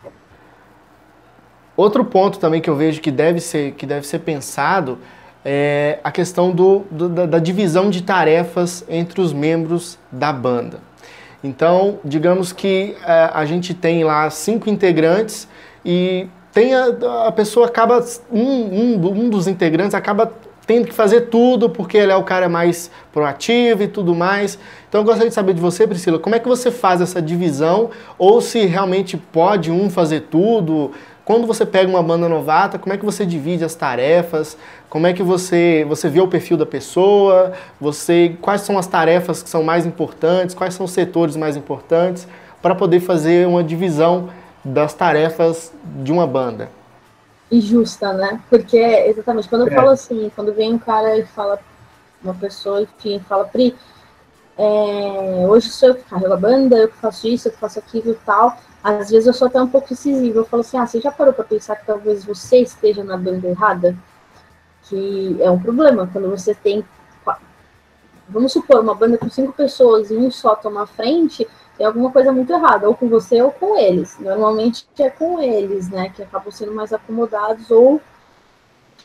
Outro 1.76 2.04
ponto 2.04 2.38
também 2.38 2.60
que 2.60 2.68
eu 2.68 2.76
vejo 2.76 3.00
que 3.00 3.10
deve 3.10 3.40
ser, 3.40 3.72
que 3.72 3.86
deve 3.86 4.06
ser 4.06 4.20
pensado 4.20 4.98
é 5.44 5.98
a 6.04 6.12
questão 6.12 6.50
do, 6.52 6.80
do 6.90 7.08
da, 7.08 7.26
da 7.26 7.38
divisão 7.38 7.88
de 7.88 8.02
tarefas 8.02 8.84
entre 8.88 9.20
os 9.20 9.32
membros 9.32 9.98
da 10.12 10.32
banda. 10.32 10.80
Então, 11.42 11.98
digamos 12.04 12.52
que 12.52 12.96
é, 13.04 13.30
a 13.32 13.44
gente 13.44 13.72
tem 13.72 14.04
lá 14.04 14.28
cinco 14.28 14.68
integrantes 14.68 15.48
e 15.84 16.26
tem 16.52 16.74
a, 16.74 16.86
a 17.26 17.32
pessoa 17.32 17.66
acaba 17.66 18.04
um, 18.30 18.40
um, 18.40 19.08
um 19.08 19.30
dos 19.30 19.46
integrantes 19.46 19.94
acaba 19.94 20.32
tendo 20.66 20.86
que 20.86 20.94
fazer 20.94 21.22
tudo 21.22 21.68
porque 21.68 21.96
ele 21.96 22.12
é 22.12 22.16
o 22.16 22.22
cara 22.22 22.48
mais 22.48 22.92
proativo 23.12 23.82
e 23.82 23.88
tudo 23.88 24.14
mais. 24.14 24.56
Então 24.88 25.00
eu 25.00 25.04
gostaria 25.04 25.28
de 25.28 25.34
saber 25.34 25.52
de 25.52 25.60
você, 25.60 25.84
Priscila, 25.84 26.16
como 26.18 26.36
é 26.36 26.38
que 26.38 26.46
você 26.46 26.70
faz 26.70 27.00
essa 27.00 27.20
divisão 27.20 27.90
ou 28.16 28.40
se 28.40 28.66
realmente 28.66 29.16
pode 29.16 29.68
um 29.70 29.90
fazer 29.90 30.26
tudo? 30.30 30.92
Quando 31.30 31.46
você 31.46 31.64
pega 31.64 31.88
uma 31.88 32.02
banda 32.02 32.28
novata, 32.28 32.76
como 32.76 32.92
é 32.92 32.98
que 32.98 33.04
você 33.04 33.24
divide 33.24 33.62
as 33.64 33.76
tarefas? 33.76 34.56
Como 34.88 35.06
é 35.06 35.12
que 35.12 35.22
você 35.22 35.86
você 35.88 36.08
vê 36.08 36.20
o 36.20 36.26
perfil 36.26 36.56
da 36.56 36.66
pessoa? 36.66 37.52
Você 37.80 38.36
quais 38.42 38.62
são 38.62 38.76
as 38.76 38.88
tarefas 38.88 39.40
que 39.40 39.48
são 39.48 39.62
mais 39.62 39.86
importantes? 39.86 40.56
Quais 40.56 40.74
são 40.74 40.86
os 40.86 40.90
setores 40.90 41.36
mais 41.36 41.56
importantes 41.56 42.26
para 42.60 42.74
poder 42.74 42.98
fazer 42.98 43.46
uma 43.46 43.62
divisão 43.62 44.28
das 44.64 44.92
tarefas 44.92 45.72
de 46.02 46.10
uma 46.10 46.26
banda? 46.26 46.68
injusta, 47.48 48.12
né? 48.12 48.40
Porque, 48.50 48.76
exatamente, 48.76 49.48
quando 49.48 49.68
eu 49.68 49.72
é. 49.72 49.76
falo 49.76 49.90
assim, 49.90 50.32
quando 50.34 50.52
vem 50.52 50.74
um 50.74 50.78
cara 50.80 51.16
e 51.16 51.24
fala, 51.26 51.60
uma 52.24 52.34
pessoa, 52.34 52.82
enfim, 52.82 53.20
fala, 53.28 53.44
Pri, 53.44 53.76
é, 54.58 55.46
hoje 55.48 55.68
sou 55.68 55.90
eu 55.90 55.94
que 55.94 56.02
carrego 56.02 56.32
a 56.32 56.36
banda, 56.36 56.76
eu 56.76 56.88
que 56.88 56.96
faço 56.96 57.28
isso, 57.28 57.46
eu 57.46 57.52
que 57.52 57.58
faço 57.58 57.78
aquilo 57.78 58.10
e 58.10 58.18
tal. 58.26 58.56
Às 58.82 59.10
vezes 59.10 59.26
eu 59.26 59.34
sou 59.34 59.48
até 59.48 59.60
um 59.60 59.68
pouco 59.68 59.92
incisiva. 59.92 60.38
Eu 60.38 60.44
falo 60.44 60.62
assim, 60.62 60.78
ah, 60.78 60.86
você 60.86 61.00
já 61.00 61.12
parou 61.12 61.32
para 61.32 61.44
pensar 61.44 61.76
que 61.76 61.86
talvez 61.86 62.24
você 62.24 62.58
esteja 62.58 63.04
na 63.04 63.16
banda 63.16 63.46
errada? 63.46 63.96
Que 64.84 65.36
é 65.40 65.50
um 65.50 65.60
problema 65.60 66.08
quando 66.10 66.30
você 66.30 66.54
tem, 66.54 66.84
vamos 68.28 68.52
supor, 68.52 68.80
uma 68.80 68.94
banda 68.94 69.18
com 69.18 69.28
cinco 69.28 69.52
pessoas 69.52 70.10
e 70.10 70.16
um 70.16 70.30
só 70.30 70.54
toma 70.56 70.86
frente, 70.86 71.46
tem 71.76 71.86
alguma 71.86 72.10
coisa 72.10 72.32
muito 72.32 72.52
errada, 72.52 72.88
ou 72.88 72.94
com 72.94 73.08
você 73.08 73.40
ou 73.42 73.50
com 73.50 73.76
eles. 73.76 74.18
Normalmente 74.18 74.86
é 74.98 75.10
com 75.10 75.40
eles, 75.40 75.88
né, 75.90 76.10
que 76.14 76.22
acabam 76.22 76.50
sendo 76.50 76.72
mais 76.72 76.92
acomodados 76.92 77.70
ou 77.70 78.00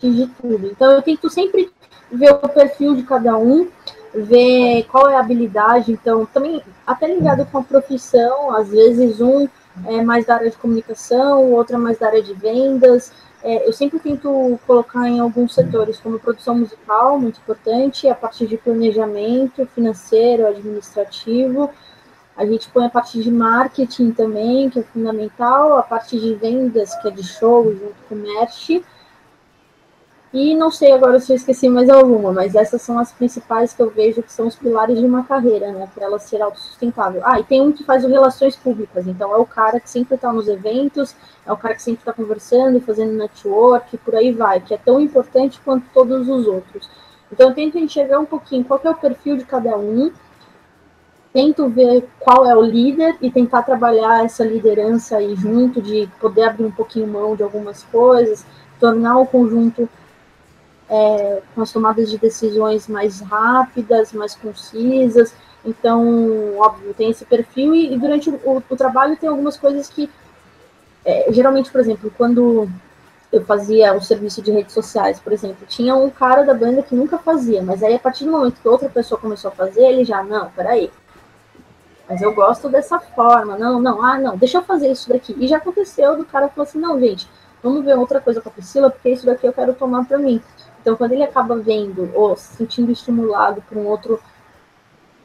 de 0.01 0.27
tudo. 0.27 0.67
Então 0.67 0.91
eu 0.91 1.01
tento 1.01 1.29
sempre 1.29 1.71
ver 2.11 2.31
o 2.31 2.49
perfil 2.49 2.95
de 2.95 3.03
cada 3.03 3.37
um, 3.37 3.67
ver 4.13 4.83
qual 4.83 5.09
é 5.09 5.15
a 5.15 5.19
habilidade, 5.19 5.91
então 5.91 6.25
também 6.25 6.61
até 6.85 7.07
ligado 7.07 7.45
com 7.45 7.57
a 7.57 7.63
profissão, 7.63 8.55
às 8.55 8.69
vezes 8.69 9.19
um 9.19 9.47
é 9.85 10.01
mais 10.01 10.25
da 10.25 10.35
área 10.35 10.49
de 10.49 10.57
comunicação, 10.57 11.43
o 11.43 11.51
outro 11.51 11.75
é 11.75 11.79
mais 11.79 11.97
da 11.97 12.07
área 12.07 12.21
de 12.21 12.33
vendas. 12.33 13.11
É, 13.43 13.67
eu 13.67 13.73
sempre 13.73 13.99
tento 13.99 14.59
colocar 14.65 15.07
em 15.07 15.19
alguns 15.19 15.53
setores, 15.53 15.99
como 15.99 16.19
produção 16.19 16.57
musical, 16.57 17.19
muito 17.19 17.39
importante, 17.39 18.07
a 18.07 18.15
partir 18.15 18.47
de 18.47 18.57
planejamento 18.57 19.65
financeiro, 19.67 20.47
administrativo, 20.47 21.69
a 22.35 22.45
gente 22.45 22.67
põe 22.69 22.85
a 22.85 22.89
parte 22.89 23.21
de 23.21 23.31
marketing 23.31 24.11
também, 24.11 24.69
que 24.69 24.79
é 24.79 24.83
fundamental, 24.83 25.77
a 25.77 25.83
parte 25.83 26.19
de 26.19 26.33
vendas, 26.33 26.93
que 26.95 27.07
é 27.07 27.11
de 27.11 27.23
show, 27.23 27.63
junto 27.71 27.95
com 28.09 28.15
o 28.15 28.17
merch. 28.17 28.83
E 30.35 30.53
não 30.53 30.69
sei 30.69 30.91
agora 30.91 31.17
se 31.17 31.31
eu 31.31 31.37
esqueci 31.37 31.69
mais 31.69 31.89
alguma, 31.89 32.29
mas 32.33 32.55
essas 32.55 32.81
são 32.81 32.99
as 32.99 33.09
principais 33.09 33.71
que 33.71 33.81
eu 33.81 33.89
vejo 33.89 34.21
que 34.21 34.33
são 34.33 34.47
os 34.47 34.55
pilares 34.57 34.99
de 34.99 35.05
uma 35.05 35.23
carreira, 35.23 35.71
né? 35.71 35.87
Para 35.95 36.07
ela 36.07 36.19
ser 36.19 36.41
autossustentável. 36.41 37.21
Ah, 37.23 37.39
e 37.39 37.45
tem 37.45 37.61
um 37.61 37.71
que 37.71 37.85
faz 37.85 38.03
relações 38.03 38.53
públicas, 38.53 39.07
então 39.07 39.33
é 39.33 39.37
o 39.37 39.45
cara 39.45 39.79
que 39.79 39.89
sempre 39.89 40.15
está 40.15 40.33
nos 40.33 40.49
eventos, 40.49 41.15
é 41.45 41.53
o 41.53 41.55
cara 41.55 41.73
que 41.73 41.81
sempre 41.81 42.01
está 42.01 42.11
conversando, 42.11 42.81
fazendo 42.81 43.13
network, 43.13 43.97
por 43.99 44.13
aí 44.13 44.33
vai, 44.33 44.59
que 44.59 44.73
é 44.73 44.77
tão 44.77 44.99
importante 44.99 45.61
quanto 45.63 45.85
todos 45.93 46.27
os 46.27 46.45
outros. 46.47 46.89
Então 47.31 47.47
eu 47.47 47.55
tento 47.55 47.77
enxergar 47.77 48.19
um 48.19 48.25
pouquinho 48.25 48.65
qual 48.65 48.81
é 48.83 48.89
o 48.89 48.95
perfil 48.95 49.37
de 49.37 49.45
cada 49.45 49.77
um, 49.77 50.11
tento 51.31 51.69
ver 51.69 52.09
qual 52.19 52.45
é 52.45 52.53
o 52.53 52.61
líder 52.61 53.15
e 53.21 53.31
tentar 53.31 53.63
trabalhar 53.63 54.25
essa 54.25 54.43
liderança 54.43 55.15
aí 55.15 55.33
junto, 55.33 55.81
de 55.81 56.09
poder 56.19 56.43
abrir 56.43 56.65
um 56.65 56.71
pouquinho 56.71 57.07
mão 57.07 57.37
de 57.37 57.43
algumas 57.43 57.83
coisas, 57.83 58.45
tornar 58.81 59.17
o 59.17 59.25
conjunto 59.25 59.87
é, 60.89 61.41
com 61.53 61.61
as 61.61 61.71
tomadas 61.71 62.09
de 62.09 62.17
decisões 62.17 62.87
mais 62.87 63.21
rápidas, 63.21 64.13
mais 64.13 64.35
concisas. 64.35 65.33
Então, 65.63 66.57
óbvio, 66.57 66.93
tem 66.93 67.09
esse 67.09 67.25
perfil 67.25 67.73
e, 67.73 67.93
e 67.93 67.97
durante 67.97 68.29
o, 68.29 68.63
o, 68.69 68.75
trabalho 68.75 69.17
tem 69.17 69.27
algumas 69.27 69.57
coisas 69.57 69.89
que, 69.89 70.09
é, 71.03 71.31
geralmente, 71.31 71.71
por 71.71 71.81
exemplo, 71.81 72.13
quando 72.15 72.69
eu 73.31 73.43
fazia 73.43 73.93
o 73.95 74.01
serviço 74.01 74.41
de 74.41 74.51
redes 74.51 74.73
sociais, 74.73 75.19
por 75.19 75.33
exemplo, 75.33 75.65
tinha 75.67 75.95
um 75.95 76.09
cara 76.09 76.43
da 76.43 76.53
banda 76.53 76.83
que 76.83 76.95
nunca 76.95 77.17
fazia, 77.17 77.63
mas 77.63 77.81
aí 77.81 77.95
a 77.95 77.99
partir 77.99 78.25
do 78.25 78.31
momento 78.31 78.61
que 78.61 78.67
outra 78.67 78.87
pessoa 78.87 79.19
começou 79.19 79.49
a 79.49 79.55
fazer, 79.55 79.81
ele 79.81 80.05
já, 80.05 80.23
não, 80.23 80.51
peraí, 80.51 80.91
mas 82.07 82.21
eu 82.21 82.33
gosto 82.33 82.69
dessa 82.69 82.99
forma, 82.99 83.57
não, 83.57 83.79
não, 83.81 84.03
ah, 84.03 84.19
não, 84.19 84.37
deixa 84.37 84.59
eu 84.59 84.63
fazer 84.63 84.91
isso 84.91 85.09
daqui. 85.09 85.35
E 85.39 85.47
já 85.47 85.57
aconteceu 85.57 86.15
do 86.15 86.23
cara 86.23 86.47
falar 86.49 86.67
assim, 86.67 86.79
não, 86.79 86.99
gente, 86.99 87.27
vamos 87.63 87.83
ver 87.83 87.97
outra 87.97 88.21
coisa 88.21 88.39
com 88.39 88.49
a 88.49 88.51
Priscila, 88.51 88.91
porque 88.91 89.09
isso 89.09 89.25
daqui 89.25 89.47
eu 89.47 89.53
quero 89.53 89.73
tomar 89.73 90.05
para 90.05 90.19
mim. 90.19 90.41
Então, 90.85 90.95
quando 90.95 91.13
ele 91.13 91.23
acaba 91.23 91.57
vendo 91.57 92.11
ou 92.13 92.37
se 92.37 92.57
sentindo 92.57 92.91
estimulado 92.91 93.59
por 93.63 93.75
um 93.75 93.87
outro, 93.87 94.19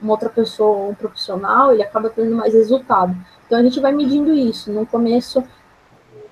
uma 0.00 0.12
outra 0.12 0.30
pessoa, 0.30 0.88
um 0.88 0.94
profissional, 0.94 1.70
ele 1.70 1.82
acaba 1.82 2.08
tendo 2.08 2.34
mais 2.34 2.54
resultado. 2.54 3.14
Então, 3.44 3.58
a 3.58 3.62
gente 3.62 3.78
vai 3.78 3.92
medindo 3.92 4.32
isso. 4.32 4.72
No 4.72 4.86
começo, 4.86 5.44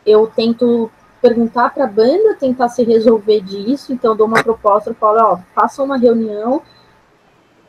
eu 0.06 0.26
tento 0.28 0.90
perguntar 1.20 1.74
para 1.74 1.84
a 1.84 1.86
banda, 1.86 2.36
tentar 2.40 2.70
se 2.70 2.82
resolver 2.82 3.42
disso. 3.42 3.92
Então, 3.92 4.16
dou 4.16 4.26
uma 4.26 4.42
proposta, 4.42 4.94
falo, 4.94 5.18
ó, 5.20 5.38
faça 5.54 5.82
uma 5.82 5.98
reunião. 5.98 6.62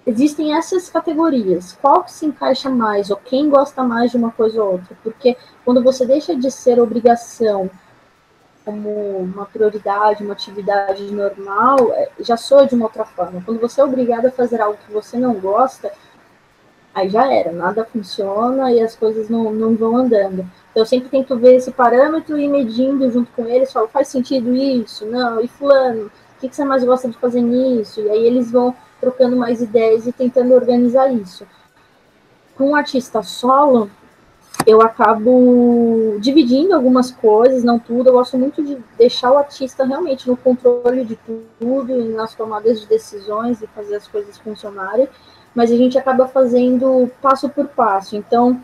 Existem 0.07 0.55
essas 0.55 0.87
categorias. 0.87 1.77
Qual 1.81 2.05
que 2.05 2.11
se 2.13 2.25
encaixa 2.25 2.69
mais? 2.69 3.09
Ou 3.09 3.17
quem 3.17 3.49
gosta 3.49 3.83
mais 3.83 4.11
de 4.11 4.15
uma 4.15 4.31
coisa 4.31 4.63
ou 4.63 4.71
outra? 4.71 4.97
Porque 5.03 5.35
quando 5.65 5.83
você 5.83 6.05
deixa 6.05 6.33
de 6.33 6.49
ser 6.49 6.79
obrigação 6.79 7.69
como 8.69 9.17
uma 9.17 9.47
prioridade, 9.47 10.23
uma 10.23 10.33
atividade 10.33 11.03
normal, 11.11 11.91
é, 11.91 12.11
já 12.19 12.37
soa 12.37 12.67
de 12.67 12.75
uma 12.75 12.85
outra 12.85 13.03
forma. 13.03 13.41
Quando 13.43 13.59
você 13.59 13.81
é 13.81 13.83
obrigado 13.83 14.27
a 14.27 14.31
fazer 14.31 14.61
algo 14.61 14.77
que 14.85 14.93
você 14.93 15.17
não 15.17 15.33
gosta, 15.33 15.91
aí 16.93 17.09
já 17.09 17.33
era, 17.33 17.51
nada 17.51 17.83
funciona 17.83 18.71
e 18.71 18.79
as 18.79 18.95
coisas 18.95 19.27
não, 19.27 19.51
não 19.51 19.75
vão 19.75 19.97
andando. 19.97 20.41
Então 20.69 20.83
eu 20.83 20.85
sempre 20.85 21.09
tento 21.09 21.35
ver 21.35 21.55
esse 21.55 21.71
parâmetro 21.71 22.37
e 22.37 22.47
medindo 22.47 23.09
junto 23.11 23.31
com 23.31 23.47
eles, 23.47 23.73
falo, 23.73 23.87
faz 23.87 24.07
sentido 24.07 24.55
isso? 24.55 25.03
Não, 25.07 25.41
e 25.41 25.47
fulano, 25.47 26.05
o 26.05 26.39
que, 26.39 26.47
que 26.47 26.55
você 26.55 26.63
mais 26.63 26.83
gosta 26.83 27.09
de 27.09 27.17
fazer 27.17 27.41
nisso? 27.41 28.01
E 28.01 28.09
aí 28.11 28.23
eles 28.23 28.51
vão 28.51 28.75
trocando 29.01 29.35
mais 29.35 29.63
ideias 29.63 30.05
e 30.05 30.11
tentando 30.11 30.53
organizar 30.53 31.11
isso. 31.11 31.43
Com 32.55 32.69
um 32.69 32.75
artista 32.75 33.23
solo, 33.23 33.89
eu 34.65 34.81
acabo 34.81 36.17
dividindo 36.19 36.75
algumas 36.75 37.11
coisas, 37.11 37.63
não 37.63 37.79
tudo. 37.79 38.09
Eu 38.09 38.13
gosto 38.13 38.37
muito 38.37 38.63
de 38.63 38.77
deixar 38.97 39.31
o 39.31 39.37
artista 39.37 39.85
realmente 39.85 40.27
no 40.27 40.37
controle 40.37 41.03
de 41.03 41.17
tudo 41.59 42.05
nas 42.15 42.35
tomadas 42.35 42.81
de 42.81 42.87
decisões 42.87 43.61
e 43.61 43.67
fazer 43.67 43.95
as 43.95 44.07
coisas 44.07 44.37
funcionarem, 44.37 45.07
mas 45.55 45.71
a 45.71 45.75
gente 45.75 45.97
acaba 45.97 46.27
fazendo 46.27 47.09
passo 47.21 47.49
por 47.49 47.67
passo. 47.67 48.15
Então, 48.15 48.63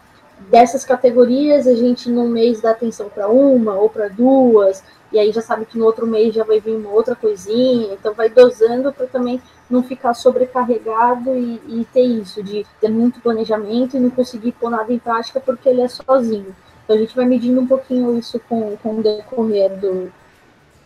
dessas 0.50 0.84
categorias, 0.84 1.68
a 1.68 1.76
gente 1.76 2.10
no 2.10 2.28
mês 2.28 2.62
dá 2.62 2.72
atenção 2.72 3.10
para 3.10 3.28
uma 3.28 3.74
ou 3.76 3.90
para 3.90 4.08
duas, 4.08 4.84
e 5.12 5.20
aí 5.20 5.32
já 5.32 5.42
sabe 5.42 5.66
que 5.66 5.78
no 5.78 5.86
outro 5.86 6.06
mês 6.06 6.34
já 6.34 6.44
vai 6.44 6.60
vir 6.60 6.76
uma 6.76 6.90
outra 6.90 7.16
coisinha, 7.16 7.94
então 7.94 8.14
vai 8.14 8.30
dosando 8.30 8.92
para 8.92 9.08
também 9.08 9.42
não 9.70 9.82
ficar 9.82 10.14
sobrecarregado 10.14 11.36
e, 11.36 11.62
e, 11.68 11.88
ter 11.94 12.02
isso, 12.02 12.44
de 12.44 12.66
ter 12.80 12.90
muito 12.90 13.22
planejamento 13.22 13.96
e 13.96 14.00
não 14.00 14.10
conseguir 14.10 14.52
pôr 14.54 14.70
nada 14.70 14.92
em 14.92 15.00
prática 15.00 15.40
porque 15.40 15.70
ele 15.70 15.82
é 15.82 15.88
sozinho. 15.88 16.56
Então 16.84 16.96
a 16.96 17.00
gente 17.00 17.16
vai 17.16 17.26
medindo 17.26 17.60
um 17.60 17.66
pouquinho 17.66 18.18
isso 18.18 18.40
com, 18.48 18.78
com 18.78 18.96
o 18.96 19.04
decorrer 19.04 19.76
do, 19.80 20.12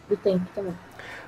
do 0.08 0.16
tempo 0.16 0.46
também. 0.56 0.74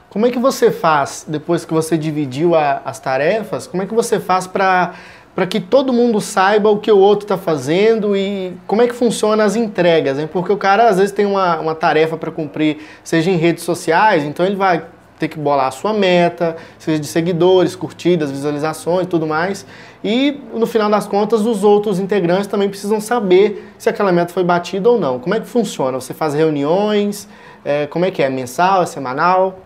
Como 0.09 0.25
é 0.25 0.29
que 0.29 0.39
você 0.39 0.69
faz, 0.71 1.25
depois 1.27 1.63
que 1.63 1.73
você 1.73 1.97
dividiu 1.97 2.53
a, 2.53 2.81
as 2.83 2.99
tarefas, 2.99 3.65
como 3.65 3.81
é 3.81 3.85
que 3.85 3.93
você 3.93 4.19
faz 4.19 4.45
para 4.45 4.93
para 5.35 5.45
que 5.45 5.59
todo 5.59 5.93
mundo 5.93 6.19
saiba 6.19 6.69
o 6.69 6.77
que 6.77 6.91
o 6.91 6.97
outro 6.97 7.25
está 7.25 7.37
fazendo 7.37 8.15
e 8.15 8.53
como 8.67 8.81
é 8.81 8.87
que 8.87 8.93
funciona 8.93 9.43
as 9.43 9.55
entregas, 9.55 10.19
hein? 10.19 10.29
porque 10.31 10.51
o 10.51 10.57
cara 10.57 10.89
às 10.89 10.97
vezes 10.97 11.11
tem 11.11 11.25
uma, 11.25 11.59
uma 11.59 11.75
tarefa 11.75 12.17
para 12.17 12.31
cumprir, 12.31 12.77
seja 13.03 13.31
em 13.31 13.37
redes 13.37 13.63
sociais, 13.63 14.23
então 14.23 14.45
ele 14.45 14.55
vai 14.55 14.85
ter 15.21 15.27
que 15.27 15.37
bolar 15.37 15.67
a 15.67 15.71
sua 15.71 15.93
meta, 15.93 16.57
seja 16.79 16.99
de 16.99 17.05
seguidores, 17.05 17.75
curtidas, 17.75 18.31
visualizações 18.31 19.05
tudo 19.05 19.27
mais. 19.27 19.65
E 20.03 20.41
no 20.51 20.65
final 20.65 20.89
das 20.89 21.05
contas, 21.05 21.45
os 21.45 21.63
outros 21.63 21.99
integrantes 21.99 22.47
também 22.47 22.67
precisam 22.67 22.99
saber 22.99 23.71
se 23.77 23.87
aquela 23.87 24.11
meta 24.11 24.33
foi 24.33 24.43
batida 24.43 24.89
ou 24.89 24.99
não. 24.99 25.19
Como 25.19 25.35
é 25.35 25.39
que 25.39 25.45
funciona? 25.45 25.99
Você 26.01 26.11
faz 26.11 26.33
reuniões? 26.33 27.27
É, 27.63 27.85
como 27.85 28.03
é 28.03 28.09
que 28.09 28.23
é? 28.23 28.29
Mensal? 28.29 28.81
É 28.81 28.87
semanal? 28.87 29.59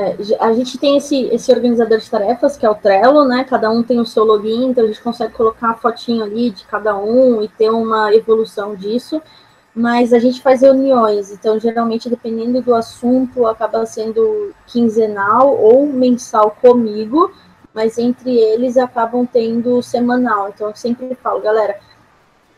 É, 0.00 0.16
a 0.40 0.52
gente 0.52 0.78
tem 0.78 0.96
esse, 0.96 1.24
esse 1.26 1.52
organizador 1.52 1.98
de 1.98 2.08
tarefas, 2.08 2.56
que 2.56 2.64
é 2.64 2.70
o 2.70 2.74
Trello, 2.74 3.24
né? 3.24 3.44
Cada 3.44 3.70
um 3.70 3.82
tem 3.82 4.00
o 4.00 4.06
seu 4.06 4.24
login, 4.24 4.70
então 4.70 4.84
a 4.84 4.86
gente 4.86 5.02
consegue 5.02 5.34
colocar 5.34 5.70
a 5.70 5.74
fotinho 5.74 6.24
ali 6.24 6.50
de 6.50 6.64
cada 6.64 6.96
um 6.96 7.42
e 7.42 7.48
ter 7.48 7.70
uma 7.70 8.14
evolução 8.14 8.74
disso 8.74 9.20
mas 9.74 10.12
a 10.12 10.18
gente 10.18 10.42
faz 10.42 10.62
reuniões, 10.62 11.30
então 11.30 11.58
geralmente 11.58 12.08
dependendo 12.08 12.60
do 12.60 12.74
assunto 12.74 13.46
acaba 13.46 13.86
sendo 13.86 14.52
quinzenal 14.66 15.56
ou 15.56 15.86
mensal 15.86 16.56
comigo, 16.60 17.32
mas 17.72 17.96
entre 17.96 18.36
eles 18.36 18.76
acabam 18.76 19.26
tendo 19.26 19.80
semanal. 19.82 20.48
Então 20.48 20.68
eu 20.68 20.76
sempre 20.76 21.14
falo, 21.22 21.40
galera, 21.40 21.78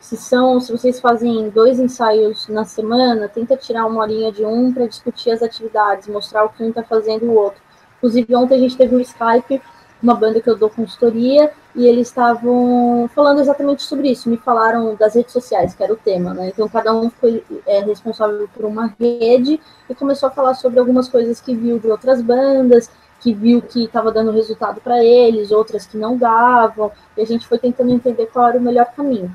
se 0.02 0.16
são, 0.16 0.60
se 0.60 0.70
vocês 0.70 1.00
fazem 1.00 1.48
dois 1.48 1.78
ensaios 1.78 2.46
na 2.48 2.64
semana, 2.64 3.28
tenta 3.28 3.56
tirar 3.56 3.86
uma 3.86 4.02
horinha 4.02 4.30
de 4.30 4.44
um 4.44 4.72
para 4.72 4.86
discutir 4.86 5.30
as 5.30 5.42
atividades, 5.42 6.08
mostrar 6.08 6.44
o 6.44 6.50
que 6.50 6.62
um 6.62 6.68
está 6.68 6.82
fazendo 6.82 7.26
o 7.26 7.34
outro. 7.34 7.62
Inclusive 7.96 8.34
ontem 8.34 8.56
a 8.56 8.58
gente 8.58 8.76
teve 8.76 8.94
um 8.94 9.00
Skype 9.00 9.62
uma 10.02 10.14
banda 10.14 10.40
que 10.40 10.50
eu 10.50 10.56
dou 10.56 10.68
consultoria, 10.68 11.52
e 11.74 11.86
eles 11.86 12.08
estavam 12.08 13.08
falando 13.14 13.40
exatamente 13.40 13.82
sobre 13.82 14.10
isso. 14.10 14.28
Me 14.28 14.36
falaram 14.36 14.94
das 14.96 15.14
redes 15.14 15.32
sociais, 15.32 15.74
que 15.74 15.82
era 15.82 15.92
o 15.92 15.96
tema, 15.96 16.34
né? 16.34 16.48
Então, 16.48 16.68
cada 16.68 16.92
um 16.92 17.08
foi 17.08 17.42
é, 17.66 17.80
responsável 17.80 18.48
por 18.52 18.64
uma 18.64 18.94
rede 18.98 19.60
e 19.88 19.94
começou 19.94 20.28
a 20.28 20.32
falar 20.32 20.54
sobre 20.54 20.80
algumas 20.80 21.08
coisas 21.08 21.40
que 21.40 21.54
viu 21.54 21.78
de 21.78 21.88
outras 21.88 22.20
bandas, 22.20 22.90
que 23.20 23.32
viu 23.32 23.62
que 23.62 23.84
estava 23.84 24.10
dando 24.10 24.32
resultado 24.32 24.80
para 24.80 25.02
eles, 25.02 25.52
outras 25.52 25.86
que 25.86 25.96
não 25.96 26.16
davam, 26.16 26.90
e 27.16 27.22
a 27.22 27.26
gente 27.26 27.46
foi 27.46 27.58
tentando 27.58 27.92
entender 27.92 28.26
qual 28.26 28.48
era 28.48 28.58
o 28.58 28.60
melhor 28.60 28.86
caminho. 28.86 29.32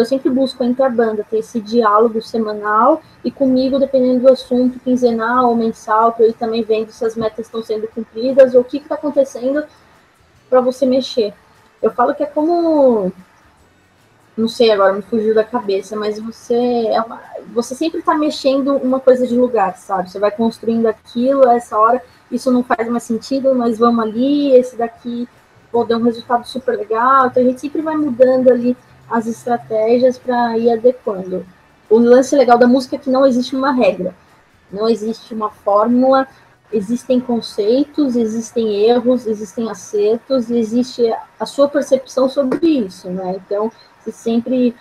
Eu 0.00 0.04
sempre 0.04 0.30
busco 0.30 0.64
entre 0.64 0.82
a 0.82 0.88
banda 0.88 1.26
ter 1.28 1.38
esse 1.38 1.60
diálogo 1.60 2.22
semanal 2.22 3.02
e 3.24 3.30
comigo, 3.30 3.78
dependendo 3.78 4.20
do 4.20 4.32
assunto, 4.32 4.80
quinzenal 4.80 5.50
ou 5.50 5.56
mensal, 5.56 6.12
para 6.12 6.24
eu 6.24 6.30
ir 6.30 6.34
também 6.34 6.62
vendo 6.62 6.90
se 6.90 7.04
as 7.04 7.16
metas 7.16 7.46
estão 7.46 7.62
sendo 7.62 7.86
cumpridas 7.88 8.54
ou 8.54 8.62
o 8.62 8.64
que 8.64 8.78
está 8.78 8.94
acontecendo 8.94 9.64
para 10.48 10.60
você 10.60 10.86
mexer. 10.86 11.34
Eu 11.82 11.90
falo 11.90 12.14
que 12.14 12.22
é 12.22 12.26
como. 12.26 13.12
Não 14.36 14.48
sei 14.48 14.70
agora, 14.70 14.92
me 14.92 15.02
fugiu 15.02 15.34
da 15.34 15.44
cabeça, 15.44 15.94
mas 15.96 16.18
você 16.18 16.54
é 16.86 17.00
uma, 17.00 17.20
você 17.52 17.74
sempre 17.74 18.00
está 18.00 18.14
mexendo 18.14 18.74
uma 18.76 18.98
coisa 18.98 19.26
de 19.26 19.36
lugar, 19.36 19.76
sabe? 19.76 20.10
Você 20.10 20.18
vai 20.18 20.30
construindo 20.30 20.86
aquilo, 20.86 21.46
essa 21.48 21.76
hora, 21.76 22.02
isso 22.30 22.50
não 22.50 22.62
faz 22.62 22.88
mais 22.88 23.02
sentido, 23.02 23.54
mas 23.54 23.78
vamos 23.78 24.02
ali, 24.02 24.52
esse 24.52 24.76
daqui 24.76 25.28
pô, 25.70 25.84
deu 25.84 25.98
um 25.98 26.02
resultado 26.02 26.46
super 26.46 26.76
legal. 26.76 27.26
Então 27.26 27.42
a 27.42 27.46
gente 27.46 27.60
sempre 27.60 27.82
vai 27.82 27.96
mudando 27.96 28.50
ali 28.50 28.76
as 29.10 29.26
estratégias 29.26 30.18
para 30.18 30.56
ir 30.56 30.70
adequando. 30.70 31.44
O 31.88 31.98
lance 31.98 32.36
legal 32.36 32.56
da 32.56 32.66
música 32.66 32.96
é 32.96 32.98
que 32.98 33.10
não 33.10 33.26
existe 33.26 33.56
uma 33.56 33.72
regra, 33.72 34.14
não 34.70 34.88
existe 34.88 35.34
uma 35.34 35.50
fórmula, 35.50 36.26
existem 36.72 37.18
conceitos, 37.18 38.14
existem 38.14 38.84
erros, 38.84 39.26
existem 39.26 39.68
acertos, 39.68 40.50
existe 40.50 41.12
a 41.38 41.44
sua 41.46 41.68
percepção 41.68 42.28
sobre 42.28 42.64
isso, 42.64 43.10
né? 43.10 43.40
Então, 43.44 43.72
se 44.04 44.12
sempre 44.12 44.74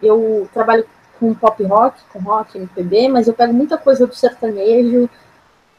eu 0.00 0.48
trabalho 0.54 0.86
com 1.18 1.34
pop 1.34 1.60
rock, 1.64 2.00
com 2.12 2.20
rock, 2.20 2.56
MPB, 2.56 3.08
mas 3.08 3.26
eu 3.26 3.34
pego 3.34 3.52
muita 3.52 3.76
coisa 3.76 4.06
do 4.06 4.14
sertanejo, 4.14 5.10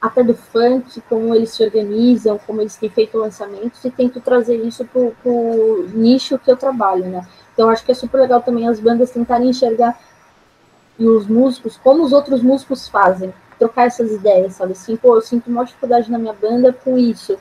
até 0.02 0.24
do 0.24 0.34
funk, 0.34 1.02
como 1.08 1.34
eles 1.36 1.52
se 1.52 1.64
organizam, 1.64 2.38
como 2.46 2.62
eles 2.62 2.76
têm 2.76 2.90
feito 2.90 3.18
lançamentos, 3.18 3.84
e 3.84 3.92
tento 3.92 4.20
trazer 4.22 4.56
isso 4.58 4.86
para 4.86 5.02
o 5.32 5.90
nicho 5.94 6.38
que 6.40 6.52
eu 6.52 6.58
trabalho, 6.58 7.06
né? 7.06 7.26
Então 7.60 7.70
acho 7.70 7.84
que 7.84 7.92
é 7.92 7.94
super 7.94 8.22
legal 8.22 8.42
também 8.42 8.70
as 8.70 8.80
bandas 8.80 9.12
tentarem 9.12 9.50
enxergar 9.50 10.00
e 10.98 11.06
os 11.06 11.28
músicos 11.28 11.76
como 11.76 12.06
os 12.06 12.14
outros 12.14 12.42
músicos 12.42 12.88
fazem. 12.88 13.34
trocar 13.58 13.88
essas 13.88 14.14
ideias, 14.14 14.54
sabe? 14.54 14.72
Assim, 14.72 14.96
pô, 14.96 15.16
eu 15.16 15.22
sinto 15.22 15.50
uma 15.50 15.66
dificuldade 15.66 16.10
na 16.10 16.18
minha 16.18 16.32
banda 16.32 16.72
com 16.72 16.98
isso. 16.98 17.38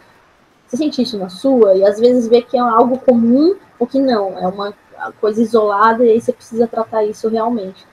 Você 0.66 0.77
sente 0.77 1.01
isso 1.01 1.16
na 1.16 1.29
sua? 1.29 1.75
E 1.75 1.85
às 1.85 2.01
vezes 2.01 2.27
vê 2.27 2.43
que 2.43 2.57
é 2.57 2.61
algo 2.61 2.99
comum 2.99 3.55
ou 3.79 3.87
que 3.87 4.01
não, 4.01 4.37
é 4.37 4.49
uma 4.49 4.75
coisa 5.21 5.41
isolada 5.41 6.05
e 6.05 6.11
aí 6.11 6.21
você 6.21 6.33
precisa 6.33 6.66
tratar 6.66 7.05
isso 7.05 7.29
realmente. 7.29 7.87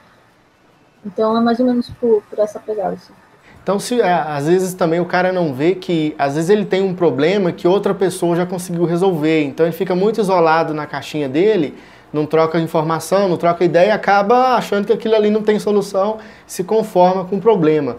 Então 1.05 1.37
é 1.37 1.41
mais 1.41 1.59
ou 1.59 1.67
menos 1.67 1.91
por, 1.91 2.23
por 2.23 2.39
essa 2.39 2.59
pegada. 2.59 2.93
Assim. 2.95 3.13
Então, 3.61 3.79
se 3.79 4.01
é, 4.01 4.11
às 4.11 4.47
vezes 4.47 4.73
também 4.73 4.99
o 4.99 5.05
cara 5.05 5.31
não 5.31 5.53
vê 5.53 5.75
que, 5.75 6.15
às 6.17 6.33
vezes 6.33 6.49
ele 6.49 6.65
tem 6.65 6.81
um 6.81 6.95
problema 6.95 7.51
que 7.51 7.67
outra 7.67 7.93
pessoa 7.93 8.35
já 8.35 8.47
conseguiu 8.47 8.85
resolver, 8.85 9.43
então 9.43 9.63
ele 9.63 9.75
fica 9.75 9.95
muito 9.95 10.19
isolado 10.19 10.73
na 10.73 10.87
caixinha 10.87 11.29
dele, 11.29 11.75
não 12.15 12.25
troca 12.25 12.57
informação, 12.59 13.27
não 13.27 13.35
troca 13.35 13.65
ideia 13.65 13.93
acaba 13.93 14.55
achando 14.55 14.87
que 14.87 14.93
aquilo 14.93 15.15
ali 15.15 15.29
não 15.29 15.41
tem 15.41 15.59
solução, 15.59 16.17
se 16.47 16.63
conforma 16.63 17.25
com 17.25 17.35
o 17.35 17.41
problema. 17.41 17.97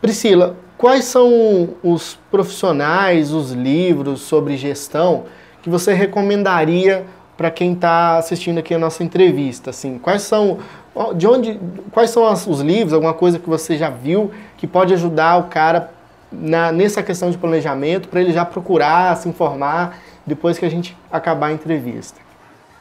Priscila, 0.00 0.56
quais 0.78 1.04
são 1.04 1.68
os 1.82 2.18
profissionais, 2.30 3.32
os 3.32 3.52
livros 3.52 4.22
sobre 4.22 4.56
gestão 4.56 5.24
que 5.62 5.68
você 5.68 5.92
recomendaria 5.92 7.04
para 7.36 7.50
quem 7.50 7.74
está 7.74 8.16
assistindo 8.16 8.56
aqui 8.56 8.72
a 8.72 8.78
nossa 8.78 9.04
entrevista? 9.04 9.68
Assim, 9.68 9.98
quais 9.98 10.22
são 10.22 10.58
de 11.14 11.26
onde, 11.26 11.60
quais 11.92 12.10
são 12.10 12.32
os 12.32 12.60
livros, 12.60 12.94
alguma 12.94 13.14
coisa 13.14 13.38
que 13.38 13.48
você 13.48 13.76
já 13.76 13.90
viu 13.90 14.30
que 14.56 14.66
pode 14.66 14.94
ajudar 14.94 15.36
o 15.36 15.44
cara 15.44 15.92
na, 16.32 16.72
nessa 16.72 17.02
questão 17.02 17.30
de 17.30 17.36
planejamento 17.36 18.08
para 18.08 18.22
ele 18.22 18.32
já 18.32 18.44
procurar 18.46 19.14
se 19.18 19.28
informar 19.28 19.98
depois 20.26 20.58
que 20.58 20.64
a 20.64 20.70
gente 20.70 20.96
acabar 21.12 21.48
a 21.48 21.52
entrevista? 21.52 22.29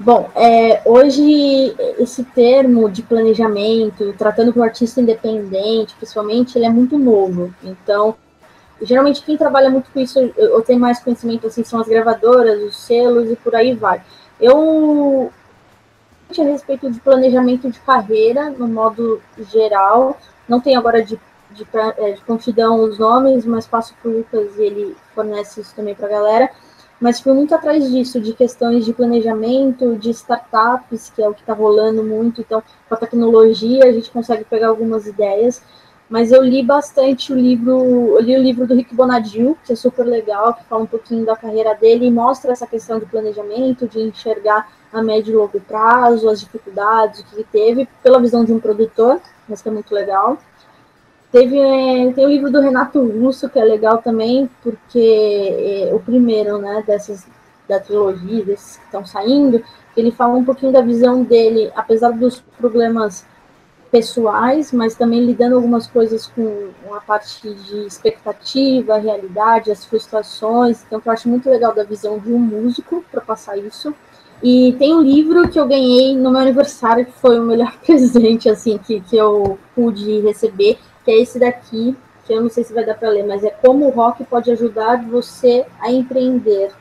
Bom, 0.02 0.30
é, 0.34 0.82
hoje 0.86 1.76
esse 1.97 2.24
termo 2.24 2.89
de 2.89 3.04
planejamento, 3.04 4.14
tratando 4.18 4.54
com 4.54 4.64
artista 4.64 5.02
independente, 5.02 5.93
principalmente, 5.95 6.58
ele 6.58 6.66
é 6.66 6.70
muito 6.70 6.97
novo. 6.97 7.54
Então, 7.62 8.16
geralmente 8.82 9.22
quem 9.22 9.36
trabalha 9.36 9.70
muito 9.70 9.91
com 9.91 10.00
isso, 10.00 10.18
eu 10.38 10.62
tenho 10.62 10.80
mais 10.80 11.00
conhecimento 11.00 11.47
assim, 11.47 11.66
são 11.66 11.82
as 11.82 11.88
gravadoras, 11.88 12.64
os 12.64 12.78
selos 12.78 13.30
e 13.30 13.36
por 13.36 13.54
aí 13.54 13.74
vai. 13.74 14.02
Eu 14.39 15.34
a 16.30 16.43
respeito 16.43 16.89
de 16.89 17.00
planejamento 17.02 17.70
de 17.70 17.80
carreira, 17.80 18.52
no 18.52 18.68
modo 18.68 19.22
geral, 19.52 20.18
não 20.47 20.62
tem 20.62 20.78
agora 20.78 21.04
de, 21.04 21.20
de, 21.52 21.68
é, 21.97 22.12
de 22.12 22.22
prontidão 22.22 22.82
os 22.84 23.00
nomes, 23.00 23.45
mas 23.45 23.68
passo 23.68 23.93
para 24.02 24.10
o 24.10 24.18
Lucas 24.20 24.56
e 24.58 24.62
ele 24.62 24.97
fornece 25.14 25.60
isso 25.60 25.76
também 25.76 25.95
para 25.95 26.06
a 26.06 26.12
galera. 26.12 26.50
Mas 27.00 27.22
fui 27.22 27.34
muito 27.34 27.56
atrás 27.56 27.89
disso, 27.89 28.20
de 28.20 28.34
questões 28.34 28.86
de 28.86 28.93
planejamento, 28.93 29.95
de 29.95 30.10
startups, 30.10 31.10
que 31.16 31.22
é 31.22 31.30
o 31.30 31.34
que 31.34 31.41
está 31.41 31.54
rolando 31.54 32.04
muito. 32.04 32.41
Então, 32.41 32.62
com 32.88 32.95
a 32.95 32.97
tecnologia, 32.97 33.86
a 33.86 33.91
gente 33.91 34.12
consegue 34.12 34.43
pegar 34.43 34.68
algumas 34.68 35.08
ideias 35.08 35.62
mas 36.10 36.32
eu 36.32 36.43
li 36.43 36.64
bastante 36.64 37.32
o 37.32 37.36
livro, 37.36 38.18
eu 38.18 38.20
li 38.20 38.36
o 38.36 38.41
livro 38.41 38.66
do 38.66 38.74
Rick 38.74 38.95
Bonadil, 38.95 39.56
que 39.64 39.74
é 39.74 39.76
super 39.76 40.04
legal, 40.04 40.56
que 40.56 40.64
fala 40.66 40.82
um 40.82 40.88
pouquinho 40.88 41.24
da 41.24 41.36
carreira 41.36 41.76
dele 41.76 42.08
e 42.08 42.12
mostra 42.12 42.52
essa 42.52 42.66
questão 42.66 42.97
de 42.97 43.06
planejamento, 43.06 43.88
de 43.88 44.00
enxergar 44.00 44.68
a 44.91 45.04
médio 45.04 45.34
e 45.34 45.36
longo 45.36 45.60
prazo, 45.62 46.28
as 46.28 46.39
dificuldades 46.39 47.22
que 47.22 47.36
ele 47.36 47.47
teve, 47.52 47.88
pela 48.02 48.20
visão 48.20 48.43
de 48.43 48.52
um 48.52 48.60
produtor, 48.60 49.22
mas 49.47 49.62
que 49.62 49.70
é 49.70 49.72
muito 49.72 49.93
legal. 49.93 50.39
Teve, 51.32 51.59
é, 51.59 52.11
tem 52.13 52.25
o 52.25 52.30
livro 52.30 52.51
do 52.51 52.59
Renato 52.59 53.05
Russo, 53.05 53.49
que 53.49 53.59
é 53.59 53.63
legal 53.63 53.99
também, 53.99 54.49
porque 54.63 55.88
é, 55.89 55.93
o 55.93 55.99
primeiro, 55.99 56.57
né, 56.57 56.84
dessas, 56.86 57.27
da 57.67 57.80
trilogia, 57.80 58.43
desses 58.43 58.77
que 58.77 58.86
estão 58.86 59.05
saindo, 59.05 59.63
ele 59.95 60.11
fala 60.11 60.36
um 60.36 60.43
pouquinho 60.43 60.71
da 60.71 60.82
visão 60.82 61.23
dele, 61.23 61.71
apesar 61.75 62.11
dos 62.11 62.41
problemas 62.57 63.25
pessoais, 63.91 64.71
mas 64.71 64.95
também 64.95 65.23
lidando 65.25 65.55
algumas 65.55 65.88
coisas 65.88 66.27
com 66.27 66.71
a 66.93 67.01
parte 67.01 67.53
de 67.53 67.86
expectativa, 67.86 68.97
realidade, 68.97 69.71
as 69.71 69.86
frustrações. 69.86 70.84
Então, 70.86 71.01
eu 71.03 71.11
acho 71.11 71.27
muito 71.27 71.49
legal 71.49 71.73
da 71.73 71.84
visão 71.84 72.17
de 72.19 72.32
um 72.32 72.39
músico 72.39 73.03
para 73.11 73.21
passar 73.21 73.57
isso. 73.57 73.93
E 74.41 74.73
tem 74.80 74.95
um 74.95 75.01
livro 75.01 75.49
que 75.49 75.59
eu 75.59 75.67
ganhei 75.67 76.15
no 76.15 76.32
meu 76.32 76.39
aniversário, 76.39 77.05
que 77.05 77.11
foi 77.11 77.39
o 77.39 77.43
melhor 77.43 77.75
presente 77.86 78.49
assim 78.49 78.77
que, 78.77 79.01
que 79.01 79.17
eu 79.17 79.59
pude 79.75 80.21
receber, 80.21 80.77
que 81.10 81.14
é 81.14 81.22
esse 81.22 81.39
daqui, 81.39 81.97
que 82.24 82.32
eu 82.32 82.39
não 82.39 82.51
sei 82.51 82.64
se 82.64 82.72
vai 82.72 82.86
dar 82.86 82.93
para 82.93 83.10
ler, 83.10 83.26
mas 83.26 83.43
é 83.43 83.49
Como 83.49 83.88
o 83.88 83.89
Rock 83.89 84.24
Pode 84.26 84.51
Ajudar 84.51 85.03
Você 85.10 85.66
a 85.80 85.91
Empreender. 85.91 86.72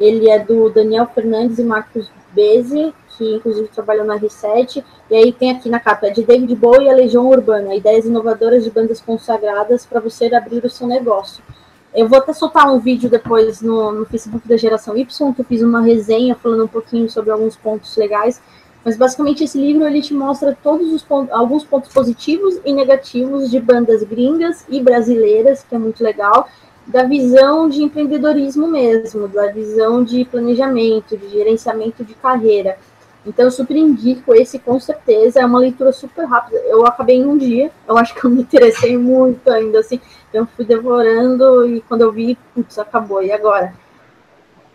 Ele 0.00 0.30
é 0.30 0.38
do 0.38 0.70
Daniel 0.70 1.06
Fernandes 1.14 1.58
e 1.58 1.62
Marcos 1.62 2.10
Beze, 2.32 2.94
que 3.10 3.34
inclusive 3.34 3.68
trabalhou 3.68 4.06
na 4.06 4.18
R7, 4.18 4.82
e 5.10 5.14
aí 5.14 5.32
tem 5.34 5.50
aqui 5.50 5.68
na 5.68 5.78
capa, 5.78 6.06
é 6.06 6.10
de 6.10 6.24
David 6.24 6.54
Bowie 6.54 6.86
e 6.86 6.90
a 6.90 6.94
Legião 6.94 7.28
Urbana, 7.28 7.74
ideias 7.74 8.06
inovadoras 8.06 8.64
de 8.64 8.70
bandas 8.70 9.02
consagradas 9.02 9.84
para 9.84 10.00
você 10.00 10.34
abrir 10.34 10.64
o 10.64 10.70
seu 10.70 10.86
negócio. 10.86 11.44
Eu 11.92 12.08
vou 12.08 12.20
até 12.20 12.32
soltar 12.32 12.72
um 12.72 12.78
vídeo 12.78 13.10
depois 13.10 13.60
no, 13.60 13.92
no 13.92 14.06
Facebook 14.06 14.48
da 14.48 14.56
Geração 14.56 14.96
Y, 14.96 15.34
que 15.34 15.42
eu 15.42 15.44
fiz 15.44 15.60
uma 15.60 15.82
resenha 15.82 16.34
falando 16.34 16.64
um 16.64 16.68
pouquinho 16.68 17.10
sobre 17.10 17.32
alguns 17.32 17.54
pontos 17.54 17.94
legais, 17.98 18.40
mas 18.84 18.96
basicamente 18.96 19.44
esse 19.44 19.58
livro 19.58 19.86
ele 19.86 20.00
te 20.00 20.14
mostra 20.14 20.56
todos 20.62 20.92
os 20.92 21.02
pontos, 21.02 21.32
alguns 21.32 21.64
pontos 21.64 21.92
positivos 21.92 22.58
e 22.64 22.72
negativos 22.72 23.50
de 23.50 23.60
bandas 23.60 24.02
gringas 24.02 24.64
e 24.68 24.80
brasileiras, 24.80 25.64
que 25.68 25.74
é 25.74 25.78
muito 25.78 26.02
legal, 26.02 26.48
da 26.86 27.04
visão 27.04 27.68
de 27.68 27.82
empreendedorismo 27.82 28.66
mesmo, 28.66 29.28
da 29.28 29.48
visão 29.48 30.02
de 30.02 30.24
planejamento, 30.24 31.16
de 31.16 31.28
gerenciamento 31.28 32.04
de 32.04 32.14
carreira. 32.14 32.78
Então 33.24 33.44
eu 33.44 33.50
super 33.50 33.76
indico 33.76 34.34
esse 34.34 34.58
com 34.58 34.80
certeza, 34.80 35.40
é 35.40 35.46
uma 35.46 35.58
leitura 35.58 35.92
super 35.92 36.24
rápida. 36.24 36.56
Eu 36.66 36.86
acabei 36.86 37.16
em 37.16 37.26
um 37.26 37.36
dia, 37.36 37.70
eu 37.86 37.98
acho 37.98 38.14
que 38.14 38.24
eu 38.24 38.30
me 38.30 38.40
interessei 38.40 38.96
muito 38.96 39.48
ainda 39.50 39.80
assim, 39.80 40.00
então 40.28 40.48
fui 40.56 40.64
devorando 40.64 41.66
e 41.66 41.82
quando 41.82 42.00
eu 42.00 42.10
vi, 42.10 42.36
putz, 42.54 42.78
acabou, 42.78 43.22
e 43.22 43.30
agora? 43.30 43.74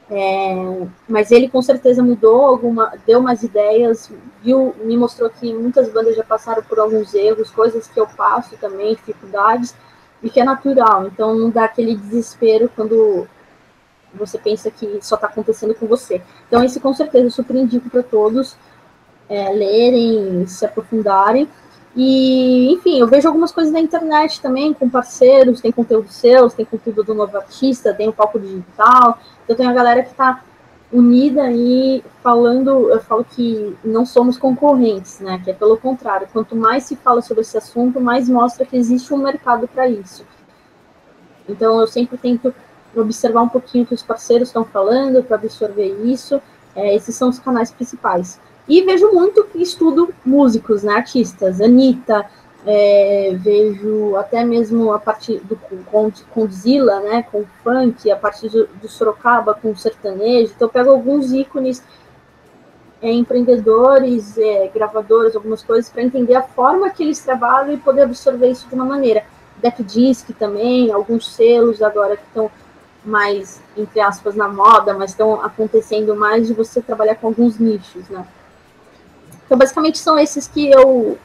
É, 0.10 0.54
mas 1.10 1.32
ele 1.32 1.50
com 1.50 1.62
certeza 1.62 2.04
mudou 2.04 2.46
alguma, 2.46 2.94
deu 3.08 3.20
umas 3.20 3.42
ideias, 3.42 4.12
viu, 4.44 4.76
me 4.84 4.96
mostrou 4.96 5.30
que 5.32 5.52
muitas 5.52 5.92
bandas 5.92 6.16
já 6.16 6.24
passaram 6.24 6.62
por 6.62 6.80
alguns 6.80 7.14
erros, 7.16 7.50
coisas 7.50 7.88
que 7.88 8.00
eu 8.00 8.06
passo 8.06 8.56
também, 8.58 8.94
dificuldades, 8.94 9.76
e 10.22 10.30
que 10.30 10.40
é 10.40 10.44
natural. 10.44 11.08
Então 11.08 11.36
não 11.36 11.50
dá 11.50 11.66
aquele 11.66 11.96
desespero 11.96 12.70
quando 12.76 13.28
você 14.14 14.38
pensa 14.38 14.72
que 14.72 15.00
só 15.02 15.16
está 15.16 15.28
acontecendo 15.28 15.76
com 15.76 15.88
você. 15.88 16.22
Então, 16.48 16.64
esse 16.64 16.80
com 16.80 16.94
certeza 16.94 17.26
eu 17.26 17.32
super 17.32 17.56
indico 17.56 17.90
para 17.90 18.02
todos 18.02 18.56
é, 19.30 19.50
lerem, 19.50 20.48
se 20.48 20.66
aprofundarem. 20.66 21.50
E, 21.96 22.74
enfim, 22.74 23.00
eu 23.00 23.08
vejo 23.08 23.28
algumas 23.28 23.54
coisas 23.54 23.72
na 23.72 23.80
internet 23.80 24.42
também, 24.42 24.74
com 24.74 24.90
parceiros, 24.90 25.62
tem 25.62 25.72
conteúdo 25.72 26.10
seus, 26.10 26.54
tem 26.54 26.66
conteúdo 26.66 27.04
do 27.04 27.16
novo 27.16 27.38
artista, 27.38 27.94
tem 27.94 28.10
o 28.10 28.14
palco 28.14 28.38
digital. 28.38 29.18
Então, 29.44 29.56
tem 29.56 29.66
a 29.66 29.74
galera 29.74 30.04
que 30.04 30.12
está 30.12 30.44
unida 30.92 31.50
e 31.52 32.04
falando, 32.22 32.90
eu 32.90 33.00
falo 33.00 33.24
que 33.24 33.76
não 33.84 34.06
somos 34.06 34.38
concorrentes, 34.38 35.20
né? 35.20 35.40
Que 35.44 35.52
é 35.52 35.54
pelo 35.54 35.78
contrário, 35.78 36.28
quanto 36.32 36.56
mais 36.56 36.84
se 36.84 36.98
fala 36.98 37.22
sobre 37.22 37.42
esse 37.42 37.58
assunto, 37.58 38.02
mais 38.02 38.28
mostra 38.28 38.66
que 38.66 38.76
existe 38.76 39.14
um 39.14 39.18
mercado 39.18 39.68
para 39.68 39.88
isso. 39.88 40.26
Então, 41.48 41.80
eu 41.80 41.88
sempre 41.88 42.18
tento 42.18 42.54
observar 42.94 43.42
um 43.42 43.50
pouquinho 43.50 43.86
o 43.86 43.88
que 43.88 43.94
os 43.94 44.04
parceiros 44.04 44.50
estão 44.50 44.66
falando, 44.66 45.24
para 45.24 45.38
absorver 45.38 45.96
isso. 46.04 46.42
É, 46.76 46.94
esses 46.94 47.16
são 47.16 47.30
os 47.30 47.40
canais 47.40 47.72
principais. 47.72 48.40
E 48.68 48.82
vejo 48.82 49.12
muito 49.12 49.44
que 49.46 49.62
estudo 49.62 50.14
músicos, 50.26 50.84
né, 50.84 50.94
artistas, 50.94 51.62
Anitta, 51.62 52.26
é, 52.66 53.38
vejo 53.40 54.16
até 54.16 54.44
mesmo 54.44 54.92
a 54.92 55.00
parte 55.00 55.38
do 55.40 55.56
com, 55.86 56.12
com 56.32 56.48
Zilla, 56.48 57.00
né, 57.02 57.24
com 57.32 57.46
funk, 57.64 58.10
a 58.10 58.16
parte 58.16 58.50
do, 58.50 58.68
do 58.68 58.90
Sorocaba 58.90 59.54
com 59.54 59.76
sertanejo. 59.76 60.54
Então, 60.56 60.68
pego 60.68 60.90
alguns 60.90 61.32
ícones 61.32 61.84
é, 63.02 63.12
empreendedores, 63.12 64.36
é, 64.38 64.68
gravadoras, 64.74 65.36
algumas 65.36 65.62
coisas, 65.62 65.92
para 65.92 66.02
entender 66.02 66.36
a 66.36 66.42
forma 66.42 66.90
que 66.90 67.04
eles 67.04 67.20
trabalham 67.20 67.74
e 67.74 67.78
poder 67.78 68.02
absorver 68.02 68.50
isso 68.50 68.68
de 68.68 68.74
uma 68.74 68.86
maneira. 68.86 69.24
Deck 69.58 69.84
Disc 69.84 70.28
também, 70.40 70.92
alguns 70.92 71.34
selos 71.34 71.84
agora 71.84 72.18
que 72.18 72.24
estão 72.24 72.50
mais, 73.06 73.62
entre 73.78 74.00
aspas, 74.00 74.36
na 74.36 74.48
moda, 74.48 74.94
mas 74.96 75.12
estão 75.12 75.40
acontecendo 75.42 76.16
mais 76.16 76.48
de 76.48 76.54
você 76.54 76.82
trabalhar 76.82 77.16
com 77.16 77.28
alguns 77.28 77.60
nichos, 77.60 78.10
né? 78.10 78.26
Então, 79.46 79.58
basicamente, 79.58 79.98
são 79.98 80.18
esses 80.18 80.48
que 80.48 80.70
eu. 80.70 81.18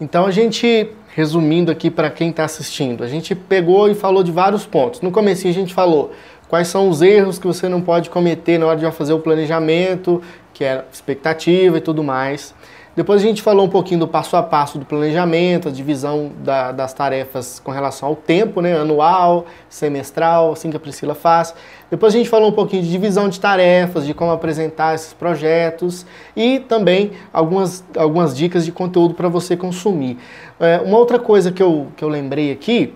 Então, 0.00 0.24
a 0.24 0.30
gente, 0.30 0.90
resumindo 1.14 1.70
aqui 1.70 1.90
para 1.90 2.10
quem 2.10 2.30
está 2.30 2.44
assistindo, 2.44 3.04
a 3.04 3.06
gente 3.06 3.34
pegou 3.34 3.90
e 3.90 3.94
falou 3.94 4.22
de 4.22 4.32
vários 4.32 4.64
pontos. 4.64 5.00
No 5.00 5.10
começo 5.10 5.46
a 5.46 5.52
gente 5.52 5.74
falou 5.74 6.12
quais 6.48 6.68
são 6.68 6.88
os 6.88 7.02
erros 7.02 7.38
que 7.38 7.46
você 7.46 7.68
não 7.68 7.82
pode 7.82 8.08
cometer 8.08 8.58
na 8.58 8.66
hora 8.66 8.78
de 8.78 8.90
fazer 8.92 9.12
o 9.12 9.20
planejamento, 9.20 10.22
que 10.54 10.64
é 10.64 10.84
expectativa 10.92 11.78
e 11.78 11.80
tudo 11.80 12.02
mais. 12.02 12.54
Depois 12.96 13.22
a 13.22 13.24
gente 13.24 13.40
falou 13.40 13.66
um 13.66 13.68
pouquinho 13.68 14.00
do 14.00 14.08
passo 14.08 14.36
a 14.36 14.42
passo 14.42 14.76
do 14.76 14.84
planejamento, 14.84 15.68
a 15.68 15.70
divisão 15.70 16.32
da, 16.38 16.72
das 16.72 16.92
tarefas 16.92 17.60
com 17.60 17.70
relação 17.70 18.08
ao 18.08 18.16
tempo, 18.16 18.60
né? 18.60 18.76
Anual, 18.76 19.46
semestral, 19.68 20.52
assim 20.52 20.70
que 20.70 20.76
a 20.76 20.80
Priscila 20.80 21.14
faz. 21.14 21.54
Depois 21.88 22.14
a 22.14 22.18
gente 22.18 22.28
falou 22.28 22.48
um 22.48 22.52
pouquinho 22.52 22.82
de 22.82 22.90
divisão 22.90 23.28
de 23.28 23.38
tarefas, 23.38 24.04
de 24.04 24.12
como 24.12 24.32
apresentar 24.32 24.94
esses 24.94 25.12
projetos 25.12 26.04
e 26.34 26.58
também 26.58 27.12
algumas, 27.32 27.84
algumas 27.96 28.36
dicas 28.36 28.64
de 28.64 28.72
conteúdo 28.72 29.14
para 29.14 29.28
você 29.28 29.56
consumir. 29.56 30.18
É, 30.58 30.80
uma 30.84 30.98
outra 30.98 31.18
coisa 31.18 31.52
que 31.52 31.62
eu, 31.62 31.88
que 31.96 32.04
eu 32.04 32.08
lembrei 32.08 32.50
aqui 32.50 32.92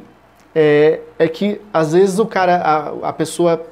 é, 0.54 1.00
é 1.18 1.28
que 1.28 1.60
às 1.72 1.92
vezes 1.92 2.18
o 2.18 2.26
cara, 2.26 2.56
a, 2.56 3.08
a 3.08 3.12
pessoa 3.12 3.64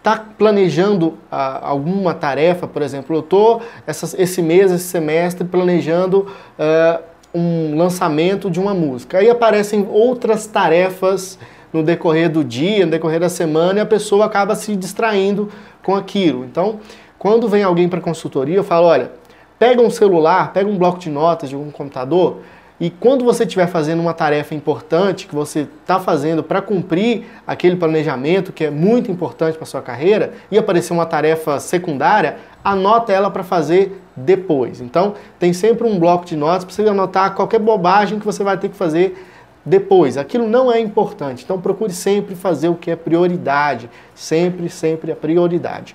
está 0.00 0.16
planejando 0.16 1.18
ah, 1.30 1.60
alguma 1.62 2.14
tarefa, 2.14 2.66
por 2.66 2.80
exemplo, 2.80 3.14
eu 3.14 3.20
estou 3.20 3.62
esse 3.86 4.42
mês, 4.42 4.72
esse 4.72 4.84
semestre, 4.84 5.46
planejando 5.46 6.26
ah, 6.58 7.00
um 7.34 7.76
lançamento 7.76 8.50
de 8.50 8.58
uma 8.58 8.74
música. 8.74 9.18
Aí 9.18 9.28
aparecem 9.28 9.86
outras 9.90 10.46
tarefas 10.46 11.38
no 11.72 11.82
decorrer 11.82 12.30
do 12.30 12.42
dia, 12.42 12.84
no 12.84 12.90
decorrer 12.90 13.20
da 13.20 13.28
semana, 13.28 13.78
e 13.78 13.82
a 13.82 13.86
pessoa 13.86 14.24
acaba 14.24 14.54
se 14.54 14.74
distraindo 14.74 15.48
com 15.82 15.94
aquilo. 15.94 16.44
Então, 16.44 16.80
quando 17.18 17.46
vem 17.46 17.62
alguém 17.62 17.88
para 17.88 18.00
consultoria, 18.00 18.56
eu 18.56 18.64
falo, 18.64 18.86
olha, 18.86 19.12
pega 19.58 19.80
um 19.82 19.90
celular, 19.90 20.52
pega 20.52 20.68
um 20.68 20.78
bloco 20.78 20.98
de 20.98 21.10
notas 21.10 21.50
de 21.50 21.56
um 21.56 21.70
computador, 21.70 22.38
e 22.80 22.88
quando 22.88 23.26
você 23.26 23.44
estiver 23.44 23.66
fazendo 23.66 24.00
uma 24.00 24.14
tarefa 24.14 24.54
importante 24.54 25.26
que 25.26 25.34
você 25.34 25.68
está 25.82 26.00
fazendo 26.00 26.42
para 26.42 26.62
cumprir 26.62 27.26
aquele 27.46 27.76
planejamento 27.76 28.52
que 28.52 28.64
é 28.64 28.70
muito 28.70 29.12
importante 29.12 29.58
para 29.58 29.66
sua 29.66 29.82
carreira 29.82 30.32
e 30.50 30.56
aparecer 30.56 30.94
uma 30.94 31.04
tarefa 31.04 31.60
secundária, 31.60 32.38
anota 32.64 33.12
ela 33.12 33.30
para 33.30 33.44
fazer 33.44 34.00
depois. 34.16 34.80
Então, 34.80 35.12
tem 35.38 35.52
sempre 35.52 35.86
um 35.86 35.98
bloco 35.98 36.24
de 36.24 36.34
notas 36.34 36.64
para 36.64 36.74
você 36.74 36.88
anotar 36.88 37.34
qualquer 37.34 37.58
bobagem 37.58 38.18
que 38.18 38.24
você 38.24 38.42
vai 38.42 38.56
ter 38.56 38.70
que 38.70 38.76
fazer 38.76 39.26
depois. 39.62 40.16
Aquilo 40.16 40.48
não 40.48 40.72
é 40.72 40.80
importante. 40.80 41.44
Então, 41.44 41.60
procure 41.60 41.92
sempre 41.92 42.34
fazer 42.34 42.70
o 42.70 42.74
que 42.74 42.90
é 42.90 42.96
prioridade. 42.96 43.90
Sempre, 44.14 44.70
sempre 44.70 45.12
a 45.12 45.16
prioridade. 45.16 45.94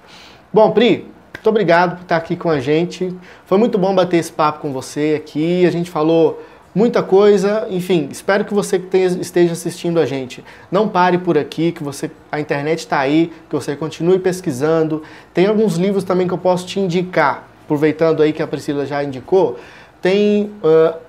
Bom, 0.53 0.69
Pri, 0.69 1.11
muito 1.33 1.49
obrigado 1.49 1.97
por 1.97 2.01
estar 2.03 2.17
aqui 2.17 2.35
com 2.35 2.49
a 2.49 2.59
gente. 2.59 3.15
Foi 3.45 3.57
muito 3.57 3.77
bom 3.77 3.93
bater 3.93 4.17
esse 4.17 4.31
papo 4.31 4.59
com 4.59 4.71
você 4.71 5.15
aqui. 5.19 5.65
A 5.65 5.71
gente 5.71 5.89
falou 5.91 6.39
muita 6.75 7.01
coisa. 7.01 7.65
Enfim, 7.69 8.09
espero 8.11 8.43
que 8.43 8.53
você 8.53 8.79
esteja 9.21 9.53
assistindo 9.53 9.99
a 9.99 10.05
gente 10.05 10.43
não 10.69 10.89
pare 10.89 11.17
por 11.17 11.37
aqui, 11.37 11.71
que 11.71 11.81
você 11.81 12.11
a 12.29 12.39
internet 12.39 12.79
está 12.79 12.99
aí, 12.99 13.31
que 13.49 13.55
você 13.55 13.75
continue 13.75 14.19
pesquisando. 14.19 15.01
Tem 15.33 15.47
alguns 15.47 15.77
livros 15.77 16.03
também 16.03 16.27
que 16.27 16.33
eu 16.33 16.37
posso 16.37 16.67
te 16.67 16.79
indicar, 16.79 17.47
aproveitando 17.63 18.21
aí 18.21 18.33
que 18.33 18.43
a 18.43 18.47
Priscila 18.47 18.85
já 18.85 19.01
indicou. 19.01 19.57
Tem 20.01 20.51
uh, 20.61 20.99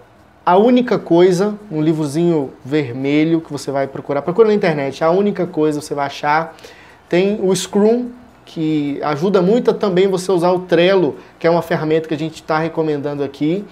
a 0.44 0.56
única 0.56 0.98
coisa, 0.98 1.58
um 1.70 1.82
livrozinho 1.82 2.52
vermelho 2.64 3.40
que 3.40 3.52
você 3.52 3.72
vai 3.72 3.88
procurar. 3.88 4.22
Procura 4.22 4.46
na 4.46 4.54
internet, 4.54 5.02
a 5.02 5.10
única 5.10 5.44
coisa 5.46 5.80
você 5.80 5.92
vai 5.92 6.06
achar. 6.06 6.56
Tem 7.08 7.40
o 7.42 7.54
Scrum, 7.54 8.10
que 8.44 9.00
ajuda 9.02 9.42
muito 9.42 9.74
também 9.74 10.06
você 10.06 10.30
usar 10.30 10.52
o 10.52 10.60
Trello, 10.60 11.16
que 11.38 11.46
é 11.46 11.50
uma 11.50 11.62
ferramenta 11.62 12.06
que 12.06 12.14
a 12.14 12.18
gente 12.18 12.36
está 12.36 12.60
recomendando 12.60 13.24
aqui. 13.24 13.64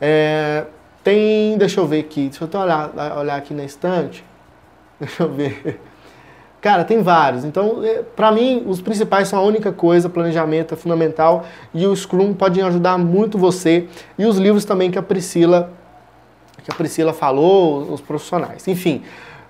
É, 0.00 0.64
tem, 1.06 1.56
deixa 1.56 1.78
eu 1.78 1.86
ver 1.86 2.00
aqui, 2.00 2.28
deixa 2.28 2.48
eu 2.52 2.60
olhar, 2.60 2.90
olhar 3.16 3.36
aqui 3.36 3.54
na 3.54 3.62
estante. 3.62 4.24
Deixa 4.98 5.22
eu 5.22 5.30
ver. 5.30 5.80
Cara, 6.60 6.82
tem 6.82 7.00
vários. 7.00 7.44
Então, 7.44 7.84
é, 7.84 8.02
para 8.02 8.32
mim, 8.32 8.64
os 8.66 8.80
principais 8.80 9.28
são 9.28 9.38
a 9.38 9.42
única 9.42 9.70
coisa, 9.70 10.08
planejamento 10.08 10.74
é 10.74 10.76
fundamental 10.76 11.44
e 11.72 11.86
o 11.86 11.94
Scrum 11.94 12.34
pode 12.34 12.60
ajudar 12.60 12.98
muito 12.98 13.38
você 13.38 13.86
e 14.18 14.24
os 14.24 14.36
livros 14.36 14.64
também 14.64 14.90
que 14.90 14.98
a 14.98 15.02
Priscila 15.02 15.70
que 16.64 16.72
a 16.72 16.74
Priscila 16.74 17.12
falou, 17.12 17.92
os 17.92 18.00
profissionais. 18.00 18.66
Enfim, 18.66 19.02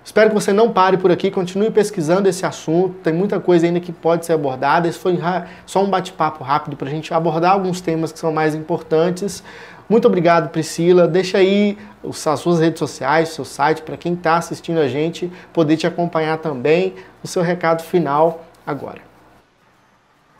espero 0.05 0.29
que 0.29 0.35
você 0.35 0.53
não 0.53 0.71
pare 0.71 0.99
por 0.99 1.11
aqui, 1.11 1.31
continue 1.31 1.71
pesquisando 1.71 2.29
esse 2.29 2.45
assunto. 2.45 2.97
Tem 3.03 3.15
muita 3.15 3.41
coisa 3.41 3.65
ainda 3.65 3.81
que 3.81 3.93
pode 3.93 4.27
ser 4.27 4.35
abordada. 4.35 4.87
Esse 4.87 4.99
foi 4.99 5.19
só 5.65 5.83
um 5.83 5.89
bate-papo 5.89 6.45
rápido 6.45 6.77
para 6.77 6.89
a 6.89 6.91
gente 6.91 7.15
abordar 7.15 7.53
alguns 7.53 7.81
temas 7.81 8.13
que 8.13 8.19
são 8.19 8.31
mais 8.31 8.55
importantes. 8.55 9.43
Muito 9.89 10.09
obrigado, 10.09 10.51
Priscila. 10.51 11.07
Deixa 11.07 11.39
aí 11.39 11.78
as 12.05 12.41
suas 12.41 12.59
redes 12.59 12.78
sociais, 12.78 13.28
seu 13.28 13.45
site, 13.45 13.82
para 13.82 13.97
quem 13.97 14.14
está 14.14 14.37
assistindo 14.37 14.78
a 14.78 14.89
gente 14.89 15.32
poder 15.53 15.76
te 15.76 15.87
acompanhar 15.87 16.39
também. 16.39 16.95
O 17.22 17.28
seu 17.28 17.43
recado 17.43 17.82
final 17.82 18.45
agora. 18.66 19.01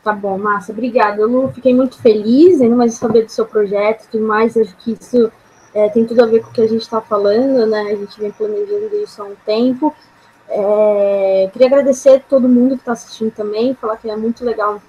Tá 0.03 0.11
bom, 0.11 0.37
Márcia, 0.37 0.73
obrigada. 0.73 1.21
Eu 1.21 1.51
fiquei 1.53 1.73
muito 1.73 2.01
feliz, 2.01 2.61
ainda 2.61 2.75
mais 2.75 2.95
saber 2.95 3.23
do 3.23 3.31
seu 3.31 3.45
projeto 3.45 4.05
e 4.05 4.07
tudo 4.09 4.25
mais. 4.25 4.57
Acho 4.57 4.75
que 4.77 4.91
isso 4.91 5.31
é, 5.73 5.89
tem 5.89 6.05
tudo 6.05 6.23
a 6.23 6.25
ver 6.25 6.41
com 6.41 6.49
o 6.49 6.53
que 6.53 6.61
a 6.61 6.67
gente 6.67 6.81
está 6.81 6.99
falando, 6.99 7.65
né? 7.65 7.81
A 7.81 7.95
gente 7.95 8.19
vem 8.19 8.31
planejando 8.31 8.95
isso 8.95 9.21
há 9.21 9.25
um 9.25 9.35
tempo. 9.45 9.95
É, 10.49 11.49
queria 11.51 11.67
agradecer 11.67 12.23
todo 12.29 12.47
mundo 12.47 12.75
que 12.75 12.81
está 12.81 12.93
assistindo 12.93 13.31
também, 13.31 13.73
falar 13.75 13.97
que 13.97 14.09
é 14.09 14.15
muito 14.15 14.45
legal 14.45 14.81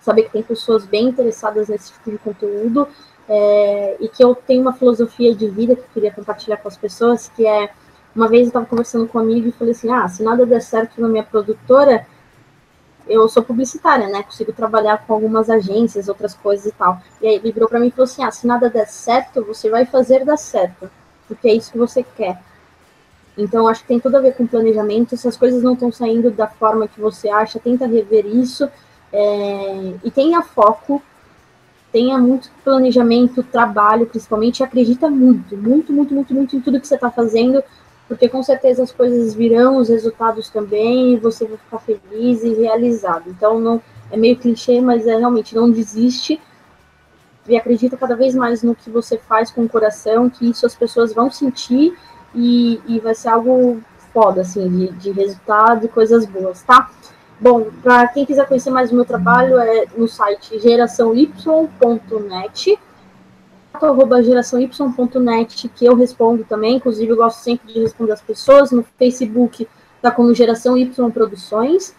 saber 0.00 0.24
que 0.24 0.32
tem 0.32 0.42
pessoas 0.42 0.84
bem 0.84 1.08
interessadas 1.08 1.68
nesse 1.68 1.92
tipo 1.92 2.10
de 2.10 2.18
conteúdo 2.18 2.88
é, 3.28 3.96
e 4.00 4.08
que 4.08 4.22
eu 4.22 4.34
tenho 4.34 4.62
uma 4.62 4.72
filosofia 4.72 5.34
de 5.34 5.48
vida 5.48 5.74
que 5.74 5.82
eu 5.82 5.88
queria 5.94 6.12
compartilhar 6.12 6.58
com 6.58 6.68
as 6.68 6.76
pessoas, 6.76 7.28
que 7.34 7.46
é, 7.46 7.70
uma 8.14 8.28
vez 8.28 8.42
eu 8.42 8.48
estava 8.48 8.66
conversando 8.66 9.08
com 9.08 9.18
um 9.18 9.20
amigo 9.20 9.48
e 9.48 9.52
falei 9.52 9.72
assim, 9.72 9.90
ah, 9.92 10.06
se 10.08 10.22
nada 10.22 10.44
der 10.44 10.60
certo 10.60 11.00
na 11.00 11.08
minha 11.08 11.22
produtora, 11.22 12.06
eu 13.06 13.28
sou 13.28 13.42
publicitária, 13.42 14.08
né, 14.08 14.22
consigo 14.22 14.52
trabalhar 14.52 15.04
com 15.06 15.14
algumas 15.14 15.50
agências, 15.50 16.08
outras 16.08 16.34
coisas 16.34 16.66
e 16.66 16.72
tal. 16.72 17.00
E 17.20 17.26
aí 17.26 17.34
ele 17.36 17.52
virou 17.52 17.68
para 17.68 17.80
mim 17.80 17.88
e 17.88 17.90
falou 17.90 18.04
assim, 18.04 18.22
ah, 18.24 18.30
se 18.30 18.46
nada 18.46 18.70
der 18.70 18.86
certo, 18.86 19.44
você 19.44 19.68
vai 19.70 19.84
fazer 19.84 20.24
dar 20.24 20.36
certo, 20.36 20.90
porque 21.26 21.48
é 21.48 21.54
isso 21.54 21.72
que 21.72 21.78
você 21.78 22.02
quer. 22.02 22.38
Então, 23.36 23.66
acho 23.66 23.82
que 23.82 23.88
tem 23.88 23.98
tudo 23.98 24.16
a 24.16 24.20
ver 24.20 24.36
com 24.36 24.46
planejamento. 24.46 25.16
Se 25.16 25.26
as 25.26 25.36
coisas 25.36 25.60
não 25.60 25.74
estão 25.74 25.90
saindo 25.90 26.30
da 26.30 26.46
forma 26.46 26.86
que 26.86 27.00
você 27.00 27.28
acha, 27.28 27.58
tenta 27.58 27.84
rever 27.84 28.24
isso. 28.26 28.68
É, 29.12 29.94
e 30.04 30.10
tenha 30.10 30.40
foco 30.40 31.02
tenha 31.94 32.18
muito 32.18 32.50
planejamento, 32.64 33.40
trabalho, 33.44 34.04
principalmente, 34.06 34.64
acredita 34.64 35.08
muito, 35.08 35.56
muito, 35.56 35.92
muito, 35.92 36.12
muito, 36.12 36.34
muito 36.34 36.56
em 36.56 36.60
tudo 36.60 36.80
que 36.80 36.88
você 36.88 36.96
está 36.96 37.08
fazendo, 37.08 37.62
porque 38.08 38.28
com 38.28 38.42
certeza 38.42 38.82
as 38.82 38.90
coisas 38.90 39.32
virão, 39.32 39.76
os 39.76 39.88
resultados 39.88 40.50
também, 40.50 41.14
e 41.14 41.16
você 41.16 41.46
vai 41.46 41.56
ficar 41.56 41.78
feliz 41.78 42.42
e 42.42 42.52
realizado. 42.52 43.30
Então, 43.30 43.60
não 43.60 43.80
é 44.10 44.16
meio 44.16 44.36
clichê, 44.36 44.80
mas 44.80 45.06
é 45.06 45.16
realmente 45.16 45.54
não 45.54 45.70
desiste 45.70 46.40
e 47.46 47.56
acredita 47.56 47.96
cada 47.96 48.16
vez 48.16 48.34
mais 48.34 48.64
no 48.64 48.74
que 48.74 48.90
você 48.90 49.16
faz 49.16 49.52
com 49.52 49.62
o 49.62 49.68
coração, 49.68 50.28
que 50.28 50.50
isso 50.50 50.66
as 50.66 50.74
pessoas 50.74 51.14
vão 51.14 51.30
sentir 51.30 51.96
e, 52.34 52.80
e 52.88 52.98
vai 52.98 53.14
ser 53.14 53.28
algo 53.28 53.80
foda, 54.12 54.40
assim, 54.40 54.68
de, 54.68 54.92
de 54.94 55.12
resultado 55.12 55.86
e 55.86 55.88
coisas 55.88 56.26
boas, 56.26 56.60
tá? 56.62 56.90
Bom, 57.40 57.68
para 57.82 58.06
quem 58.08 58.24
quiser 58.24 58.46
conhecer 58.46 58.70
mais 58.70 58.92
o 58.92 58.94
meu 58.94 59.04
trabalho, 59.04 59.58
é 59.58 59.86
no 59.96 60.06
site 60.06 60.58
geraçãoy.net, 60.60 62.78
arroba 63.72 64.22
geraçãoy.net, 64.22 65.68
que 65.68 65.84
eu 65.84 65.96
respondo 65.96 66.44
também, 66.44 66.76
inclusive 66.76 67.10
eu 67.10 67.16
gosto 67.16 67.38
sempre 67.38 67.72
de 67.72 67.80
responder 67.80 68.12
as 68.12 68.22
pessoas, 68.22 68.70
no 68.70 68.84
Facebook 68.98 69.68
tá 70.00 70.10
como 70.10 70.34
Geração 70.34 70.76
Y 70.76 71.10
Produções, 71.10 71.94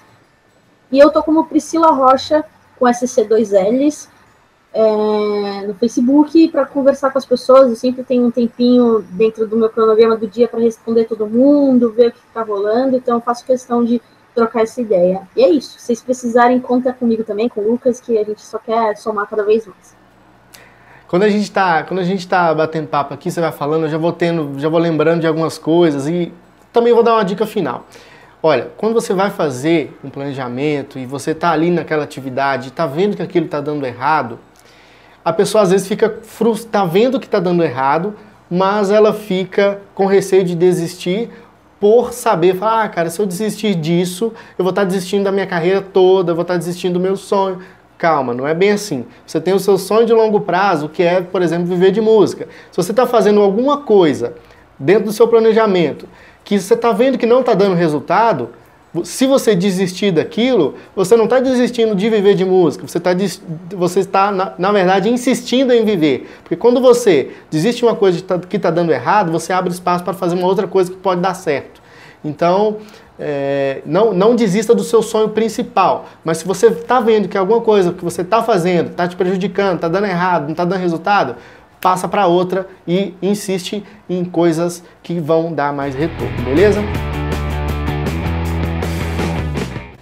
e 0.92 1.00
eu 1.00 1.10
tô 1.10 1.22
como 1.22 1.48
Priscila 1.48 1.92
Rocha, 1.92 2.46
com 2.80 2.86
SC2Ls, 2.86 4.08
é, 4.74 5.68
no 5.68 5.74
Facebook, 5.74 6.50
para 6.50 6.66
conversar 6.66 7.12
com 7.12 7.18
as 7.18 7.26
pessoas, 7.26 7.70
eu 7.70 7.76
sempre 7.76 8.04
tenho 8.04 8.26
um 8.26 8.32
tempinho 8.32 9.02
dentro 9.12 9.48
do 9.48 9.58
meu 9.58 9.70
cronograma 9.70 10.16
do 10.16 10.28
dia 10.28 10.48
para 10.48 10.60
responder 10.60 11.06
todo 11.06 11.28
mundo, 11.28 11.92
ver 11.92 12.10
o 12.10 12.12
que 12.12 12.20
está 12.20 12.44
rolando, 12.44 12.96
então 12.96 13.18
eu 13.18 13.22
faço 13.22 13.46
questão 13.46 13.84
de 13.84 14.02
trocar 14.36 14.64
essa 14.64 14.82
ideia. 14.82 15.22
E 15.36 15.44
é 15.44 15.50
isso. 15.50 15.80
Se 15.80 15.86
vocês 15.86 16.02
precisarem, 16.02 16.60
conta 16.60 16.94
comigo 16.94 17.24
também, 17.24 17.48
com 17.48 17.62
o 17.62 17.72
Lucas, 17.72 18.00
que 18.00 18.18
a 18.18 18.24
gente 18.24 18.42
só 18.42 18.60
quer 18.60 18.96
somar 18.98 19.28
cada 19.28 19.44
vez 19.44 19.66
mais. 19.66 19.96
Quando 21.08 21.24
a 21.24 21.30
gente 21.30 21.50
tá, 21.50 21.84
quando 21.84 22.00
a 22.00 22.04
gente 22.04 22.28
tá 22.28 22.54
batendo 22.54 22.88
papo 22.88 23.14
aqui, 23.14 23.32
você 23.32 23.40
vai 23.40 23.52
falando, 23.52 23.84
eu 23.84 23.90
já 23.90 23.98
vou 23.98 24.12
tendo, 24.12 24.60
já 24.60 24.68
vou 24.68 24.80
lembrando 24.80 25.22
de 25.22 25.28
algumas 25.28 25.58
coisas 25.58 26.08
e 26.08 26.34
também 26.74 26.94
vou 26.94 27.04
dar 27.04 27.14
uma 27.14 27.24
dica 27.24 27.46
final. 27.46 27.86
Olha, 28.44 28.70
quando 28.76 28.94
você 28.94 29.14
vai 29.14 29.30
fazer 29.30 29.98
um 30.04 30.10
planejamento 30.10 31.00
e 31.00 31.06
você 31.06 31.34
tá 31.34 31.52
ali 31.52 31.72
naquela 31.72 32.04
atividade, 32.04 32.72
tá 32.72 32.86
vendo 32.86 33.16
que 33.16 33.24
aquilo 33.24 33.48
tá 33.48 33.62
dando 33.62 33.86
errado, 33.86 34.38
a 35.24 35.32
pessoa 35.34 35.64
às 35.64 35.72
vezes 35.72 35.88
fica 35.88 36.20
frustrada, 36.22 36.72
tá 36.72 36.86
vendo 36.86 37.20
que 37.20 37.28
tá 37.28 37.40
dando 37.40 37.64
errado, 37.64 38.16
mas 38.50 38.92
ela 38.92 39.14
fica 39.14 39.80
com 39.96 40.06
receio 40.06 40.44
de 40.44 40.56
desistir 40.56 41.30
por 41.86 42.14
saber, 42.14 42.56
falar, 42.56 42.86
ah, 42.86 42.90
cara, 42.90 43.12
se 43.12 43.22
eu 43.22 43.28
desistir 43.28 43.76
disso, 43.76 44.34
eu 44.58 44.66
vou 44.66 44.72
estar 44.72 44.86
desistindo 44.86 45.26
da 45.26 45.32
minha 45.32 45.46
carreira 45.46 45.84
toda, 45.84 46.32
eu 46.32 46.36
vou 46.36 46.42
estar 46.42 46.58
desistindo 46.58 46.94
do 46.94 47.00
meu 47.00 47.16
sonho. 47.16 47.60
Calma, 47.96 48.34
não 48.34 48.48
é 48.48 48.56
bem 48.56 48.72
assim. 48.72 49.06
Você 49.24 49.40
tem 49.40 49.54
o 49.54 49.60
seu 49.60 49.78
sonho 49.78 50.04
de 50.04 50.12
longo 50.12 50.42
prazo, 50.42 50.90
que 50.90 51.04
é, 51.04 51.22
por 51.22 51.44
exemplo, 51.44 51.68
viver 51.68 51.92
de 51.92 52.02
música. 52.02 52.48
Se 52.72 52.78
você 52.78 52.90
está 52.90 53.06
fazendo 53.06 53.40
alguma 53.40 53.78
coisa 53.82 54.34
dentro 54.80 55.06
do 55.06 55.12
seu 55.12 55.28
planejamento, 55.28 56.10
que 56.44 56.60
você 56.60 56.74
está 56.74 56.92
vendo 56.92 57.20
que 57.20 57.28
não 57.28 57.42
está 57.42 57.54
dando 57.54 57.76
resultado, 57.76 58.50
se 59.04 59.26
você 59.26 59.56
desistir 59.56 60.12
daquilo, 60.12 60.76
você 60.96 61.16
não 61.18 61.26
está 61.26 61.39
desistindo 61.39 61.96
de 61.96 62.10
viver 62.10 62.36
de 62.36 62.46
música, 62.46 62.88
você 62.88 62.98
está, 62.98 63.12
você 63.76 64.00
está 64.00 64.32
na, 64.32 64.54
na, 64.58 64.72
verdade, 64.72 65.10
insistindo 65.10 65.74
em 65.74 65.84
viver. 65.84 66.30
Porque 66.41 66.56
quando 66.56 66.80
você 66.80 67.32
desiste 67.50 67.80
de 67.80 67.86
uma 67.86 67.96
coisa 67.96 68.24
que 68.48 68.56
está 68.58 68.70
dando 68.70 68.91
errado, 68.91 69.32
você 69.32 69.52
abre 69.52 69.72
espaço 69.72 70.04
para 70.04 70.14
fazer 70.14 70.36
uma 70.36 70.48
outra 70.48 70.68
coisa 70.68 70.91
que 70.91 70.98
pode 70.98 71.22
dar 71.22 71.34
certo. 71.34 71.82
Então, 72.24 72.78
é, 73.20 73.82
não, 73.86 74.14
não 74.14 74.36
desista 74.36 74.74
do 74.74 74.84
seu 74.84 75.02
sonho 75.02 75.30
principal. 75.30 76.06
Mas 76.24 76.38
se 76.38 76.46
você 76.46 76.68
está 76.68 77.00
vendo 77.00 77.28
que 77.28 77.38
alguma 77.38 77.62
coisa 77.62 77.93
que 77.93 78.04
você 78.04 78.22
está 78.22 78.43
fazendo 78.43 78.91
está 78.91 79.08
te 79.08 79.16
prejudicando, 79.16 79.76
está 79.76 79.88
dando 79.88 80.08
errado, 80.08 80.43
não 80.43 80.52
está 80.52 80.66
dando 80.66 80.80
resultado, 80.80 81.36
passa 81.82 82.08
para 82.08 82.28
outra 82.28 82.68
e 82.88 83.14
insiste 83.22 83.84
em 84.10 84.26
coisas 84.26 84.84
que 85.04 85.20
vão 85.20 85.54
dar 85.54 85.72
mais 85.72 85.93
retorno, 85.93 86.43
beleza? 86.43 86.82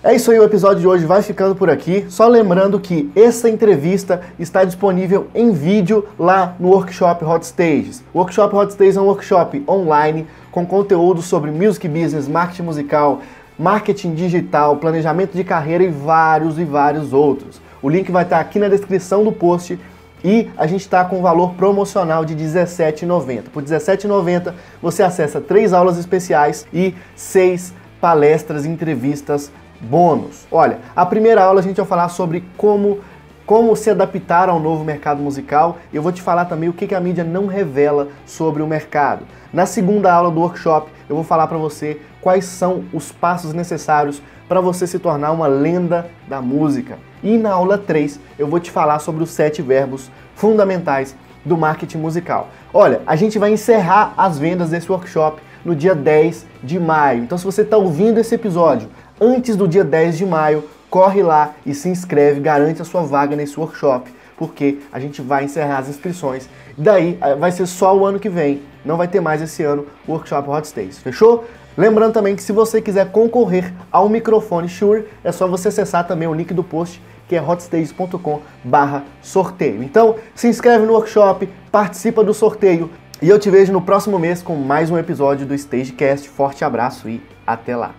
É 0.06 0.14
isso 0.14 0.32
aí, 0.32 0.38
o 0.38 0.44
episódio 0.44 0.82
de 0.82 0.88
hoje 0.88 1.06
vai 1.06 1.22
ficando 1.22 1.56
por 1.56 1.70
aqui. 1.70 2.06
Só 2.10 2.28
lembrando 2.28 2.78
que 2.78 3.10
essa 3.16 3.50
entrevista 3.50 4.20
está 4.38 4.66
disponível 4.66 5.28
em 5.34 5.54
vídeo 5.54 6.06
lá 6.20 6.58
no 6.60 6.72
Workshop 6.72 7.24
Hot 7.24 7.46
Stages. 7.46 8.04
O 8.14 8.18
Workshop 8.18 8.54
Hot 8.54 8.74
Stages 8.74 8.98
é 8.98 9.02
um 9.02 9.06
workshop 9.06 9.64
online 9.66 10.28
com 10.52 10.66
conteúdo 10.66 11.22
sobre 11.22 11.52
music 11.52 11.88
business, 11.88 12.28
marketing 12.28 12.64
musical, 12.64 13.22
marketing 13.58 14.14
digital, 14.14 14.76
planejamento 14.76 15.38
de 15.38 15.44
carreira 15.46 15.86
e 15.86 15.88
vários 15.88 16.60
e 16.60 16.66
vários 16.66 17.14
outros. 17.14 17.62
O 17.82 17.88
link 17.88 18.12
vai 18.12 18.24
estar 18.24 18.42
aqui 18.42 18.60
na 18.60 18.68
descrição 18.68 19.24
do 19.24 19.32
post 19.32 19.80
e 20.22 20.50
a 20.58 20.68
gente 20.68 20.82
está 20.82 21.06
com 21.06 21.20
um 21.20 21.22
valor 21.22 21.54
promocional 21.54 22.26
de 22.26 22.34
R$17,90. 22.34 23.44
Por 23.54 23.64
R$17,90 23.64 24.54
você 24.82 25.02
acessa 25.02 25.40
três 25.40 25.72
aulas 25.72 25.98
especiais 25.98 26.68
e 26.74 26.94
seis 27.16 27.74
palestras 28.02 28.66
e 28.66 28.70
entrevistas 28.70 29.50
bônus. 29.84 30.48
Olha, 30.52 30.80
a 30.96 31.06
primeira 31.06 31.44
aula 31.44 31.60
a 31.60 31.64
gente 31.64 31.78
vai 31.78 31.86
falar 31.86 32.10
sobre 32.10 32.44
como 32.58 33.00
como 33.46 33.76
se 33.76 33.90
adaptar 33.90 34.48
ao 34.48 34.60
novo 34.60 34.86
mercado 34.86 35.22
musical. 35.22 35.78
Eu 35.92 36.02
vou 36.02 36.14
te 36.14 36.22
falar 36.22 36.46
também 36.46 36.70
o 36.70 36.74
que 36.74 36.96
a 36.96 37.00
mídia 37.00 37.26
não 37.26 37.46
revela 37.46 38.08
sobre 38.26 38.64
o 38.64 38.68
mercado. 38.68 39.26
Na 39.52 39.66
segunda 39.66 40.14
aula 40.14 40.32
do 40.32 40.40
workshop, 40.40 40.90
eu 41.10 41.16
vou 41.16 41.26
falar 41.26 41.48
para 41.48 41.58
você 41.58 42.00
quais 42.22 42.46
são 42.46 42.86
os 42.94 43.12
passos 43.12 43.54
necessários 43.54 44.22
para 44.48 44.62
você 44.62 44.88
se 44.88 44.98
tornar 44.98 45.32
uma 45.32 45.48
lenda 45.48 46.10
da 46.28 46.42
música. 46.42 46.98
E 47.22 47.38
na 47.38 47.52
aula 47.52 47.78
3, 47.78 48.20
eu 48.40 48.48
vou 48.48 48.60
te 48.60 48.72
falar 48.72 49.00
sobre 49.00 49.24
os 49.24 49.30
sete 49.30 49.62
verbos 49.62 50.10
fundamentais 50.36 51.16
do 51.46 51.58
marketing 51.58 51.98
musical. 51.98 52.50
Olha, 52.74 53.02
a 53.06 53.16
gente 53.16 53.38
vai 53.38 53.52
encerrar 53.52 54.14
as 54.18 54.40
vendas 54.40 54.70
desse 54.70 54.92
workshop 54.92 55.42
no 55.64 55.76
dia 55.76 55.96
10 55.96 56.46
de 56.64 56.80
maio. 56.80 57.24
Então, 57.24 57.38
se 57.38 57.46
você 57.46 57.62
está 57.62 57.78
ouvindo 57.78 58.20
esse 58.20 58.36
episódio 58.36 58.90
antes 59.24 59.56
do 59.56 59.68
dia 59.68 59.86
10 59.86 60.18
de 60.18 60.26
maio, 60.26 60.66
corre 60.90 61.24
lá 61.24 61.54
e 61.66 61.74
se 61.74 61.88
inscreve, 61.88 62.42
garante 62.42 62.82
a 62.82 62.86
sua 62.86 63.04
vaga 63.04 63.36
nesse 63.36 63.58
workshop, 63.58 64.14
porque 64.38 64.80
a 64.92 65.00
gente 65.00 65.22
vai 65.22 65.46
encerrar 65.46 65.78
as 65.78 65.88
inscrições. 65.88 66.50
Daí 66.78 67.18
eh, 67.22 67.36
vai 67.36 67.52
ser 67.52 67.66
só 67.66 67.96
o 67.98 68.06
ano 68.06 68.20
que 68.20 68.28
vem, 68.28 68.62
não 68.84 68.98
vai 68.98 69.08
ter 69.08 69.22
mais 69.22 69.42
esse 69.42 69.64
ano 69.64 69.88
o 70.06 70.12
workshop 70.12 70.50
Hot 70.50 70.68
Stays, 70.68 71.00
fechou? 71.00 71.46
Lembrando 71.78 72.14
também 72.14 72.36
que 72.36 72.44
se 72.44 72.52
você 72.52 72.82
quiser 72.82 73.12
concorrer 73.12 73.74
ao 73.92 74.10
microfone 74.10 74.68
Shure, 74.68 75.06
é 75.24 75.32
só 75.32 75.48
você 75.48 75.70
acessar 75.70 76.06
também 76.06 76.28
o 76.28 76.34
link 76.34 76.54
do 76.54 76.64
post 76.64 77.02
que 77.28 77.36
é 77.36 77.42
hotstages.com 77.42 78.42
barra 78.64 79.04
sorteio. 79.22 79.82
Então, 79.82 80.18
se 80.36 80.48
inscreve 80.48 80.86
no 80.86 80.94
workshop, 80.94 81.50
participa 81.72 82.24
do 82.24 82.34
sorteio 82.34 82.92
e 83.22 83.30
eu 83.30 83.40
te 83.40 83.50
vejo 83.50 83.72
no 83.72 83.82
próximo 83.82 84.20
mês 84.20 84.44
com 84.44 84.56
mais 84.56 84.92
um 84.92 84.98
episódio 84.98 85.46
do 85.46 85.56
Stagecast. 85.56 86.28
Forte 86.28 86.66
abraço 86.66 87.08
e 87.10 87.22
até 87.48 87.76
lá! 87.76 87.96